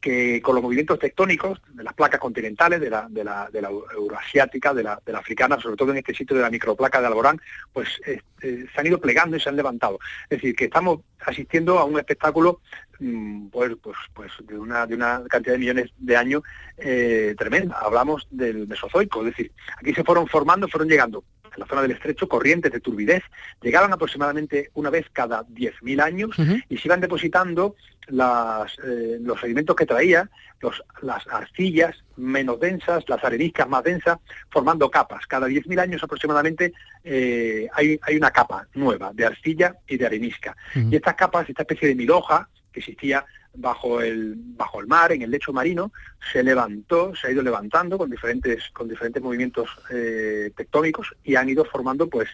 que 0.05 0.39
con 0.39 0.53
los 0.53 0.63
movimientos 0.63 0.99
tectónicos 0.99 1.59
de 1.73 1.83
las 1.83 1.95
placas 1.95 2.19
continentales, 2.19 2.79
de 2.79 2.91
la, 2.91 3.07
de 3.09 3.23
la, 3.23 3.49
de 3.51 3.59
la 3.59 3.69
euroasiática, 3.69 4.71
de 4.71 4.83
la, 4.83 5.01
de 5.03 5.11
la, 5.11 5.17
africana, 5.17 5.59
sobre 5.59 5.75
todo 5.75 5.89
en 5.89 5.97
este 5.97 6.13
sitio 6.13 6.35
de 6.35 6.43
la 6.43 6.51
microplaca 6.51 7.01
de 7.01 7.07
Alborán, 7.07 7.41
pues 7.73 7.89
eh, 8.05 8.21
eh, 8.43 8.67
se 8.71 8.79
han 8.79 8.85
ido 8.85 9.01
plegando 9.01 9.35
y 9.35 9.39
se 9.39 9.49
han 9.49 9.55
levantado. 9.55 9.97
Es 10.29 10.37
decir, 10.37 10.55
que 10.55 10.65
estamos 10.65 10.99
asistiendo 11.25 11.79
a 11.79 11.85
un 11.85 11.97
espectáculo 11.97 12.61
mm, 12.99 13.47
pues, 13.47 13.71
pues, 13.81 13.97
pues 14.13 14.31
de, 14.43 14.59
una, 14.59 14.85
de 14.85 14.93
una 14.93 15.23
cantidad 15.27 15.53
de 15.53 15.59
millones 15.59 15.91
de 15.97 16.15
años 16.15 16.43
eh, 16.77 17.33
tremenda. 17.35 17.79
Hablamos 17.79 18.27
del 18.29 18.67
Mesozoico, 18.67 19.21
es 19.21 19.35
decir, 19.35 19.51
aquí 19.75 19.91
se 19.95 20.03
fueron 20.03 20.27
formando, 20.27 20.67
fueron 20.67 20.87
llegando 20.87 21.23
en 21.55 21.61
la 21.61 21.67
zona 21.67 21.81
del 21.81 21.91
estrecho 21.91 22.27
corrientes 22.27 22.71
de 22.71 22.79
turbidez, 22.79 23.23
llegaban 23.61 23.93
aproximadamente 23.93 24.69
una 24.73 24.89
vez 24.89 25.05
cada 25.11 25.43
10.000 25.45 26.01
años 26.01 26.35
y 26.69 26.77
se 26.77 26.87
iban 26.87 27.01
depositando 27.01 27.75
las, 28.07 28.77
eh, 28.83 29.17
los 29.21 29.39
sedimentos 29.39 29.75
que 29.75 29.85
traía, 29.85 30.29
los, 30.61 30.83
las 31.01 31.27
arcillas 31.27 32.03
menos 32.17 32.59
densas, 32.59 33.03
las 33.07 33.23
areniscas 33.23 33.67
más 33.67 33.83
densas, 33.83 34.19
formando 34.49 34.89
capas. 34.89 35.25
Cada 35.27 35.47
10.000 35.47 35.79
años 35.79 36.03
aproximadamente 36.03 36.73
eh, 37.03 37.67
hay, 37.73 37.99
hay, 38.01 38.15
una 38.15 38.31
capa 38.31 38.67
nueva 38.73 39.11
de 39.13 39.25
arcilla 39.25 39.75
y 39.87 39.97
de 39.97 40.05
arenisca. 40.05 40.55
Y 40.73 40.95
estas 40.95 41.15
capas, 41.15 41.49
esta 41.49 41.63
especie 41.63 41.89
de 41.89 41.95
miloja 41.95 42.47
que 42.71 42.79
existía 42.79 43.25
bajo 43.57 44.01
el, 44.01 44.35
bajo 44.37 44.79
el 44.79 44.87
mar, 44.87 45.11
en 45.11 45.21
el 45.21 45.31
lecho 45.31 45.53
marino, 45.53 45.91
se 46.31 46.43
levantó, 46.43 47.15
se 47.15 47.27
ha 47.27 47.31
ido 47.31 47.41
levantando 47.41 47.97
con 47.97 48.09
diferentes, 48.09 48.69
con 48.73 48.87
diferentes 48.87 49.21
movimientos 49.21 49.69
eh, 49.91 50.51
tectónicos 50.55 51.15
y 51.23 51.35
han 51.35 51.49
ido 51.49 51.65
formando 51.65 52.07
pues 52.07 52.29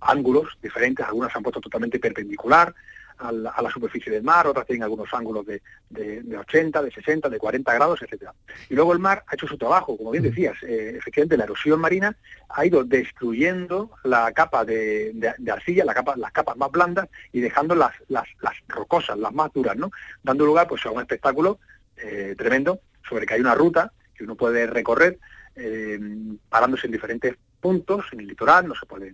ángulos 0.00 0.58
diferentes, 0.62 1.06
algunas 1.06 1.32
se 1.32 1.38
han 1.38 1.42
puesto 1.42 1.60
totalmente 1.60 1.98
perpendicular, 1.98 2.74
a 3.18 3.32
la, 3.32 3.70
superficie 3.70 4.12
del 4.12 4.22
mar, 4.22 4.46
otras 4.46 4.66
tienen 4.66 4.84
algunos 4.84 5.12
ángulos 5.12 5.46
de, 5.46 5.62
de, 5.88 6.36
80, 6.36 6.82
de 6.82 6.90
60, 6.90 7.28
de 7.28 7.38
40 7.38 7.74
grados, 7.74 8.02
etcétera. 8.02 8.34
Y 8.68 8.74
luego 8.74 8.92
el 8.92 8.98
mar 8.98 9.24
ha 9.26 9.34
hecho 9.34 9.46
su 9.46 9.58
trabajo, 9.58 9.96
como 9.96 10.10
bien 10.10 10.24
decías, 10.24 10.56
eh, 10.62 10.94
efectivamente 10.96 11.36
la 11.36 11.44
erosión 11.44 11.80
marina 11.80 12.16
ha 12.48 12.64
ido 12.64 12.84
destruyendo 12.84 13.90
la 14.04 14.32
capa 14.32 14.64
de, 14.64 15.34
arcilla, 15.52 15.84
la 15.84 15.94
capa, 15.94 16.16
las 16.16 16.32
capas 16.32 16.56
más 16.56 16.70
blandas 16.70 17.08
y 17.32 17.40
dejando 17.40 17.74
las, 17.74 17.92
las, 18.08 18.26
rocosas, 18.68 19.18
las 19.18 19.32
más 19.32 19.52
duras, 19.52 19.76
¿no? 19.76 19.90
Dando 20.22 20.46
lugar 20.46 20.66
pues 20.68 20.84
a 20.86 20.90
un 20.90 21.00
espectáculo 21.00 21.58
eh, 21.96 22.34
tremendo 22.36 22.80
sobre 23.08 23.26
que 23.26 23.34
hay 23.34 23.40
una 23.40 23.54
ruta 23.54 23.92
que 24.14 24.24
uno 24.24 24.34
puede 24.34 24.66
recorrer 24.66 25.18
eh, 25.56 25.98
parándose 26.48 26.86
en 26.86 26.92
diferentes 26.92 27.36
puntos, 27.60 28.06
en 28.12 28.20
el 28.20 28.26
litoral, 28.28 28.66
no 28.66 28.74
se 28.74 28.86
puede, 28.86 29.12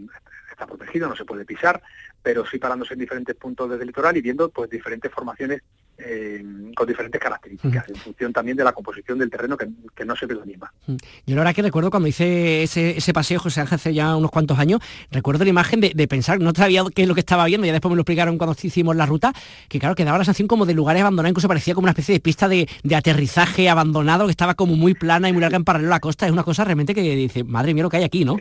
está 0.56 0.66
protegido, 0.66 1.08
no 1.08 1.14
se 1.14 1.26
puede 1.26 1.44
pisar, 1.44 1.82
pero 2.22 2.44
sí 2.46 2.58
parándose 2.58 2.94
en 2.94 3.00
diferentes 3.00 3.36
puntos 3.36 3.68
del 3.70 3.86
litoral 3.86 4.16
y 4.16 4.22
viendo 4.22 4.48
pues 4.48 4.70
diferentes 4.70 5.12
formaciones 5.12 5.60
eh, 5.98 6.42
con 6.74 6.86
diferentes 6.86 7.20
características, 7.20 7.88
en 7.88 7.96
función 7.96 8.32
también 8.32 8.56
de 8.56 8.64
la 8.64 8.72
composición 8.72 9.18
del 9.18 9.30
terreno 9.30 9.56
que, 9.56 10.04
no 10.04 10.16
se 10.16 10.26
ve 10.26 10.34
la 10.34 10.44
misma. 10.44 10.72
Yo 10.86 11.34
la 11.34 11.36
verdad 11.36 11.54
que 11.54 11.62
recuerdo 11.62 11.90
cuando 11.90 12.08
hice 12.08 12.62
ese, 12.62 12.96
ese 12.96 13.12
paseo, 13.12 13.38
José 13.40 13.60
Ángel, 13.60 13.76
hace 13.76 13.94
ya 13.94 14.16
unos 14.16 14.30
cuantos 14.30 14.58
años, 14.58 14.80
recuerdo 15.10 15.44
la 15.44 15.50
imagen 15.50 15.80
de, 15.80 16.08
pensar, 16.08 16.40
no 16.40 16.52
sabía 16.54 16.84
qué 16.94 17.02
es 17.02 17.08
lo 17.08 17.14
que 17.14 17.20
estaba 17.20 17.44
viendo, 17.46 17.66
ya 17.66 17.72
después 17.72 17.90
me 17.90 17.96
lo 17.96 18.02
explicaron 18.02 18.38
cuando 18.38 18.56
hicimos 18.60 18.96
la 18.96 19.06
ruta, 19.06 19.32
que 19.68 19.78
claro, 19.78 19.94
que 19.94 20.04
daba 20.04 20.18
la 20.18 20.24
sensación 20.24 20.48
como 20.48 20.64
de 20.64 20.74
lugares 20.74 21.02
abandonados, 21.02 21.30
incluso 21.30 21.48
parecía 21.48 21.74
como 21.74 21.84
una 21.84 21.92
especie 21.92 22.14
de 22.14 22.20
pista 22.20 22.48
de, 22.48 22.68
aterrizaje 22.94 23.68
abandonado, 23.68 24.24
que 24.24 24.30
estaba 24.30 24.54
como 24.54 24.76
muy 24.76 24.94
plana 24.94 25.28
y 25.28 25.32
muy 25.32 25.42
larga 25.42 25.56
en 25.56 25.64
paralelo 25.64 25.92
a 25.92 25.96
la 25.96 26.00
costa. 26.00 26.26
Es 26.26 26.32
una 26.32 26.44
cosa 26.44 26.64
realmente 26.64 26.94
que 26.94 27.02
dice, 27.02 27.44
madre 27.44 27.74
mía 27.74 27.82
lo 27.82 27.90
que 27.90 27.98
hay 27.98 28.04
aquí, 28.04 28.24
¿no? 28.24 28.36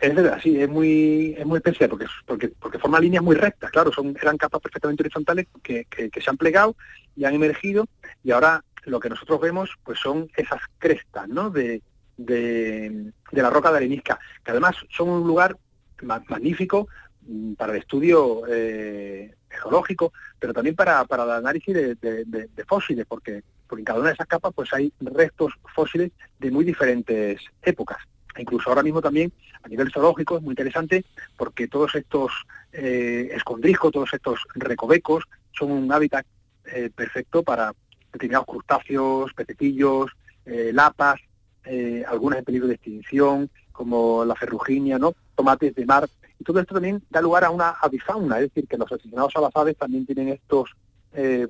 Es 0.00 0.14
verdad, 0.14 0.38
sí, 0.42 0.60
es 0.60 0.68
muy, 0.68 1.34
es 1.38 1.46
muy 1.46 1.56
especial 1.56 1.88
porque, 1.88 2.06
porque, 2.26 2.48
porque 2.48 2.78
forma 2.78 3.00
líneas 3.00 3.24
muy 3.24 3.34
rectas, 3.34 3.70
claro, 3.70 3.90
son, 3.92 4.14
eran 4.20 4.36
capas 4.36 4.60
perfectamente 4.60 5.02
horizontales 5.02 5.46
que, 5.62 5.86
que, 5.86 6.20
se 6.20 6.30
han 6.30 6.36
plegado 6.36 6.76
y 7.16 7.24
han 7.24 7.34
emergido 7.34 7.86
y 8.22 8.30
ahora 8.30 8.62
lo 8.84 9.00
que 9.00 9.08
nosotros 9.08 9.40
vemos 9.40 9.70
pues 9.84 9.98
son 9.98 10.28
esas 10.36 10.60
crestas 10.78 11.28
¿no? 11.28 11.48
de, 11.48 11.82
de, 12.18 13.12
la 13.32 13.50
roca 13.50 13.70
de 13.70 13.78
arenisca, 13.78 14.18
que 14.44 14.50
además 14.50 14.76
son 14.90 15.08
un 15.08 15.26
lugar 15.26 15.56
magnífico 16.02 16.88
mm, 17.22 17.54
para 17.54 17.72
el 17.72 17.78
estudio 17.78 18.42
eh, 18.48 19.34
geológico, 19.48 20.12
pero 20.38 20.52
también 20.52 20.76
para, 20.76 21.04
para 21.06 21.24
el 21.24 21.30
análisis 21.30 21.74
de, 21.74 22.64
fósiles, 22.68 23.06
porque, 23.06 23.42
porque 23.66 23.80
en 23.80 23.86
cada 23.86 24.00
una 24.00 24.08
de 24.08 24.14
esas 24.14 24.26
capas 24.26 24.52
pues 24.54 24.72
hay 24.74 24.92
restos 25.00 25.54
fósiles 25.74 26.12
de 26.38 26.50
muy 26.50 26.66
diferentes 26.66 27.40
épocas. 27.62 27.98
Incluso 28.38 28.68
ahora 28.68 28.82
mismo 28.82 29.00
también 29.00 29.32
a 29.62 29.68
nivel 29.68 29.90
zoológico 29.90 30.36
es 30.36 30.42
muy 30.42 30.52
interesante 30.52 31.04
porque 31.36 31.68
todos 31.68 31.94
estos 31.94 32.32
eh, 32.72 33.30
escondrijos, 33.32 33.92
todos 33.92 34.12
estos 34.12 34.40
recovecos 34.54 35.24
son 35.52 35.72
un 35.72 35.92
hábitat 35.92 36.26
eh, 36.72 36.90
perfecto 36.94 37.42
para 37.42 37.72
determinados 38.12 38.46
crustáceos, 38.46 39.32
pececillos, 39.34 40.10
eh, 40.44 40.70
lapas, 40.72 41.20
eh, 41.64 42.04
algunas 42.06 42.40
en 42.40 42.44
peligro 42.44 42.66
de 42.66 42.74
extinción, 42.74 43.50
como 43.72 44.24
la 44.24 44.34
ferruginia, 44.34 44.98
¿no? 44.98 45.14
tomates 45.34 45.74
de 45.74 45.86
mar. 45.86 46.08
Y 46.38 46.44
todo 46.44 46.60
esto 46.60 46.74
también 46.74 47.02
da 47.10 47.20
lugar 47.20 47.44
a 47.44 47.50
una 47.50 47.70
avifauna, 47.70 48.36
es 48.40 48.48
decir, 48.48 48.66
que 48.66 48.78
los 48.78 48.90
aficionados 48.90 49.32
a 49.36 49.40
las 49.40 49.54
aves 49.54 49.76
también 49.76 50.06
tienen 50.06 50.28
estos 50.28 50.70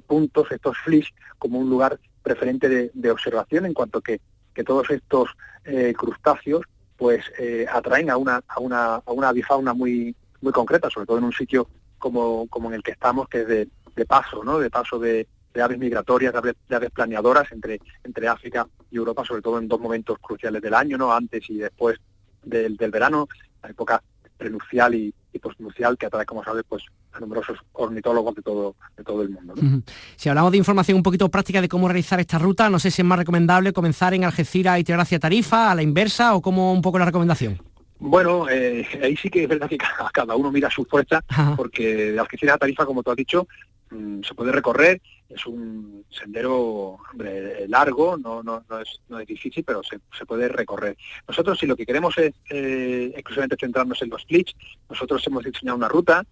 puntos, 0.07 0.47
estos 0.53 0.79
flish, 0.85 1.13
como 1.41 1.59
un 1.59 1.69
lugar 1.69 1.99
preferente 2.23 2.69
de, 2.69 3.11
observación 3.11 3.67
en 3.67 3.75
cuanto 3.75 4.01
que, 4.01 4.21
que 4.55 4.63
todos 4.63 4.89
estos 4.91 5.31
crustáceos 5.97 6.63
pues 6.97 7.25
eh, 7.39 7.67
atraen 7.71 8.11
a 8.11 8.17
una, 8.17 8.43
a 8.47 8.61
una, 8.61 8.95
a 8.97 9.13
una 9.13 9.29
avifauna 9.29 9.75
muy, 9.75 10.15
muy 10.41 10.53
concreta, 10.53 10.91
sobre 10.91 11.07
todo 11.07 11.19
en 11.19 11.25
un 11.25 11.33
sitio 11.33 11.69
como, 11.99 12.47
como 12.49 12.69
en 12.69 12.75
el 12.75 12.83
que 12.83 12.93
estamos, 12.93 13.29
que 13.29 13.43
es 13.43 13.49
de, 13.49 13.69
de 13.95 14.07
paso, 14.07 14.45
¿no? 14.45 14.59
De 14.59 14.71
paso 14.71 14.99
de, 14.99 15.27
aves 15.63 15.79
migratorias, 15.79 16.35
de 16.69 16.77
aves, 16.77 16.91
planeadoras 16.91 17.51
entre, 17.51 17.81
entre 18.05 18.29
África 18.29 18.69
y 18.91 18.97
Europa, 18.97 19.25
sobre 19.25 19.41
todo 19.41 19.59
en 19.59 19.69
dos 19.69 19.81
momentos 19.81 20.19
cruciales 20.19 20.61
del 20.61 20.75
año, 20.75 20.99
¿no? 20.99 21.13
Antes 21.13 21.49
y 21.49 21.57
después 21.57 21.99
del, 22.43 22.77
del 22.77 22.91
verano, 22.91 23.27
la 23.63 23.71
época 23.71 24.03
prenucial 24.37 24.95
y, 24.95 25.15
y 25.33 25.39
postnucial 25.39 25.97
que 25.97 26.07
atrae, 26.07 26.27
como 26.27 26.45
sabes, 26.45 26.65
pues 26.69 26.83
a 27.13 27.21
numerosos 27.21 27.59
ornitólogos 27.73 28.35
de 28.35 28.43
todo, 28.43 28.77
de 28.97 29.05
todo 29.05 29.23
el 29.23 29.31
mundo. 29.31 29.55
Si 30.17 30.29
hablamos 30.29 30.53
de 30.53 30.59
información 30.59 30.97
un 30.97 31.03
poquito 31.03 31.29
práctica 31.31 31.61
de 31.61 31.69
cómo 31.69 31.89
realizar 31.89 32.21
esta 32.21 32.39
ruta, 32.39 32.69
no 32.69 32.79
sé 32.79 32.91
si 32.91 33.03
es 33.03 33.07
más 33.07 33.19
recomendable 33.19 33.73
comenzar 33.73 34.15
en 34.15 34.25
Algeciras 34.25 34.79
y 34.79 34.85
tirar 34.85 35.01
hacia 35.01 35.19
Tarifa, 35.19 35.71
a 35.71 35.75
la 35.75 35.83
inversa, 35.83 36.35
o 36.35 36.43
como 36.43 36.73
un 36.73 36.83
poco 36.83 36.99
la 36.99 37.07
recomendación. 37.07 37.61
Bueno, 37.99 38.49
eh, 38.51 38.87
ahí 39.03 39.17
sí 39.17 39.31
que 39.31 39.45
es 39.45 39.49
verdad 39.49 39.69
que 39.69 39.79
cada 40.13 40.37
uno 40.37 40.53
mira 40.53 40.71
su 40.71 40.85
fuerza, 40.85 41.23
porque 41.57 42.13
de 42.13 42.21
Algeciras 42.21 42.57
a 42.57 42.59
Tarifa, 42.59 42.85
como 42.85 43.03
tú 43.03 43.11
has 43.11 43.17
dicho, 43.17 43.49
mm, 43.97 44.23
se 44.23 44.35
puede 44.35 44.53
recorrer, 44.53 45.01
es 45.29 45.47
un 45.47 46.05
sendero 46.11 46.99
largo, 47.69 48.17
no, 48.17 48.43
no, 48.43 48.65
no, 48.69 48.79
es, 48.79 49.01
no 49.09 49.19
es 49.19 49.27
difícil, 49.27 49.65
pero 49.65 49.83
se, 49.83 49.99
se, 50.17 50.25
puede 50.25 50.49
recorrer. 50.49 50.97
Nosotros 51.27 51.59
si 51.59 51.67
lo 51.67 51.77
que 51.77 51.87
queremos 51.87 52.17
es 52.19 52.35
eh, 52.51 53.13
exclusivamente 53.15 53.57
centrarnos 53.59 54.01
en 54.03 54.11
los 54.11 54.25
clics, 54.25 54.55
nosotros 54.89 55.27
hemos 55.27 55.45
diseñado 55.45 55.77
una 55.77 55.89
ruta 55.89 56.25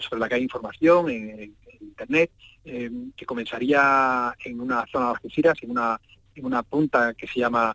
sobre 0.00 0.20
la 0.20 0.28
que 0.28 0.34
hay 0.36 0.42
información 0.42 1.10
en, 1.10 1.54
Internet, 1.80 2.30
eh, 2.64 2.90
que 3.16 3.24
comenzaría 3.24 4.34
en 4.44 4.60
una 4.60 4.84
zona 4.92 5.06
de 5.06 5.10
Algeciras, 5.12 5.56
en 5.62 5.70
una, 5.70 5.98
en 6.34 6.44
una 6.44 6.62
punta 6.62 7.14
que 7.14 7.26
se 7.26 7.40
llama 7.40 7.74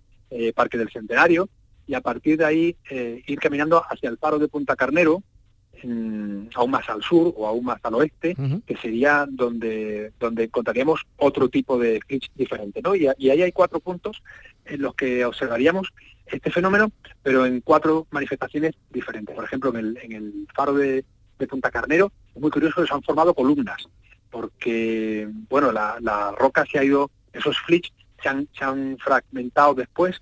Parque 0.53 0.77
del 0.77 0.91
Centenario, 0.91 1.49
y 1.87 1.93
a 1.93 2.01
partir 2.01 2.37
de 2.37 2.45
ahí 2.45 2.75
eh, 2.89 3.21
ir 3.25 3.39
caminando 3.39 3.83
hacia 3.87 4.09
el 4.09 4.17
faro 4.17 4.39
de 4.39 4.47
Punta 4.47 4.75
Carnero, 4.75 5.23
aún 5.83 6.71
más 6.71 6.87
al 6.89 7.01
sur 7.01 7.33
o 7.35 7.47
aún 7.47 7.65
más 7.65 7.79
al 7.83 7.95
oeste, 7.95 8.35
que 8.65 8.77
sería 8.77 9.25
donde, 9.29 10.11
donde 10.19 10.45
encontraríamos 10.45 11.01
otro 11.17 11.49
tipo 11.49 11.77
de 11.77 11.99
glitch 12.07 12.31
diferente. 12.35 12.81
¿no? 12.81 12.95
Y, 12.95 13.07
ahí 13.07 13.41
hay 13.41 13.51
cuatro 13.51 13.79
puntos 13.79 14.21
en 14.65 14.81
los 14.81 14.95
que 14.95 15.25
observaríamos 15.25 15.93
este 16.25 16.51
fenómeno, 16.51 16.91
pero 17.21 17.45
en 17.45 17.61
cuatro 17.61 18.07
manifestaciones 18.11 18.73
diferentes. 18.91 19.35
Por 19.35 19.45
ejemplo, 19.45 19.69
en 19.71 19.75
el, 19.77 19.97
en 20.01 20.11
el 20.13 20.47
faro 20.55 20.73
de, 20.73 21.03
Punta 21.49 21.69
Carnero, 21.69 22.11
es 22.33 22.41
muy 22.41 22.49
curioso 22.49 22.81
que 22.81 22.87
se 22.87 22.93
han 22.93 23.03
formado 23.03 23.33
columnas, 23.33 23.89
porque 24.31 25.27
bueno, 25.49 25.71
la, 25.73 25.97
la 25.99 26.31
roca 26.31 26.65
se 26.65 26.79
ha 26.79 26.83
ido, 26.83 27.11
esos 27.33 27.57
flits 27.59 27.91
se 28.23 28.29
han, 28.29 28.47
se 28.57 28.63
han 28.63 28.97
fragmentado 28.97 29.75
después 29.75 30.21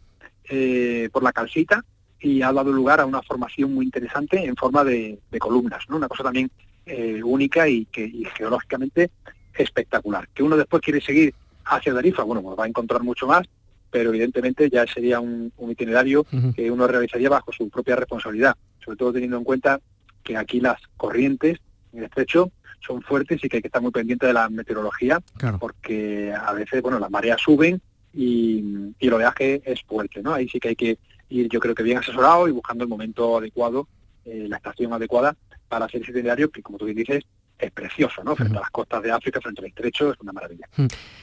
eh, 0.49 1.09
por 1.13 1.23
la 1.23 1.31
calcita 1.31 1.85
y 2.23 2.41
ha 2.41 2.53
dado 2.53 2.71
lugar 2.71 3.01
a 3.01 3.05
una 3.05 3.21
formación 3.21 3.73
muy 3.73 3.85
interesante 3.85 4.43
en 4.43 4.55
forma 4.55 4.83
de, 4.85 5.19
columnas, 5.39 5.83
¿no? 5.89 5.97
Una 5.97 6.07
cosa 6.07 6.23
también 6.23 6.49
eh, 6.85 7.21
única 7.21 7.67
y 7.67 7.85
que 7.85 8.09
geológicamente 8.35 9.11
espectacular. 9.53 10.29
Que 10.33 10.41
uno 10.41 10.55
después 10.55 10.81
quiere 10.81 11.01
seguir 11.01 11.35
hacia 11.65 11.93
Tarifa, 11.93 12.23
bueno, 12.23 12.41
pues 12.41 12.57
va 12.57 12.63
a 12.63 12.67
encontrar 12.67 13.03
mucho 13.03 13.27
más, 13.27 13.45
pero 13.91 14.09
evidentemente 14.09 14.69
ya 14.69 14.87
sería 14.87 15.19
un, 15.19 15.51
itinerario 15.69 16.25
que 16.55 16.71
uno 16.71 16.87
realizaría 16.87 17.29
bajo 17.29 17.51
su 17.51 17.69
propia 17.69 17.97
responsabilidad, 17.97 18.55
sobre 18.83 18.97
todo 18.97 19.13
teniendo 19.13 19.37
en 19.37 19.43
cuenta 19.43 19.81
que 20.23 20.37
aquí 20.37 20.61
las 20.61 20.79
corrientes 20.95 21.59
en 21.91 21.99
el 21.99 22.05
estrecho 22.05 22.51
son 22.79 23.01
fuertes 23.01 23.43
y 23.43 23.49
que 23.49 23.57
hay 23.57 23.61
que 23.61 23.67
estar 23.67 23.81
muy 23.81 23.91
pendiente 23.91 24.27
de 24.27 24.33
la 24.33 24.49
meteorología, 24.49 25.21
porque 25.59 26.33
a 26.33 26.53
veces, 26.53 26.81
bueno, 26.81 26.99
las 26.99 27.11
mareas 27.11 27.41
suben 27.41 27.81
y, 28.13 28.93
y 28.97 29.07
el 29.07 29.13
oleaje 29.13 29.61
es 29.65 29.83
fuerte, 29.83 30.21
¿no? 30.21 30.33
Ahí 30.33 30.47
sí 30.47 30.59
que 30.59 30.69
hay 30.69 30.75
que 30.75 30.97
ir, 31.33 31.49
yo 31.49 31.59
creo 31.59 31.75
que 31.75 31.83
bien 31.83 31.97
asesorado 31.97 32.47
y 32.47 32.51
buscando 32.51 32.83
el 32.83 32.89
momento 32.89 33.37
adecuado, 33.37 33.87
eh, 34.25 34.45
la 34.47 34.57
estación 34.57 34.93
adecuada 34.93 35.35
para 35.67 35.85
hacer 35.85 36.01
ese 36.01 36.11
itinerario 36.11 36.49
que, 36.49 36.61
como 36.61 36.77
tú 36.77 36.85
bien 36.85 36.97
dices, 36.97 37.23
es 37.57 37.71
precioso, 37.71 38.23
¿no? 38.23 38.35
Frente 38.35 38.57
a 38.57 38.61
las 38.61 38.69
costas 38.69 39.01
de 39.03 39.11
África, 39.11 39.39
frente 39.41 39.61
al 39.61 39.67
estrecho, 39.67 40.11
es 40.11 40.19
una 40.19 40.33
maravilla. 40.33 40.67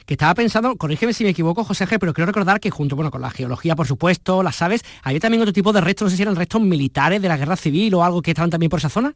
Que 0.05 0.13
estaba 0.13 0.33
pensando, 0.33 0.75
corrígeme 0.75 1.13
si 1.13 1.23
me 1.23 1.29
equivoco, 1.31 1.63
José 1.63 1.85
G, 1.87 1.97
pero 1.99 2.13
quiero 2.13 2.25
recordar 2.25 2.59
que 2.59 2.69
junto 2.69 2.95
bueno, 2.95 3.11
con 3.11 3.21
la 3.21 3.29
geología, 3.29 3.75
por 3.75 3.87
supuesto, 3.87 4.43
las 4.43 4.61
aves, 4.61 4.83
había 5.03 5.19
también 5.19 5.41
otro 5.41 5.53
tipo 5.53 5.71
de 5.73 5.81
restos, 5.81 6.05
no 6.05 6.09
sé 6.09 6.17
si 6.17 6.23
eran 6.23 6.35
restos 6.35 6.61
militares 6.61 7.21
de 7.21 7.27
la 7.27 7.37
guerra 7.37 7.55
civil 7.55 7.93
o 7.93 8.03
algo 8.03 8.21
que 8.21 8.31
estaban 8.31 8.49
también 8.49 8.69
por 8.69 8.79
esa 8.79 8.89
zona. 8.89 9.13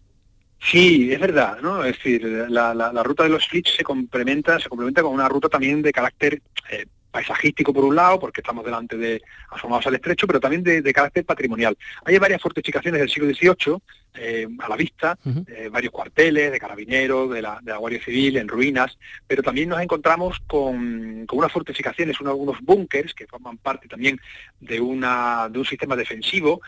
Sí, 0.59 1.11
es 1.11 1.19
verdad, 1.19 1.57
¿no? 1.61 1.83
Es 1.83 1.97
decir, 1.97 2.23
la, 2.49 2.73
la, 2.73 3.03
ruta 3.03 3.23
de 3.23 3.29
los 3.29 3.45
Flits 3.47 3.75
se 3.75 3.83
complementa, 3.83 4.59
se 4.59 4.69
complementa 4.69 5.03
con 5.03 5.13
una 5.13 5.29
ruta 5.29 5.49
también 5.49 5.81
de 5.81 5.91
carácter 5.91 6.41
eh, 6.71 6.85
paisajístico 7.15 7.73
por 7.73 7.85
un 7.85 7.95
lado, 7.95 8.19
porque 8.19 8.41
estamos 8.41 8.65
delante 8.65 8.97
de 8.97 9.21
asomados 9.49 9.87
al 9.87 9.95
estrecho, 9.95 10.27
pero 10.27 10.41
también 10.41 10.61
de, 10.63 10.93
carácter 10.93 11.23
patrimonial. 11.23 11.77
Hay 12.03 12.17
varias 12.17 12.41
fortificaciones 12.41 12.99
del 12.99 13.09
siglo 13.09 13.29
XVIII 13.29 13.77
eh, 14.15 14.47
a 14.59 14.67
la 14.67 14.75
vista, 14.75 15.17
eh, 15.47 15.69
varios 15.71 15.93
cuarteles 15.93 16.51
de 16.51 16.59
carabineros, 16.59 17.31
de 17.31 17.41
la, 17.41 17.59
de 17.61 17.71
la, 17.71 17.77
Guardia 17.77 18.03
Civil, 18.03 18.35
en 18.35 18.49
ruinas, 18.49 18.97
pero 19.27 19.41
también 19.43 19.69
nos 19.69 19.81
encontramos 19.81 20.41
con, 20.45 21.25
con 21.25 21.39
unas 21.39 21.53
fortificaciones, 21.53 22.19
unos 22.19 22.59
búnkers 22.61 23.13
que 23.13 23.27
forman 23.27 23.57
parte 23.59 23.87
también 23.87 24.19
de, 24.59 24.81
una, 24.81 25.47
de 25.49 25.59
un 25.59 25.65
sistema 25.65 25.95
defensivo 25.95 26.59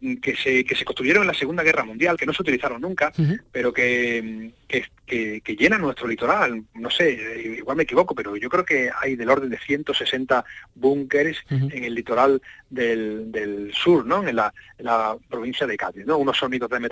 mm, 0.00 0.16
que 0.16 0.36
se, 0.36 0.64
que 0.64 0.74
se 0.74 0.84
construyeron 0.84 1.22
en 1.22 1.28
la 1.28 1.34
Segunda 1.34 1.62
Guerra 1.62 1.84
Mundial, 1.84 2.18
que 2.18 2.26
no 2.26 2.34
se 2.34 2.42
utilizaron 2.42 2.82
nunca, 2.82 3.10
pero 3.50 3.72
que, 3.72 4.52
que, 4.66 5.40
que, 5.42 5.56
llenan 5.56 5.82
nuestro 5.82 6.08
litoral. 6.08 6.64
No 6.74 6.90
sé, 6.90 7.12
igual 7.58 7.76
me 7.76 7.82
equivoco, 7.84 8.14
pero 8.14 8.36
yo 8.36 8.48
creo 8.48 8.64
que 8.64 8.90
hay 9.00 9.16
del 9.16 9.30
orden 9.30 9.50
de 9.50 9.58
160 9.58 10.44
búnkers 10.74 11.38
en 11.50 11.84
el 11.84 11.94
litoral 11.94 12.40
del, 12.70 13.30
del 13.30 13.72
sur, 13.72 14.04
¿no? 14.04 14.26
En 14.26 14.36
la, 14.36 14.52
en 14.78 14.86
la 14.86 15.16
provincia 15.28 15.66
de 15.66 15.76
Cádiz, 15.76 16.06
¿no? 16.06 16.18
Unos 16.18 16.38
sonidos 16.38 16.70
de 16.70 16.84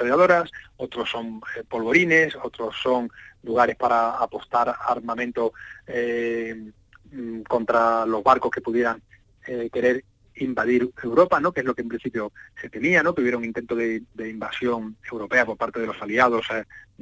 otros 0.76 1.10
son 1.10 1.40
eh, 1.56 1.62
polvorines, 1.68 2.36
otros 2.42 2.74
son 2.82 3.10
lugares 3.42 3.76
para 3.76 4.18
apostar 4.18 4.74
armamento 4.86 5.52
eh, 5.86 6.70
mm, 7.10 7.42
contra 7.42 8.06
los 8.06 8.22
barcos 8.22 8.50
que 8.50 8.60
pudieran 8.60 9.02
eh, 9.46 9.68
querer 9.72 10.04
invadir 10.36 10.90
Europa, 11.02 11.40
¿no? 11.40 11.52
que 11.52 11.60
es 11.60 11.66
lo 11.66 11.74
que 11.74 11.82
en 11.82 11.88
principio 11.88 12.32
se 12.60 12.70
temía, 12.70 13.02
¿no? 13.02 13.14
que 13.14 13.20
hubiera 13.20 13.36
un 13.36 13.44
intento 13.44 13.74
de, 13.74 14.02
invasión 14.18 14.96
europea 15.10 15.44
por 15.44 15.56
parte 15.56 15.80
de 15.80 15.86
los 15.86 16.00
aliados 16.00 16.46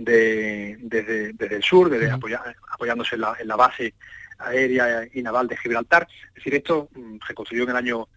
de, 0.05 0.77
desde, 0.81 1.57
el 1.57 1.63
sur, 1.63 1.91
desde 1.91 2.11
apoyándose 2.11 3.15
en 3.15 3.21
la, 3.21 3.37
en 3.39 3.49
la, 3.49 3.57
base 3.57 3.95
aérea 4.39 5.07
y 5.13 5.23
naval 5.23 5.47
de 5.49 5.57
Gibraltar. 5.57 6.09
Es 6.29 6.35
decir, 6.37 6.55
esto 6.55 6.89
mm, 6.95 7.19
se 7.27 7.35
construyó 7.35 7.65
en 7.65 7.71
el 7.71 7.77
año 7.77 8.09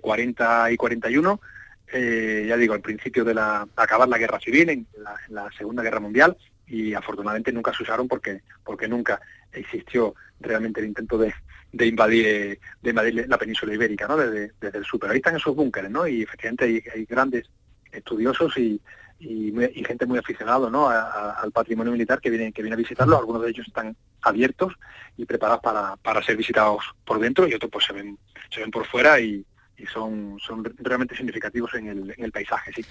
40 0.00 0.72
y 0.72 0.76
41 0.76 1.40
eh, 1.92 2.44
ya 2.48 2.56
digo, 2.56 2.74
al 2.74 2.80
principio 2.80 3.24
de 3.24 3.34
la, 3.34 3.66
acabar 3.76 4.08
la 4.08 4.18
guerra 4.18 4.38
civil, 4.38 4.70
en 4.70 4.86
la, 5.28 5.50
Segunda 5.56 5.82
Guerra 5.82 6.00
Mundial, 6.00 6.36
y 6.66 6.94
afortunadamente 6.94 7.52
nunca 7.52 7.72
se 7.74 7.82
usaron 7.82 8.06
porque, 8.06 8.42
porque 8.64 8.86
nunca 8.86 9.20
existió 9.52 10.14
realmente 10.38 10.80
el 10.80 10.86
intento 10.86 11.18
de, 11.18 11.34
de 11.72 11.86
invadir, 11.86 12.60
de 12.80 12.90
invadir 12.90 13.26
la 13.28 13.38
península 13.38 13.74
ibérica, 13.74 14.06
¿no? 14.06 14.16
Desde, 14.16 14.52
desde 14.60 14.78
el 14.78 14.84
sur. 14.84 15.00
Pero 15.00 15.12
ahí 15.12 15.18
están 15.18 15.36
esos 15.36 15.54
búnkeres, 15.54 15.90
¿no? 15.90 16.06
Y 16.06 16.22
efectivamente 16.22 16.82
hay, 16.94 17.04
grandes 17.06 17.50
estudiosos 17.90 18.56
y, 18.56 18.80
y, 19.20 19.84
gente 19.84 20.06
muy 20.06 20.18
aficionada 20.18 20.70
¿no? 20.70 20.88
al 20.88 21.52
patrimonio 21.52 21.92
militar 21.92 22.20
que 22.20 22.30
viene, 22.30 22.52
que 22.52 22.62
viene 22.62 22.74
a 22.74 22.78
visitarlo. 22.78 23.18
Algunos 23.18 23.42
de 23.42 23.50
ellos 23.50 23.66
están 23.66 23.96
abiertos 24.22 24.72
y 25.16 25.26
preparados 25.26 25.62
para, 25.62 25.96
para 25.96 26.22
ser 26.22 26.36
visitados 26.36 26.82
por 27.04 27.20
dentro 27.20 27.46
y 27.46 27.54
otros 27.54 27.70
pues 27.70 27.84
se 27.84 27.92
ven, 27.92 28.18
se 28.50 28.60
ven 28.60 28.70
por 28.70 28.86
fuera 28.86 29.20
y, 29.20 29.44
y 29.80 29.86
son, 29.86 30.36
son 30.44 30.64
realmente 30.78 31.16
significativos 31.16 31.72
en 31.74 31.88
el, 31.88 32.14
en 32.16 32.24
el, 32.24 32.32
paisaje, 32.32 32.72
sí. 32.74 32.84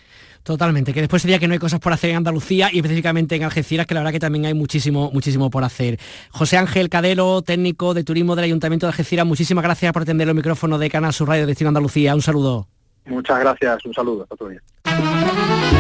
Totalmente, 0.44 0.94
que 0.94 1.02
después 1.02 1.22
sería 1.22 1.40
que 1.40 1.48
no 1.48 1.54
hay 1.54 1.60
cosas 1.60 1.80
por 1.80 1.94
hacer 1.94 2.12
en 2.12 2.18
Andalucía 2.18 2.70
y 2.72 2.78
específicamente 2.78 3.36
en 3.36 3.44
Algeciras, 3.44 3.86
que 3.86 3.94
la 3.94 4.02
verdad 4.02 4.12
que 4.12 4.20
también 4.20 4.46
hay 4.46 4.54
muchísimo, 4.54 5.12
muchísimo 5.12 5.50
por 5.50 5.64
hacer. 5.64 6.00
José 6.32 6.58
Ángel 6.58 6.90
Cadelo, 6.90 7.42
técnico 7.42 7.94
de 7.94 8.04
turismo 8.04 8.36
del 8.36 8.46
Ayuntamiento 8.46 8.88
de 8.88 8.92
Algeciras, 8.92 9.26
muchísimas 9.26 9.64
gracias 9.64 9.94
por 9.94 10.04
atender 10.04 10.28
el 10.28 10.36
micrófono 10.36 10.78
de 10.78 10.90
Canal 10.90 11.14
Sur 11.14 11.30
Radio 11.30 11.46
Destino 11.46 11.70
Andalucía. 11.70 12.16
Un 12.16 12.22
saludo. 12.22 12.68
Muchas 13.06 13.40
gracias, 13.40 13.86
un 13.86 13.94
saludo. 13.94 14.24
Hasta 14.24 14.36
otro 14.36 14.50
día. 14.50 15.79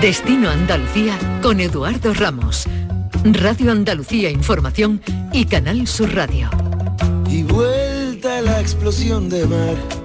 Destino 0.00 0.48
Andalucía 0.48 1.18
con 1.42 1.58
Eduardo 1.58 2.14
Ramos. 2.14 2.66
Radio 3.24 3.72
Andalucía 3.72 4.30
Información 4.30 5.02
y 5.32 5.44
Canal 5.44 5.88
Sur 5.88 6.14
Radio. 6.14 6.48
Y 7.28 7.42
vuelta 7.42 8.40
la 8.42 8.60
explosión 8.60 9.28
de 9.28 9.44
mar 9.46 9.97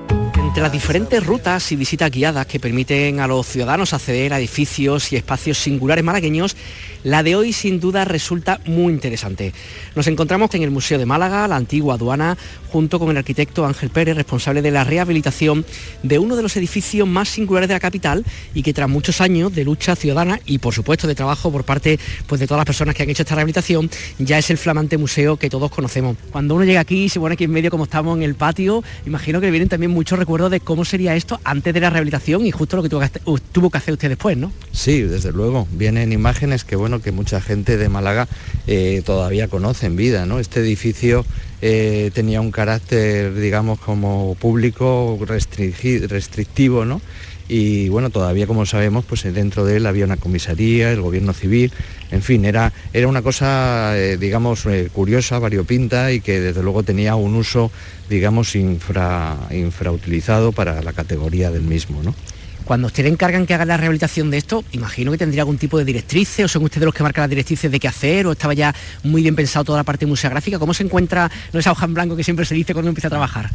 Entre 0.54 0.62
las 0.62 0.72
diferentes 0.72 1.26
rutas 1.26 1.72
y 1.72 1.76
visitas 1.76 2.12
guiadas 2.12 2.46
que 2.46 2.60
permiten 2.60 3.20
a 3.20 3.26
los 3.26 3.48
ciudadanos 3.48 3.92
acceder 3.92 4.34
a 4.34 4.38
edificios 4.38 5.12
y 5.12 5.16
espacios 5.16 5.58
singulares 5.58 6.04
malagueños, 6.04 6.56
la 7.04 7.24
de 7.24 7.36
hoy 7.36 7.54
sin 7.54 7.80
duda 7.80 8.06
resulta 8.06 8.62
muy 8.66 8.94
interesante. 8.94 9.52
Nos 9.96 10.06
encontramos 10.06 10.54
en 10.54 10.62
el 10.62 10.70
Museo 10.70 11.00
de 11.00 11.08
Málaga, 11.08 11.48
la 11.48 11.56
antigua 11.56 11.96
aduana, 11.96 12.38
junto 12.72 13.00
con 13.00 13.10
el 13.10 13.18
arquitecto 13.18 13.66
Ángel 13.66 13.90
Pérez, 13.90 14.16
responsable 14.16 14.62
de 14.62 14.70
la 14.70 14.84
rehabilitación 14.84 15.66
de 16.04 16.20
uno 16.20 16.36
de 16.36 16.44
los 16.44 16.56
edificios 16.56 17.08
más 17.08 17.30
singulares 17.30 17.68
de 17.68 17.74
la 17.74 17.80
capital 17.80 18.24
y 18.54 18.62
que 18.62 18.74
tras 18.74 18.88
muchos 18.88 19.22
años 19.22 19.54
de 19.56 19.64
lucha 19.64 19.96
ciudadana 19.96 20.40
y 20.46 20.60
por 20.60 20.74
supuesto 20.76 21.08
de 21.08 21.16
trabajo 21.16 21.52
por 21.52 21.64
parte 21.64 22.00
pues, 22.28 22.40
de 22.40 22.46
todas 22.46 22.60
las 22.60 22.68
personas 22.68 22.94
que 22.94 23.02
han 23.02 23.10
hecho 23.10 23.24
esta 23.24 23.34
rehabilitación, 23.34 23.90
ya 24.20 24.38
es 24.38 24.52
el 24.52 24.60
flamante 24.60 25.00
museo 25.00 25.38
que 25.38 25.50
todos 25.50 25.72
conocemos. 25.72 26.16
Cuando 26.32 26.54
uno 26.54 26.64
llega 26.64 26.80
aquí 26.80 27.06
y 27.06 27.10
se 27.10 27.20
pone 27.20 27.34
aquí 27.34 27.44
en 27.46 27.52
medio 27.52 27.72
como 27.72 27.86
estamos 27.86 28.16
en 28.18 28.24
el 28.24 28.36
patio, 28.36 28.84
imagino 29.08 29.40
que 29.40 29.48
le 29.48 29.52
vienen 29.52 29.70
también 29.70 29.92
muchos 29.92 30.20
recuerdos 30.20 30.43
de 30.50 30.60
cómo 30.60 30.86
sería 30.86 31.16
esto 31.16 31.40
antes 31.44 31.74
de 31.74 31.80
la 31.80 31.90
rehabilitación 31.90 32.46
y 32.46 32.52
justo 32.52 32.76
lo 32.78 32.84
que 32.84 32.90
tuvo 32.90 33.70
que, 33.70 33.78
hacer 33.78 33.94
usted 33.94 34.10
después, 34.10 34.38
¿no? 34.38 34.52
Sí, 34.72 35.02
desde 35.02 35.32
luego. 35.32 35.68
Vienen 35.72 36.12
imágenes 36.12 36.64
que 36.64 36.76
bueno 36.76 37.02
que 37.02 37.12
mucha 37.12 37.42
gente 37.42 37.78
de 37.78 37.90
Málaga 37.90 38.28
eh, 38.68 39.02
todavía 39.06 39.48
conoce 39.48 39.88
en 39.88 39.96
vida, 39.96 40.26
¿no? 40.26 40.40
Este 40.40 40.60
edificio 40.60 41.26
eh, 41.62 42.12
tenía 42.14 42.42
un 42.42 42.52
carácter, 42.52 43.34
digamos, 43.36 43.80
como 43.80 44.36
público 44.36 45.18
restrictivo, 45.28 46.86
¿no? 46.86 47.02
Y 47.48 47.90
bueno, 47.90 48.10
todavía 48.10 48.48
como 48.48 48.66
sabemos, 48.66 49.06
pues 49.06 49.24
dentro 49.24 49.66
de 49.66 49.78
él 49.78 49.86
había 49.86 50.06
una 50.06 50.18
comisaría, 50.18 50.92
el 50.92 51.02
gobierno 51.02 51.34
civil, 51.34 51.72
en 52.12 52.22
fin, 52.22 52.46
era, 52.46 52.72
era 52.94 53.08
una 53.08 53.22
cosa, 53.22 53.98
eh, 53.98 54.18
digamos, 54.18 54.66
eh, 54.66 54.90
curiosa, 54.94 55.40
variopinta 55.40 56.12
y 56.12 56.22
que 56.22 56.40
desde 56.40 56.64
luego 56.64 56.84
tenía 56.84 57.16
un 57.16 57.36
uso, 57.36 57.72
digamos, 58.10 58.56
infra, 58.56 59.38
infrautilizado 59.52 60.52
para 60.52 60.82
la 60.82 60.94
categoría 60.94 61.52
del 61.52 61.64
mismo, 61.64 62.02
¿no? 62.04 62.14
Cuando 62.64 62.88
usted 62.88 63.04
le 63.04 63.10
encargan 63.10 63.46
que 63.46 63.54
haga 63.54 63.66
la 63.66 63.76
rehabilitación 63.76 64.32
de 64.32 64.38
esto, 64.38 64.64
imagino 64.72 65.12
que 65.12 65.18
tendría 65.18 65.42
algún 65.42 65.58
tipo 65.58 65.78
de 65.78 65.84
directrices, 65.84 66.46
o 66.46 66.48
son 66.48 66.64
ustedes 66.64 66.86
los 66.86 66.94
que 66.94 67.04
marcan 67.04 67.24
las 67.24 67.30
directrices 67.30 67.70
de 67.70 67.78
qué 67.78 67.90
hacer, 67.90 68.26
o 68.26 68.32
estaba 68.32 68.54
ya 68.54 68.74
muy 69.04 69.22
bien 69.22 69.36
pensado 69.36 69.66
toda 69.66 69.80
la 69.80 69.84
parte 69.84 70.06
museográfica. 70.06 70.58
¿Cómo 70.60 70.74
se 70.74 70.84
encuentra 70.84 71.30
esa 71.52 71.72
hoja 71.74 71.86
en 71.86 71.94
blanco 71.94 72.16
que 72.16 72.24
siempre 72.24 72.46
se 72.46 72.56
dice 72.56 72.74
cuando 72.74 72.88
empieza 72.90 73.08
a 73.08 73.12
trabajar? 73.12 73.50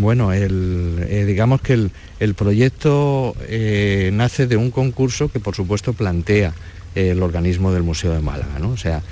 Bueno, 0.00 0.32
eh, 0.32 1.24
digamos 1.26 1.60
que 1.60 1.90
el, 2.20 2.34
proyecto 2.34 3.34
eh, 3.48 4.10
nace 4.12 4.46
de 4.46 4.56
un 4.56 4.70
concurso 4.70 5.28
que 5.28 5.40
por 5.40 5.56
supuesto 5.56 5.92
plantea 5.92 6.54
eh, 6.94 7.10
el 7.10 7.22
organismo 7.22 7.72
del 7.72 7.82
Museo 7.82 8.12
de 8.12 8.20
Málaga, 8.20 8.60
¿no? 8.60 8.70
O 8.70 8.76
sea, 8.76 9.02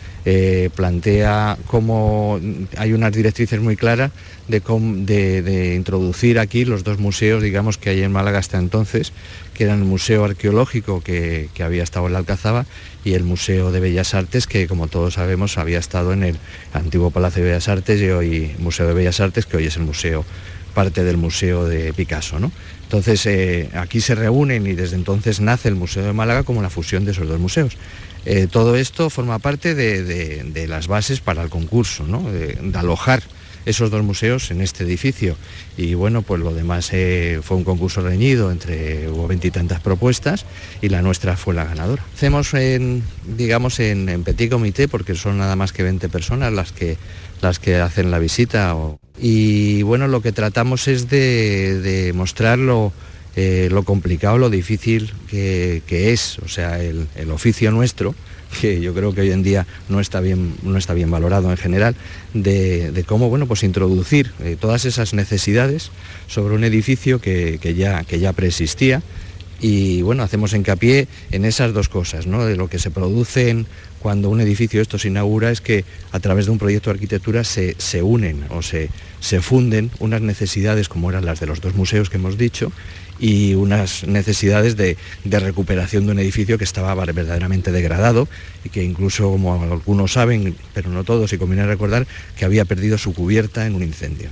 plantea 0.75 1.59
cómo 1.67 2.41
hay 2.77 2.93
unas 2.93 3.13
directrices 3.13 3.61
muy 3.61 3.77
claras 3.77 4.13
de, 4.47 5.75
introducir 5.75 6.39
aquí 6.39 6.65
los 6.65 6.85
dos 6.85 7.01
museos, 7.01 7.43
digamos, 7.43 7.79
que 7.79 7.91
hay 7.91 8.03
en 8.03 8.13
Málaga 8.13 8.39
hasta 8.39 8.59
entonces, 8.59 9.13
que 9.55 9.65
eran 9.65 9.81
el 9.81 9.87
Museo 9.87 10.25
Arqueológico 10.25 11.01
que, 11.01 11.49
que 11.53 11.63
había 11.65 11.83
estado 11.83 12.07
en 12.07 12.13
la 12.13 12.21
Alcazaba 12.21 12.65
y 13.07 13.15
el 13.15 13.23
Museo 13.23 13.71
de 13.71 13.79
Bellas 13.79 14.15
Artes, 14.15 14.49
que 14.49 14.67
como 14.67 14.89
todos 14.89 15.15
sabemos 15.15 15.59
había 15.59 15.79
estado 15.79 16.13
en 16.13 16.25
el 16.25 16.39
antiguo 16.73 17.13
Palacio 17.13 17.45
de 17.45 17.51
Bellas 17.51 17.69
Artes 17.69 18.01
y 18.01 18.09
hoy 18.11 18.57
Museo 18.59 18.89
de 18.89 18.95
Bellas 18.95 19.21
Artes, 19.21 19.47
que 19.47 19.59
hoy 19.59 19.67
es 19.67 19.77
el 19.77 19.85
Museo 19.85 20.25
parte 20.75 21.05
del 21.05 21.17
Museo 21.17 21.67
de 21.67 21.93
Picasso. 21.93 22.41
¿no? 22.41 22.51
Entonces 22.83 23.25
eh, 23.27 23.71
aquí 23.75 24.01
se 24.01 24.17
reúnen 24.17 24.67
y 24.67 24.73
desde 24.73 24.97
entonces 24.97 25.41
nace 25.41 25.69
el 25.69 25.77
Museo 25.77 26.05
de 26.05 26.13
Málaga 26.13 26.43
como 26.43 26.63
la 26.63 26.69
fusión 26.69 27.05
de 27.05 27.13
esos 27.13 27.29
dos 27.29 27.39
museos. 27.39 27.77
Eh, 28.25 28.49
todo 28.51 28.75
esto 28.75 29.09
forma 29.09 29.39
parte 29.39 29.77
de, 29.77 30.67
las 30.67 30.89
bases 30.89 31.21
para 31.21 31.45
el 31.45 31.49
concurso, 31.49 32.05
¿no? 32.09 32.29
de, 32.29 32.59
alojar 32.75 33.23
esos 33.67 33.91
dos 33.91 34.03
museos 34.03 34.51
en 34.51 34.63
este 34.63 34.85
edificio. 34.85 35.37
Y 35.77 35.95
bueno, 35.95 36.23
pues 36.23 36.41
lo 36.41 36.55
demás 36.55 36.89
eh, 36.93 37.41
fue 37.43 37.59
un 37.59 37.65
concurso 37.65 38.01
reñido 38.01 38.51
entre 38.51 39.11
hubo 39.11 39.27
veintitantas 39.27 39.81
propuestas 39.81 40.47
y 40.81 40.89
la 40.89 41.03
nuestra 41.03 41.37
fue 41.37 41.53
la 41.53 41.65
ganadora. 41.65 42.03
Hacemos 42.15 42.55
en, 42.55 43.03
digamos, 43.37 43.81
en, 43.81 44.23
petit 44.25 44.51
comité, 44.51 44.89
porque 44.89 45.15
son 45.15 45.39
nada 45.39 45.57
más 45.57 45.73
que 45.73 45.83
20 45.83 46.09
personas 46.09 46.53
las 46.53 46.73
que 46.73 46.97
las 47.43 47.59
que 47.59 47.77
hacen 47.77 48.11
la 48.11 48.19
visita. 48.19 48.75
Y 49.19 49.83
bueno, 49.83 50.09
lo 50.09 50.23
que 50.23 50.33
tratamos 50.33 50.89
es 50.89 51.09
de, 51.09 52.13
mostrar 52.15 52.59
eh, 53.37 53.69
lo, 53.71 53.83
complicado, 53.83 54.39
lo 54.39 54.51
difícil 54.51 55.13
que, 55.29 55.83
es, 55.89 56.39
o 56.39 56.49
sea, 56.49 56.81
el, 56.83 57.31
oficio 57.31 57.71
nuestro, 57.73 58.15
que 58.61 58.81
yo 58.81 58.95
creo 58.95 59.15
que 59.15 59.23
hoy 59.23 59.31
en 59.31 59.43
día 59.43 59.67
no 59.89 60.01
está 60.01 60.21
bien, 60.21 60.55
no 60.63 60.79
está 60.79 60.95
bien 60.95 61.11
valorado 61.11 61.51
en 61.51 61.57
general, 61.57 61.95
de, 62.35 63.05
cómo 63.07 63.29
bueno, 63.29 63.47
pues 63.47 63.63
introducir 63.63 64.33
eh, 64.43 64.57
todas 64.59 64.85
esas 64.85 65.15
necesidades 65.15 65.91
sobre 66.27 66.55
un 66.55 66.65
edificio 66.65 67.21
que, 67.21 67.59
ya, 67.77 68.05
que 68.05 68.19
ya 68.19 68.33
preexistía 68.33 69.03
y 69.61 70.03
bueno, 70.03 70.23
hacemos 70.23 70.53
hincapié 70.53 71.09
en 71.31 71.45
esas 71.45 71.73
dos 71.73 71.89
cosas, 71.89 72.27
¿no? 72.27 72.45
de 72.45 72.57
lo 72.57 72.69
que 72.69 72.79
se 72.79 72.91
producen 72.91 73.67
cuando 74.01 74.29
un 74.29 74.41
edificio 74.41 74.83
esto 74.83 74.99
se 74.99 75.09
inaugura 75.09 75.51
es 75.51 75.61
que 75.61 75.85
a 76.13 76.21
través 76.21 76.47
de 76.47 76.53
un 76.53 76.59
proyecto 76.59 76.91
de 76.91 76.95
arquitectura 76.95 77.43
se, 77.43 77.75
unen 78.03 78.45
o 78.51 78.63
se, 78.63 78.91
se 79.21 79.41
funden 79.41 79.91
unas 79.99 80.21
necesidades 80.21 80.89
como 80.89 81.11
eran 81.11 81.25
las 81.25 81.41
de 81.41 81.47
los 81.47 81.61
dos 81.61 81.75
museos 81.75 82.11
que 82.11 82.19
hemos 82.19 82.37
dicho 82.37 82.71
y 83.19 83.55
unas 83.55 84.05
necesidades 84.05 84.77
de, 84.77 84.97
recuperación 85.25 86.07
de 86.07 86.13
un 86.13 86.19
edificio 86.19 86.59
que 86.59 86.65
estaba 86.65 86.95
verdaderamente 86.95 87.73
degradado 87.73 88.29
y 88.65 88.69
que 88.69 88.83
incluso, 88.83 89.31
como 89.31 89.55
algunos 89.63 90.13
saben, 90.13 90.57
pero 90.75 90.91
no 90.91 91.05
todos, 91.05 91.33
y 91.33 91.39
conviene 91.39 91.67
recordar, 91.67 92.07
que 92.37 92.45
había 92.45 92.65
perdido 92.65 92.99
su 92.99 93.15
cubierta 93.15 93.67
en 93.67 93.75
un 93.75 93.83
incendio 93.83 94.31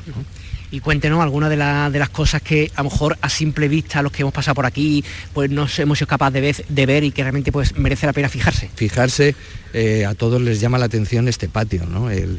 y 0.74 0.80
cuéntenos 0.80 1.22
algunas 1.22 1.51
de, 1.51 1.57
las 1.57 2.09
cosas 2.09 2.43
que 2.43 2.72
a 2.74 2.82
lo 2.82 2.91
mejor 2.91 3.16
a 3.20 3.28
simple 3.28 3.68
vista 3.68 4.03
los 4.03 4.11
que 4.11 4.22
hemos 4.22 4.35
pasado 4.35 4.57
por 4.57 4.66
aquí 4.66 5.05
pues 5.32 5.49
no 5.49 5.68
hemos 5.78 5.99
sido 5.99 6.09
capaces 6.09 6.64
de 6.68 6.87
ver, 6.87 7.05
y 7.05 7.12
que 7.12 7.22
realmente 7.22 7.53
pues 7.53 7.76
merece 7.76 8.07
la 8.07 8.12
pena 8.12 8.28
fijarse. 8.28 8.70
Fijarse, 8.74 9.37
eh, 9.72 10.05
a 10.05 10.14
todos 10.14 10.43
les 10.43 10.61
llama 10.61 10.78
la 10.78 10.87
atención 10.87 11.28
este 11.28 11.49
patio, 11.49 11.87
¿no? 11.87 12.11
el, 12.11 12.37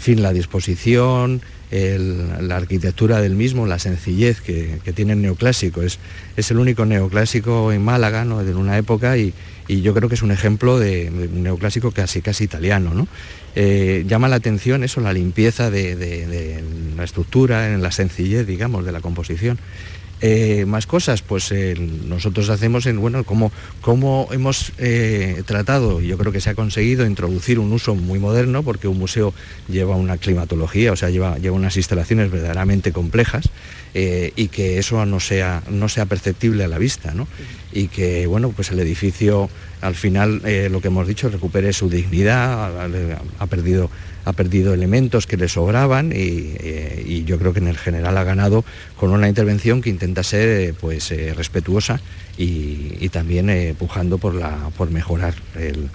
fin, 0.00 0.22
la 0.22 0.34
disposición, 0.34 1.40
la 1.70 2.56
arquitectura 2.56 3.20
del 3.20 3.34
mismo, 3.34 3.66
la 3.66 3.78
sencillez 3.78 4.40
que, 4.40 4.78
tiene 4.94 5.14
el 5.14 5.22
neoclásico. 5.22 5.82
Es, 5.82 5.98
es 6.36 6.50
el 6.50 6.58
único 6.58 6.86
neoclásico 6.86 7.72
en 7.72 7.82
Málaga 7.82 8.24
¿no? 8.24 8.44
de 8.44 8.54
una 8.54 8.78
época 8.78 9.16
y, 9.16 9.34
yo 9.68 9.94
creo 9.94 10.08
que 10.08 10.14
es 10.14 10.22
un 10.22 10.30
ejemplo 10.30 10.78
de, 10.78 11.10
neoclásico 11.10 11.90
casi 11.90 12.22
casi 12.22 12.44
italiano. 12.44 12.94
¿no? 12.94 13.08
Eh, 13.56 14.04
llama 14.06 14.28
la 14.28 14.36
atención 14.36 14.84
eso, 14.84 15.00
la 15.00 15.12
limpieza 15.12 15.70
de, 15.70 16.62
la 16.96 17.04
estructura, 17.04 17.72
en 17.72 17.82
la 17.82 17.90
sencillez, 17.90 18.46
digamos, 18.46 18.84
de 18.84 18.92
la 18.92 19.00
composición. 19.00 19.58
Eh, 20.20 20.64
más 20.66 20.86
cosas, 20.86 21.20
pues 21.22 21.52
eh, 21.52 21.74
nosotros 21.76 22.48
hacemos 22.48 22.86
en, 22.86 22.98
bueno, 23.00 23.24
como, 23.24 23.52
como 23.82 24.28
hemos 24.30 24.72
tratado, 25.44 26.00
yo 26.00 26.16
creo 26.16 26.32
que 26.32 26.40
se 26.40 26.50
ha 26.50 26.54
conseguido 26.54 27.06
introducir 27.06 27.58
un 27.58 27.72
uso 27.72 27.94
muy 27.94 28.18
moderno, 28.18 28.62
porque 28.62 28.88
un 28.88 28.98
museo 28.98 29.34
lleva 29.68 29.96
una 29.96 30.16
climatología, 30.16 30.92
o 30.92 30.96
sea, 30.96 31.10
lleva, 31.10 31.38
lleva 31.38 31.56
unas 31.56 31.76
instalaciones 31.76 32.30
verdaderamente 32.30 32.92
complejas, 32.92 33.50
y 33.98 34.48
que 34.48 34.78
eso 34.78 35.06
no 35.06 35.20
sea, 35.20 35.62
no 35.70 35.88
sea 35.88 36.04
perceptible 36.04 36.64
a 36.64 36.68
la 36.68 36.76
vista, 36.76 37.14
¿no? 37.14 37.26
Y 37.72 37.88
que, 37.88 38.26
bueno, 38.26 38.50
pues 38.50 38.70
el 38.70 38.78
edificio 38.80 39.48
al 39.80 39.94
final 39.94 40.42
eh, 40.44 40.68
lo 40.70 40.80
que 40.80 40.88
hemos 40.88 41.06
dicho, 41.06 41.28
recupere 41.28 41.72
su 41.72 41.88
dignidad, 41.88 42.70
ha, 43.38 43.46
perdido, 43.46 43.90
ha 44.24 44.32
perdido 44.32 44.74
elementos 44.74 45.26
que 45.26 45.36
le 45.36 45.48
sobraban 45.48 46.12
eh, 46.12 47.04
y, 47.06 47.24
yo 47.24 47.38
creo 47.38 47.52
que 47.52 47.60
en 47.60 47.68
el 47.68 47.78
general 47.78 48.16
ha 48.18 48.24
ganado 48.24 48.64
con 48.96 49.10
una 49.10 49.28
intervención 49.28 49.82
que 49.82 49.90
intenta 49.90 50.22
ser 50.22 50.48
eh, 50.48 50.74
pues, 50.78 51.10
respetuosa 51.36 52.00
y, 52.36 53.08
también 53.10 53.74
pujando 53.78 54.18
por, 54.18 54.34
la, 54.34 54.70
por 54.76 54.90
mejorar 54.90 55.34
el, 55.54 55.88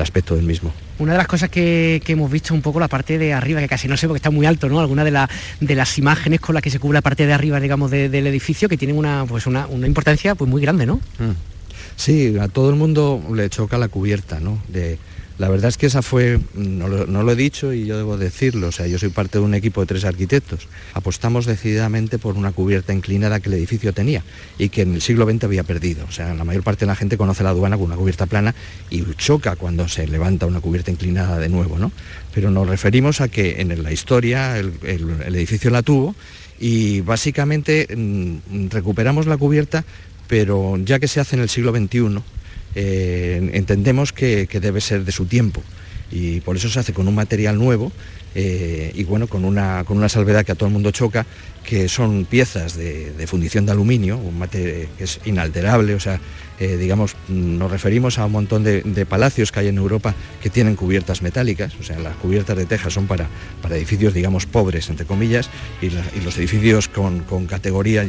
aspecto 0.00 0.36
del 0.36 0.44
mismo. 0.44 0.72
Una 0.98 1.12
de 1.12 1.18
las 1.18 1.26
cosas 1.26 1.48
que, 1.48 2.02
hemos 2.06 2.30
visto 2.30 2.54
un 2.54 2.62
poco 2.62 2.80
la 2.80 2.88
parte 2.88 3.18
de 3.18 3.32
arriba, 3.32 3.60
que 3.60 3.68
casi 3.68 3.88
no 3.88 3.96
sé 3.96 4.06
porque 4.06 4.18
está 4.18 4.30
muy 4.30 4.46
alto, 4.46 4.68
¿no? 4.68 4.80
Alguna 4.80 5.04
de, 5.04 5.26
de 5.60 5.74
las 5.74 5.98
imágenes 5.98 6.40
con 6.40 6.54
las 6.54 6.62
que 6.62 6.70
se 6.70 6.78
cubre 6.78 6.96
la 6.96 7.02
parte 7.02 7.26
de 7.26 7.32
arriba, 7.32 7.60
digamos, 7.60 7.90
del 7.90 8.26
edificio, 8.26 8.68
que 8.68 8.76
tienen 8.76 8.96
una, 8.96 9.24
pues 9.26 9.46
una, 9.46 9.68
importancia 9.86 10.34
pues, 10.34 10.50
muy 10.50 10.60
grande, 10.62 10.86
¿no? 10.86 10.96
Mm. 11.18 11.34
Sí, 11.96 12.36
a 12.38 12.48
todo 12.48 12.70
el 12.70 12.76
mundo 12.76 13.22
le 13.34 13.48
choca 13.50 13.78
la 13.78 13.88
cubierta, 13.88 14.40
¿no? 14.40 14.60
De, 14.68 14.98
la 15.38 15.48
verdad 15.48 15.68
es 15.68 15.76
que 15.76 15.86
esa 15.86 16.02
fue, 16.02 16.40
no 16.54 16.88
lo, 16.88 17.32
he 17.32 17.36
dicho 17.36 17.72
y 17.72 17.86
yo 17.86 17.96
debo 17.96 18.18
decirlo, 18.18 18.68
o 18.68 18.72
sea, 18.72 18.88
yo 18.88 18.98
soy 18.98 19.10
parte 19.10 19.38
de 19.38 19.44
un 19.44 19.54
equipo 19.54 19.80
de 19.80 19.86
tres 19.86 20.04
arquitectos. 20.04 20.66
Apostamos 20.94 21.46
decididamente 21.46 22.18
por 22.18 22.36
una 22.36 22.50
cubierta 22.50 22.92
inclinada 22.92 23.38
que 23.38 23.48
el 23.48 23.54
edificio 23.54 23.92
tenía 23.92 24.24
y 24.58 24.68
que 24.68 24.82
en 24.82 24.94
el 24.94 25.00
siglo 25.00 25.30
XX 25.30 25.44
había 25.44 25.62
perdido. 25.62 26.04
O 26.08 26.12
sea, 26.12 26.34
la 26.34 26.44
mayor 26.44 26.64
parte 26.64 26.80
de 26.80 26.86
la 26.86 26.96
gente 26.96 27.16
conoce 27.16 27.44
la 27.44 27.50
aduana 27.50 27.76
con 27.76 27.86
una 27.86 27.96
cubierta 27.96 28.26
plana 28.26 28.52
y 28.90 29.04
choca 29.14 29.54
cuando 29.54 29.86
se 29.86 30.08
levanta 30.08 30.44
una 30.46 30.60
cubierta 30.60 30.90
inclinada 30.90 31.38
de 31.38 31.48
nuevo, 31.48 31.78
¿no? 31.78 31.92
Pero 32.34 32.50
nos 32.50 32.68
referimos 32.68 33.20
a 33.20 33.28
que 33.28 33.60
en 33.60 33.80
la 33.82 33.92
historia 33.92 34.58
el, 34.58 34.72
edificio 34.82 35.70
la 35.70 35.82
tuvo 35.82 36.16
y 36.58 37.00
básicamente 37.02 37.86
mm, 37.96 38.70
recuperamos 38.70 39.26
la 39.26 39.36
cubierta 39.36 39.84
pero 40.28 40.76
ya 40.76 41.00
que 41.00 41.08
se 41.08 41.20
hace 41.20 41.34
en 41.34 41.42
el 41.42 41.48
siglo 41.48 41.72
XXI, 41.72 42.20
eh, 42.74 43.50
entendemos 43.54 44.12
que, 44.12 44.46
debe 44.46 44.80
ser 44.80 45.04
de 45.04 45.12
su 45.12 45.26
tiempo. 45.26 45.62
Y 46.10 46.40
por 46.40 46.56
eso 46.56 46.68
se 46.68 46.80
hace 46.80 46.92
con 46.92 47.06
un 47.06 47.14
material 47.14 47.58
nuevo 47.58 47.92
eh, 48.34 48.92
y 48.94 49.04
bueno, 49.04 49.26
con 49.26 49.44
una, 49.44 49.84
con 49.84 49.98
una 49.98 50.08
salvedad 50.08 50.44
que 50.44 50.52
a 50.52 50.54
todo 50.54 50.66
el 50.66 50.72
mundo 50.72 50.90
choca, 50.90 51.26
que 51.64 51.88
son 51.88 52.24
piezas 52.24 52.76
de, 52.76 53.26
fundición 53.26 53.66
de 53.66 53.72
aluminio, 53.72 54.16
un 54.16 54.38
material 54.38 54.88
que 54.96 55.04
es 55.04 55.20
inalterable, 55.26 55.94
o 55.94 56.00
sea, 56.00 56.18
eh, 56.60 56.76
digamos, 56.76 57.14
nos 57.28 57.70
referimos 57.70 58.18
a 58.18 58.26
un 58.26 58.32
montón 58.32 58.64
de, 58.64 59.06
palacios 59.08 59.52
que 59.52 59.60
hay 59.60 59.68
en 59.68 59.78
Europa 59.78 60.14
que 60.42 60.50
tienen 60.50 60.74
cubiertas 60.74 61.22
metálicas, 61.22 61.74
o 61.80 61.84
sea, 61.84 61.98
las 62.00 62.16
cubiertas 62.16 62.56
de 62.56 62.66
teja 62.66 62.90
son 62.90 63.06
para, 63.06 63.28
para 63.62 63.76
edificios, 63.76 64.12
digamos, 64.12 64.46
pobres, 64.46 64.90
entre 64.90 65.06
comillas, 65.06 65.50
y, 65.80 65.90
los 65.90 66.36
edificios 66.36 66.88
con, 66.88 67.24
categoría 67.46 68.06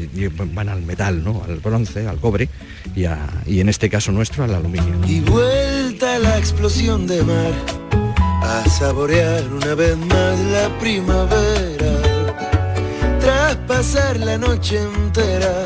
van 0.54 0.70
al 0.70 0.82
metal, 0.82 1.24
¿no? 1.24 1.44
al 1.48 1.60
bronce, 1.60 2.08
al 2.08 2.18
cobre, 2.18 2.50
y, 2.96 3.06
en 3.60 3.70
este 3.70 3.90
caso 3.90 4.12
nuestro 4.12 4.44
al 4.44 4.56
aluminio. 4.56 4.96
Y 5.08 5.20
vuelta 5.22 6.18
la 6.18 6.38
explosión 6.38 7.06
de 7.06 7.24
mar 7.24 7.54
a 8.42 8.68
saborear 8.68 9.48
una 9.48 9.76
vez 9.76 9.96
más 9.98 10.40
la 10.40 10.80
primavera, 10.80 12.02
tras 13.20 13.56
pasar 13.68 14.18
la 14.18 14.38
noche 14.38 14.80
entera 14.82 15.66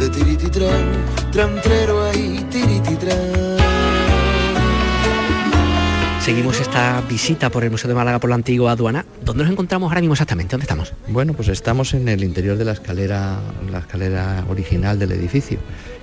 de 0.00 0.08
tirititran, 0.08 1.04
trantrero 1.30 2.02
ahí 2.04 2.42
tirititran. 2.50 3.49
Seguimos 6.30 6.60
esta 6.60 7.00
visita 7.08 7.50
por 7.50 7.64
el 7.64 7.72
Museo 7.72 7.88
de 7.88 7.94
Málaga 7.96 8.20
por 8.20 8.30
la 8.30 8.36
antigua 8.36 8.70
aduana. 8.70 9.04
¿Dónde 9.24 9.42
nos 9.42 9.50
encontramos 9.50 9.88
ahora 9.88 10.00
mismo 10.00 10.14
exactamente? 10.14 10.52
¿Dónde 10.52 10.62
estamos? 10.62 10.92
Bueno, 11.08 11.34
pues 11.34 11.48
estamos 11.48 11.92
en 11.92 12.08
el 12.08 12.22
interior 12.22 12.56
de 12.56 12.64
la 12.64 12.70
escalera, 12.70 13.40
la 13.68 13.80
escalera 13.80 14.44
original 14.48 14.96
del 14.96 15.10
edificio 15.10 15.58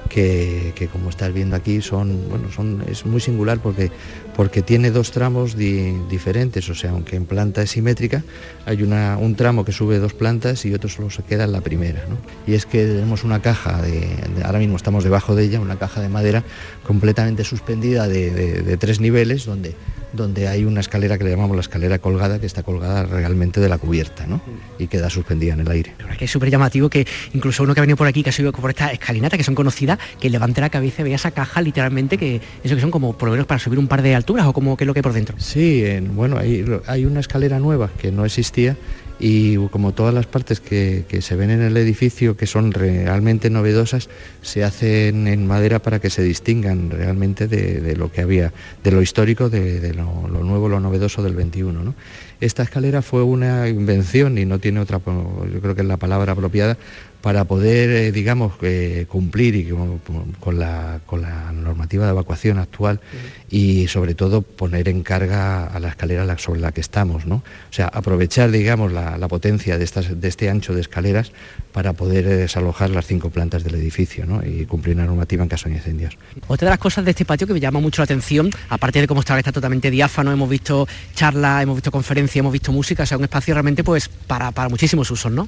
que, 0.09 0.89
como 0.91 1.09
estás 1.09 1.33
viendo 1.33 1.55
aquí 1.55 1.81
son, 1.81 2.27
bueno, 2.29 2.51
son, 2.51 2.83
es 2.89 3.05
muy 3.05 3.21
singular 3.21 3.59
porque, 3.59 3.89
porque 4.35 4.61
tiene 4.61 4.91
dos 4.91 5.11
tramos 5.11 5.55
diferentes, 5.55 6.69
o 6.69 6.75
sea, 6.75 6.91
aunque 6.91 7.15
en 7.15 7.25
planta 7.25 7.61
es 7.61 7.71
simétrica, 7.71 8.23
hay 8.65 8.83
una, 8.83 9.17
un 9.17 9.35
tramo 9.35 9.63
que 9.63 9.71
sube 9.71 9.97
dos 9.99 10.13
plantas 10.13 10.65
y 10.65 10.73
otro 10.73 10.89
solo 10.89 11.09
se 11.09 11.23
queda 11.23 11.45
en 11.45 11.53
la 11.53 11.61
primera. 11.61 12.03
Y 12.45 12.53
es 12.53 12.65
que 12.65 12.85
tenemos 12.85 13.23
una 13.23 13.41
caja, 13.41 13.81
de, 13.81 14.09
ahora 14.43 14.59
mismo 14.59 14.75
estamos 14.75 15.03
debajo 15.03 15.35
de 15.35 15.45
ella, 15.45 15.61
una 15.61 15.77
caja 15.77 16.01
de 16.01 16.09
madera 16.09 16.43
completamente 16.85 17.43
suspendida 17.43 18.07
de 18.09 18.77
tres 18.77 18.99
niveles 18.99 19.45
donde 19.45 19.75
donde 20.17 20.47
hay 20.49 20.65
una 20.65 20.81
escalera 20.81 21.17
que 21.17 21.23
le 21.23 21.29
llamamos 21.29 21.55
la 21.55 21.61
escalera 21.61 21.99
colgada, 21.99 22.39
que 22.39 22.45
está 22.45 22.63
colgada 22.63 23.03
realmente 23.03 23.61
de 23.61 23.69
la 23.69 23.77
cubierta, 23.77 24.27
¿no? 24.27 24.41
Y 24.77 24.87
queda 24.87 25.09
suspendida 25.09 25.53
en 25.53 25.61
el 25.61 25.71
aire. 25.71 25.93
que 26.17 26.25
es 26.25 26.31
súper 26.31 26.49
llamativo 26.49 26.89
que 26.89 27.07
incluso 27.33 27.63
uno 27.63 27.73
que 27.73 27.79
ha 27.79 27.83
venido 27.83 27.95
por 27.95 28.07
aquí, 28.07 28.23
que 28.23 28.29
ha 28.29 28.33
subido 28.33 28.51
por 28.51 28.69
esta 28.69 28.91
escalinata, 28.91 29.37
que 29.37 29.43
son 29.43 29.55
conocidas, 29.55 29.99
que 30.19 30.29
levante 30.29 30.59
la 30.59 30.69
cabeza 30.69 31.01
y 31.01 31.05
vea 31.05 31.15
esa 31.15 31.31
caja 31.31 31.61
literalmente, 31.61 32.17
que 32.17 32.41
eso 32.63 32.75
que 32.75 32.81
son 32.81 32.91
como 32.91 33.17
por 33.17 33.27
lo 33.29 33.31
menos 33.31 33.47
para 33.47 33.59
subir 33.59 33.79
un 33.79 33.87
par 33.87 34.01
de 34.01 34.15
alturas 34.15 34.45
o 34.47 34.53
como 34.53 34.75
que 34.75 34.83
es 34.83 34.87
lo 34.87 34.93
que 34.93 34.99
hay 34.99 35.03
por 35.03 35.13
dentro. 35.13 35.35
Sí, 35.39 35.85
bueno, 36.13 36.37
hay, 36.37 36.65
hay 36.87 37.05
una 37.05 37.21
escalera 37.21 37.59
nueva 37.59 37.89
que 37.97 38.11
no 38.11 38.25
existía 38.25 38.75
y 39.19 39.57
como 39.69 39.93
todas 39.93 40.13
las 40.13 40.27
partes 40.27 40.59
que, 40.59 41.05
se 41.21 41.35
ven 41.35 41.49
en 41.49 41.61
el 41.61 41.75
edificio 41.77 42.37
que 42.37 42.45
son 42.45 42.71
realmente 42.71 43.49
novedosas 43.49 44.09
se 44.41 44.63
hacen 44.63 45.27
en 45.27 45.47
madera 45.47 45.79
para 45.79 45.99
que 45.99 46.09
se 46.09 46.21
distingan 46.21 46.91
realmente 46.91 47.47
de, 47.47 47.95
lo 47.95 48.11
que 48.11 48.21
había, 48.21 48.53
de 48.83 48.91
lo 48.91 49.01
histórico, 49.01 49.49
de, 49.49 49.93
lo, 49.93 50.27
nuevo, 50.27 50.69
lo 50.69 50.79
novedoso 50.79 51.23
del 51.23 51.35
21. 51.35 51.95
Esta 52.39 52.63
escalera 52.63 53.01
fue 53.01 53.23
una 53.23 53.67
invención 53.67 54.37
y 54.37 54.45
no 54.45 54.59
tiene 54.59 54.79
otra, 54.79 54.99
yo 54.99 55.59
creo 55.61 55.73
que 55.73 55.81
es 55.81 55.87
la 55.87 55.97
palabra 55.97 56.33
apropiada, 56.33 56.77
para 57.27 57.43
poder, 57.43 57.89
eh, 57.89 58.11
digamos, 58.13 58.53
eh, 58.61 59.05
cumplir 59.09 59.53
y, 59.53 59.67
con, 60.39 60.57
la, 60.57 61.01
normativa 61.51 62.05
de 62.05 62.11
evacuación 62.11 62.57
actual 62.57 63.01
y 63.49 63.89
sobre 63.89 64.15
todo 64.15 64.43
poner 64.43 64.87
en 64.87 65.03
carga 65.03 65.65
a 65.65 65.77
la 65.81 65.89
escalera 65.89 66.37
sobre 66.37 66.61
la 66.61 66.71
que 66.71 66.79
estamos, 66.79 67.25
¿no? 67.25 67.43
O 67.69 67.73
sea, 67.73 67.87
aprovechar, 67.87 68.49
digamos, 68.49 68.93
la, 68.93 69.27
potencia 69.27 69.77
de, 69.77 69.83
estas, 69.83 70.21
de 70.21 70.25
este 70.25 70.49
ancho 70.49 70.73
de 70.73 70.79
escaleras 70.79 71.33
para 71.73 71.91
poder 71.91 72.25
eh, 72.27 72.37
desalojar 72.37 72.91
las 72.91 73.05
cinco 73.05 73.29
plantas 73.29 73.65
del 73.65 73.75
edificio 73.75 74.25
y 74.45 74.63
cumplir 74.63 74.95
la 74.95 75.03
normativa 75.03 75.43
en 75.43 75.49
caso 75.49 75.67
de 75.67 75.75
incendios. 75.75 76.17
Otra 76.47 76.67
de 76.67 76.69
las 76.69 76.79
cosas 76.79 77.03
de 77.03 77.11
este 77.11 77.25
patio 77.25 77.45
que 77.45 77.51
me 77.51 77.59
llama 77.59 77.81
mucho 77.81 78.01
la 78.01 78.05
atención, 78.05 78.51
aparte 78.69 79.01
de 79.01 79.07
cómo 79.07 79.19
está, 79.19 79.37
está 79.37 79.51
totalmente 79.51 79.91
diáfano, 79.91 80.31
hemos 80.31 80.49
visto 80.49 80.87
charlas, 81.13 81.61
hemos 81.61 81.75
visto 81.75 81.91
conferencias, 81.91 82.37
hemos 82.37 82.53
visto 82.53 82.71
música, 82.71 83.03
o 83.03 83.05
sea, 83.05 83.17
un 83.17 83.25
espacio 83.25 83.53
realmente 83.53 83.83
pues 83.83 84.07
para, 84.07 84.51
para 84.51 84.69
muchísimos 84.69 85.11
usos, 85.11 85.29
¿no? 85.29 85.45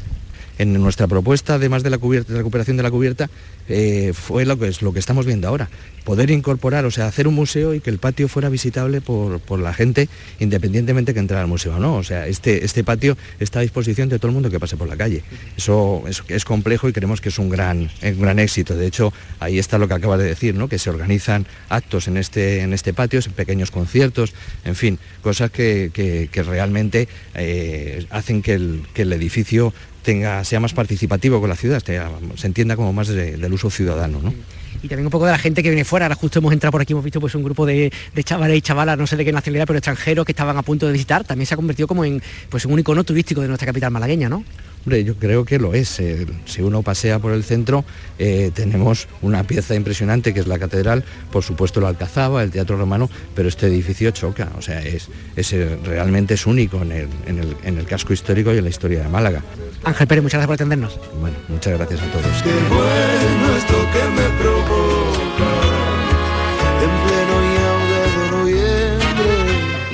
en 0.60 0.74
nuestra 0.74 1.08
propuesta, 1.08 1.58
además 1.70 1.84
de 1.84 1.92
la, 1.92 2.00
cubierta, 2.00 2.34
de 2.34 2.40
recuperación 2.40 2.78
de 2.78 2.84
la 2.84 2.92
cubierta, 2.92 3.30
eh, 3.68 4.14
fue 4.14 4.46
lo 4.46 4.58
que, 4.58 4.68
es, 4.68 4.82
lo 4.82 4.92
que 4.92 5.00
estamos 5.00 5.28
viendo 5.28 5.48
ahora. 5.48 5.70
Poder 6.04 6.32
incorporar, 6.32 6.86
o 6.86 6.92
sea, 6.92 7.06
hacer 7.06 7.28
un 7.28 7.36
museo 7.36 7.76
y 7.76 7.82
que 7.82 7.92
el 7.92 8.00
patio 8.00 8.28
fuera 8.28 8.50
visitable 8.50 9.02
por, 9.02 9.60
la 9.60 9.74
gente, 9.74 10.10
independientemente 10.40 11.14
que 11.14 11.20
entrara 11.20 11.44
al 11.44 11.48
museo 11.48 11.76
o 11.76 11.80
no. 11.80 11.98
O 11.98 12.04
sea, 12.04 12.26
este, 12.26 12.66
este 12.66 12.84
patio 12.84 13.16
está 13.40 13.60
a 13.60 13.62
disposición 13.62 14.10
de 14.10 14.18
todo 14.18 14.30
el 14.30 14.34
mundo 14.34 14.50
que 14.50 14.60
pase 14.60 14.76
por 14.76 14.88
la 14.88 14.98
calle. 14.98 15.24
Eso, 15.56 16.04
es 16.28 16.46
complejo 16.46 16.90
y 16.90 16.94
creemos 16.94 17.22
que 17.22 17.30
es 17.30 17.38
un 17.38 17.50
gran, 17.50 17.92
un 18.02 18.22
gran 18.22 18.40
éxito. 18.40 18.76
De 18.76 18.88
hecho, 18.88 19.14
ahí 19.40 19.60
está 19.60 19.78
lo 19.78 19.88
que 19.88 19.94
acaba 19.94 20.18
de 20.18 20.26
decir, 20.26 20.56
¿no? 20.56 20.68
que 20.68 20.80
se 20.80 20.90
organizan 20.90 21.46
actos 21.70 22.08
en 22.08 22.18
este, 22.18 22.62
en 22.62 22.74
este 22.74 22.94
patio, 22.94 23.20
pequeños 23.36 23.70
conciertos, 23.70 24.34
en 24.66 24.76
fin, 24.76 24.98
cosas 25.22 25.52
que, 25.52 26.30
realmente 26.34 27.08
eh, 27.36 28.06
hacen 28.10 28.42
que 28.42 28.54
el, 28.54 28.84
que 28.94 29.04
el 29.04 29.14
edificio 29.14 29.74
tenga, 30.04 30.44
sea 30.44 30.60
más 30.60 30.74
participativo 30.74 31.40
con 31.40 31.50
la 31.50 31.56
ciudad, 31.56 31.84
se 31.84 32.48
entienda 32.48 32.76
como 32.76 32.94
más 32.94 33.08
del 33.08 33.54
uso 33.54 33.70
ciudadano. 33.70 34.20
¿no? 34.22 34.34
y 34.82 34.88
también 34.88 35.06
un 35.08 35.12
poco 35.12 35.26
de 35.26 35.32
la 35.32 35.38
gente 35.38 35.62
que 35.64 35.70
viene 35.70 35.84
fuera. 35.86 36.06
Ahora 36.06 36.16
justo 36.16 36.40
hemos 36.40 36.54
entrado 36.54 36.72
por 36.72 36.82
aquí, 36.82 36.94
hemos 36.94 37.04
visto 37.04 37.20
pues 37.20 37.36
un 37.36 37.44
grupo 37.44 37.66
de, 37.66 37.92
chavales 38.24 38.58
y 38.58 38.62
chavalas, 38.62 38.98
no 38.98 39.08
sé 39.08 39.16
de 39.18 39.26
qué 39.26 39.32
nacionalidad, 39.32 39.68
pero 39.68 39.80
extranjeros 39.80 40.26
que 40.26 40.32
estaban 40.32 40.58
a 40.58 40.64
punto 40.64 40.86
de 40.86 40.94
visitar. 40.94 41.24
También 41.24 41.46
se 41.46 41.54
ha 41.54 41.58
convertido 41.58 41.88
como 41.88 42.06
en 42.06 42.22
pues, 42.50 42.66
un 42.66 42.80
icono 42.80 43.04
turístico 43.04 43.42
de 43.42 43.48
nuestra 43.48 43.66
capital 43.66 43.92
malagueña, 43.92 44.30
¿no? 44.30 44.44
Hombre, 44.86 45.04
yo 45.04 45.16
creo 45.16 45.46
que 45.46 45.60
lo 45.60 45.74
es. 45.74 46.00
Eh, 46.00 46.26
si 46.46 46.62
uno 46.62 46.82
pasea 46.82 47.20
por 47.20 47.34
el 47.34 47.44
centro, 47.44 47.84
eh, 48.18 48.52
tenemos 48.54 49.08
una 49.22 49.44
pieza 49.44 49.76
impresionante 49.76 50.34
que 50.34 50.40
es 50.40 50.48
la 50.48 50.58
catedral, 50.58 51.04
por 51.32 51.44
supuesto 51.44 51.82
la 51.82 51.90
Alcazaba, 51.90 52.44
el 52.44 52.52
Teatro 52.52 52.78
Romano, 52.78 53.10
pero 53.36 53.50
este 53.50 53.68
edificio 53.68 54.12
choca, 54.12 54.50
o 54.58 54.62
sea, 54.62 54.82
es, 54.82 55.10
eh, 55.36 55.78
realmente 55.84 56.36
es 56.36 56.46
único 56.46 56.82
en 56.82 56.92
el, 56.92 57.86
casco 57.86 58.14
histórico 58.14 58.54
y 58.54 58.58
en 58.58 58.64
la 58.64 58.70
historia 58.70 59.04
de 59.04 59.10
Málaga. 59.10 59.44
Ángel 59.84 60.08
Pérez, 60.08 60.24
muchas 60.24 60.40
gracias 60.40 60.48
por 60.48 60.56
atendernos. 60.56 61.00
Bueno, 61.20 61.38
muchas 61.48 61.78
gracias 61.78 62.02
a 62.02 62.12
todos. 62.12 62.26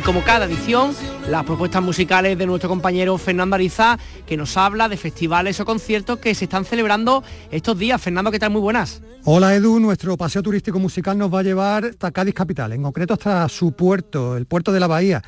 como 0.05 0.23
cada 0.23 0.45
edición, 0.45 0.93
las 1.30 1.43
propuestas 1.43 1.82
musicales 1.82 2.38
de 2.38 2.45
nuestro 2.45 2.69
compañero 2.69 3.17
Fernando 3.17 3.55
Ariza, 3.55 3.97
que 4.28 4.38
nos 4.38 4.57
habla 4.57 4.88
de 4.88 4.97
festivales 4.97 5.59
o 5.59 5.65
conciertos 5.65 6.19
que 6.19 6.36
se 6.36 6.45
están 6.45 6.65
celebrando 6.65 7.23
estos 7.51 7.78
días. 7.78 8.01
Fernando, 8.01 8.32
¿qué 8.32 8.39
tal? 8.39 8.51
Muy 8.51 8.61
buenas. 8.61 9.01
Hola 9.23 9.55
Edu, 9.55 9.80
nuestro 9.80 10.17
paseo 10.17 10.43
turístico 10.43 10.78
musical 10.80 11.17
nos 11.17 11.34
va 11.34 11.39
a 11.39 11.43
llevar 11.43 11.86
hasta 11.86 12.11
Cádiz 12.11 12.36
Capital, 12.36 12.73
en 12.73 12.84
concreto 12.84 13.15
hasta 13.15 13.49
su 13.49 13.71
puerto, 13.71 14.38
el 14.38 14.45
puerto 14.45 14.71
de 14.71 14.80
la 14.80 14.88
Bahía. 14.88 15.23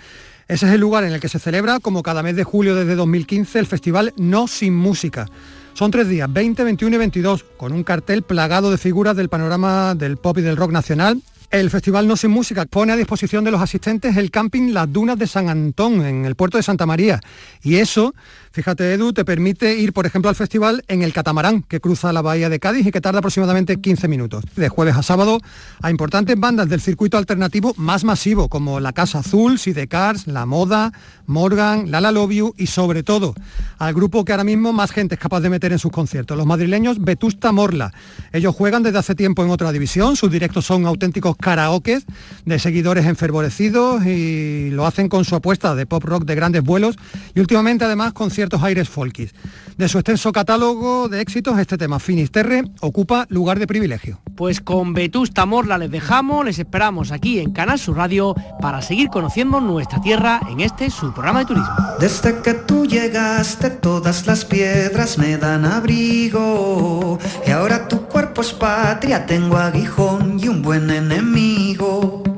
Ese 0.48 0.68
es 0.68 0.74
el 0.74 0.80
lugar 0.80 1.04
en 1.04 1.14
el 1.14 1.20
que 1.20 1.30
se 1.30 1.39
celebra, 1.39 1.80
como 1.80 2.04
cada 2.04 2.24
mes 2.24 2.36
de 2.36 2.43
julio 2.43 2.76
desde 2.76 2.95
2015, 2.95 3.60
el 3.60 3.66
festival 3.66 4.14
No 4.18 4.48
Sin 4.48 4.76
Música. 4.76 5.26
Son 5.74 5.91
tres 5.91 6.08
días, 6.08 6.32
20, 6.32 6.64
21 6.64 6.95
y 6.95 7.00
22, 7.00 7.43
con 7.58 7.74
un 7.74 7.84
cartel 7.84 8.22
plagado 8.22 8.72
de 8.72 8.78
figuras 8.78 9.16
del 9.16 9.30
panorama 9.30 9.93
del 9.95 10.18
pop 10.18 10.38
y 10.38 10.41
del 10.41 10.58
rock 10.58 10.72
nacional, 10.72 11.22
el 11.50 11.70
Festival 11.70 12.08
No 12.08 12.18
Sin 12.18 12.32
Música 12.32 12.66
pone 12.66 12.91
a 12.91 12.98
disposición 12.98 13.43
de 13.43 13.52
los 13.52 13.62
asistentes 13.62 14.18
el 14.18 14.32
camping 14.32 14.74
Las 14.74 14.91
Dunas 14.91 15.18
de 15.18 15.28
San 15.28 15.48
Antón, 15.48 16.06
en 16.06 16.26
el 16.26 16.36
puerto 16.36 16.58
de 16.58 16.64
Santa 16.64 16.86
María. 16.86 17.22
Y 17.64 17.78
eso 17.78 18.14
Fíjate, 18.58 18.91
Edu, 18.91 19.14
te 19.14 19.24
permite 19.24 19.76
ir, 19.76 19.93
por 19.93 20.08
ejemplo, 20.08 20.30
al 20.30 20.36
festival 20.36 20.84
en 20.88 21.03
el 21.03 21.14
catamarán, 21.14 21.62
que 21.62 21.80
cruza 21.80 22.12
la 22.12 22.24
bahía 22.24 22.49
de 22.49 22.60
Cádiz 22.60 22.88
y 22.88 22.91
que 22.91 23.01
tarda 23.01 23.20
aproximadamente 23.20 23.80
15 23.80 24.08
minutos. 24.08 24.45
De 24.55 24.68
jueves 24.68 24.95
a 24.95 25.03
sábado 25.03 25.39
a 25.80 25.91
importantes 25.91 26.36
bandas 26.39 26.68
del 26.68 26.82
circuito 26.82 27.20
alternativo 27.20 27.76
más 27.78 28.03
masivo, 28.03 28.49
como 28.49 28.80
La 28.80 28.93
Casa 28.93 29.20
Azul, 29.20 29.60
Sidecars, 29.60 30.26
La 30.26 30.47
Moda, 30.47 30.91
Morgan, 31.28 31.91
Lala 31.91 32.12
Love 32.12 32.32
You 32.32 32.53
y 32.58 32.68
sobre 32.68 33.03
todo 33.03 33.36
al 33.78 33.93
grupo 33.93 34.26
que 34.26 34.32
ahora 34.32 34.43
mismo 34.43 34.74
más 34.74 34.91
gente 34.91 35.16
es 35.16 35.22
capaz 35.22 35.41
de 35.41 35.49
meter 35.49 35.72
en 35.72 35.78
sus 35.78 35.91
conciertos, 35.91 36.38
los 36.38 36.47
madrileños 36.47 37.03
Vetusta 37.03 37.51
Morla. 37.51 37.93
Ellos 38.32 38.55
juegan 38.55 38.82
desde 38.82 38.97
hace 38.97 39.14
tiempo 39.14 39.43
en 39.43 39.51
otra 39.51 39.72
división, 39.72 40.16
sus 40.16 40.32
directos 40.32 40.66
son 40.66 40.88
auténticos 40.88 41.36
karaokes 41.38 42.05
de 42.45 42.60
seguidores 42.60 43.05
enfervorecidos 43.05 44.05
y 44.05 44.70
lo 44.72 44.88
hacen 44.88 45.10
con 45.10 45.26
su 45.26 45.36
apuesta 45.36 45.76
de 45.76 45.86
pop 45.86 46.03
rock 46.03 46.24
de 46.24 46.36
grandes 46.36 46.64
vuelos 46.64 46.95
y 47.36 47.39
últimamente 47.39 47.86
además 47.86 48.14
conciertos 48.14 48.47
aires 48.64 48.89
folkis. 48.89 49.34
De 49.78 49.88
su 49.88 49.98
extenso 49.98 50.32
catálogo 50.32 51.08
de 51.10 51.22
éxitos, 51.22 51.60
este 51.60 51.78
tema 51.78 52.00
Finisterre 52.00 52.64
ocupa 52.82 53.26
lugar 53.30 53.60
de 53.60 53.68
privilegio. 53.68 54.20
Pues 54.36 54.62
con 54.62 54.93
Vetusta 54.93 55.45
Morla 55.45 55.78
les 55.78 55.91
dejamos, 55.91 56.45
les 56.45 56.60
esperamos 56.60 57.12
aquí 57.12 57.39
en 57.39 57.52
Canal 57.52 57.80
Sur 57.80 57.98
Radio 57.98 58.36
para 58.62 58.82
seguir 58.82 59.10
conociendo 59.10 59.60
nuestra 59.60 60.02
tierra 60.02 60.39
en 60.50 60.62
este 60.62 60.89
su 60.89 61.14
programa 61.14 61.39
de 61.39 61.45
turismo. 61.45 61.76
Desde 62.00 62.41
que 62.41 62.54
tú 62.54 62.86
llegaste 62.86 63.70
todas 63.70 64.28
las 64.28 64.45
piedras 64.45 65.18
me 65.18 65.38
dan 65.38 65.66
abrigo 65.66 67.20
y 67.45 67.52
ahora 67.52 67.88
tu 67.88 68.02
cuerpo 68.04 68.41
es 68.41 68.54
patria, 68.54 69.26
tengo 69.26 69.58
aguijón 69.58 70.39
y 70.39 70.48
un 70.48 70.62
buen 70.62 70.89
enemigo. 70.89 72.37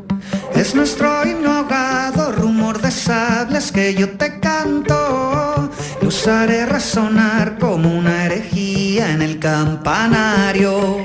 Es 0.70 0.76
nuestro 0.76 1.26
himno 1.26 1.68
rumor 2.38 2.80
de 2.80 2.92
sables 2.92 3.72
que 3.72 3.96
yo 3.96 4.08
te 4.08 4.40
canto, 4.40 5.68
los 6.00 6.28
haré 6.28 6.68
resonar 6.68 7.58
como 7.58 7.92
una 7.92 8.26
herejía 8.26 9.10
en 9.10 9.24
el 9.24 9.40
campanario. 9.40 11.02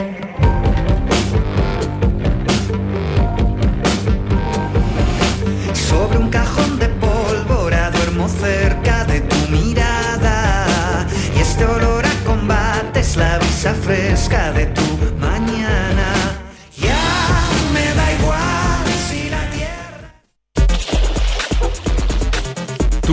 Sobre 5.72 6.18
un 6.18 6.28
cajón 6.28 6.78
de 6.78 6.88
pólvora 6.88 7.90
duermo 7.90 8.28
cerca 8.28 9.06
de 9.06 9.22
tu 9.22 9.36
mirada 9.50 11.06
y 11.34 11.40
este 11.40 11.64
olor 11.64 12.04
a 12.04 12.24
combate 12.26 13.00
es 13.00 13.16
la 13.16 13.38
brisa 13.38 13.72
fresca 13.72 14.52
de 14.52 14.66
tu 14.66 15.03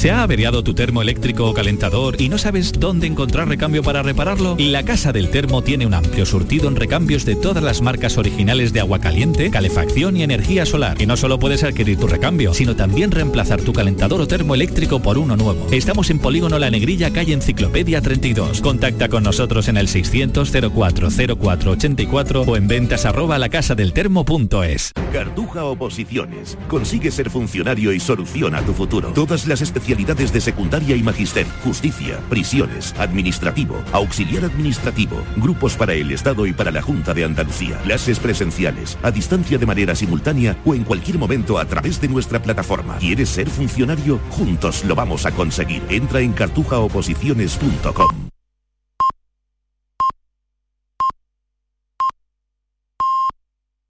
¿Se 0.00 0.10
ha 0.10 0.22
averiado 0.22 0.64
tu 0.64 0.72
termo 0.72 1.02
eléctrico 1.02 1.44
o 1.46 1.52
calentador 1.52 2.18
y 2.18 2.30
no 2.30 2.38
sabes 2.38 2.72
dónde 2.72 3.06
encontrar 3.06 3.48
recambio 3.48 3.82
para 3.82 4.02
repararlo? 4.02 4.56
La 4.58 4.82
Casa 4.82 5.12
del 5.12 5.28
Termo 5.28 5.60
tiene 5.60 5.84
un 5.84 5.92
amplio 5.92 6.24
surtido 6.24 6.68
en 6.68 6.76
recambios 6.76 7.26
de 7.26 7.36
todas 7.36 7.62
las 7.62 7.82
marcas 7.82 8.16
originales 8.16 8.72
de 8.72 8.80
agua 8.80 8.98
caliente, 8.98 9.50
calefacción 9.50 10.16
y 10.16 10.22
energía 10.22 10.64
solar. 10.64 10.96
Y 11.02 11.04
no 11.04 11.18
solo 11.18 11.38
puedes 11.38 11.64
adquirir 11.64 11.98
tu 11.98 12.06
recambio, 12.06 12.54
sino 12.54 12.76
también 12.76 13.10
reemplazar 13.10 13.60
tu 13.60 13.74
calentador 13.74 14.22
o 14.22 14.26
termo 14.26 14.54
eléctrico 14.54 15.02
por 15.02 15.18
uno 15.18 15.36
nuevo. 15.36 15.66
Estamos 15.70 16.08
en 16.08 16.18
Polígono 16.18 16.58
La 16.58 16.70
Negrilla, 16.70 17.12
calle 17.12 17.34
Enciclopedia 17.34 18.00
32. 18.00 18.62
Contacta 18.62 19.10
con 19.10 19.22
nosotros 19.22 19.68
en 19.68 19.76
el 19.76 19.86
600 19.86 20.50
04 20.50 21.08
04 21.38 21.72
84 21.72 22.42
o 22.44 22.56
en 22.56 22.68
ventas 22.68 23.04
arroba 23.04 23.38
lacasadeltermo.es. 23.38 24.92
Cartuja 25.12 25.64
Oposiciones. 25.64 26.56
Consigue 26.68 27.10
ser 27.10 27.28
funcionario 27.28 27.92
y 27.92 28.00
soluciona 28.00 28.64
tu 28.64 28.72
futuro. 28.72 29.12
Todas 29.12 29.46
las 29.46 29.60
de 29.96 30.40
secundaria 30.40 30.94
y 30.96 31.02
magister, 31.02 31.46
justicia, 31.64 32.18
prisiones, 32.28 32.94
administrativo, 32.98 33.82
auxiliar 33.92 34.44
administrativo, 34.44 35.22
grupos 35.36 35.74
para 35.76 35.94
el 35.94 36.12
Estado 36.12 36.46
y 36.46 36.52
para 36.52 36.70
la 36.70 36.80
Junta 36.80 37.12
de 37.12 37.24
Andalucía, 37.24 37.76
clases 37.82 38.18
presenciales, 38.18 38.98
a 39.02 39.10
distancia 39.10 39.58
de 39.58 39.66
manera 39.66 39.94
simultánea 39.94 40.56
o 40.64 40.74
en 40.74 40.84
cualquier 40.84 41.18
momento 41.18 41.58
a 41.58 41.64
través 41.64 42.00
de 42.00 42.08
nuestra 42.08 42.40
plataforma. 42.40 42.98
¿Quieres 42.98 43.28
ser 43.30 43.48
funcionario? 43.48 44.20
Juntos 44.30 44.84
lo 44.84 44.94
vamos 44.94 45.26
a 45.26 45.32
conseguir. 45.32 45.82
Entra 45.88 46.20
en 46.20 46.32
cartujaoposiciones.com. 46.32 48.29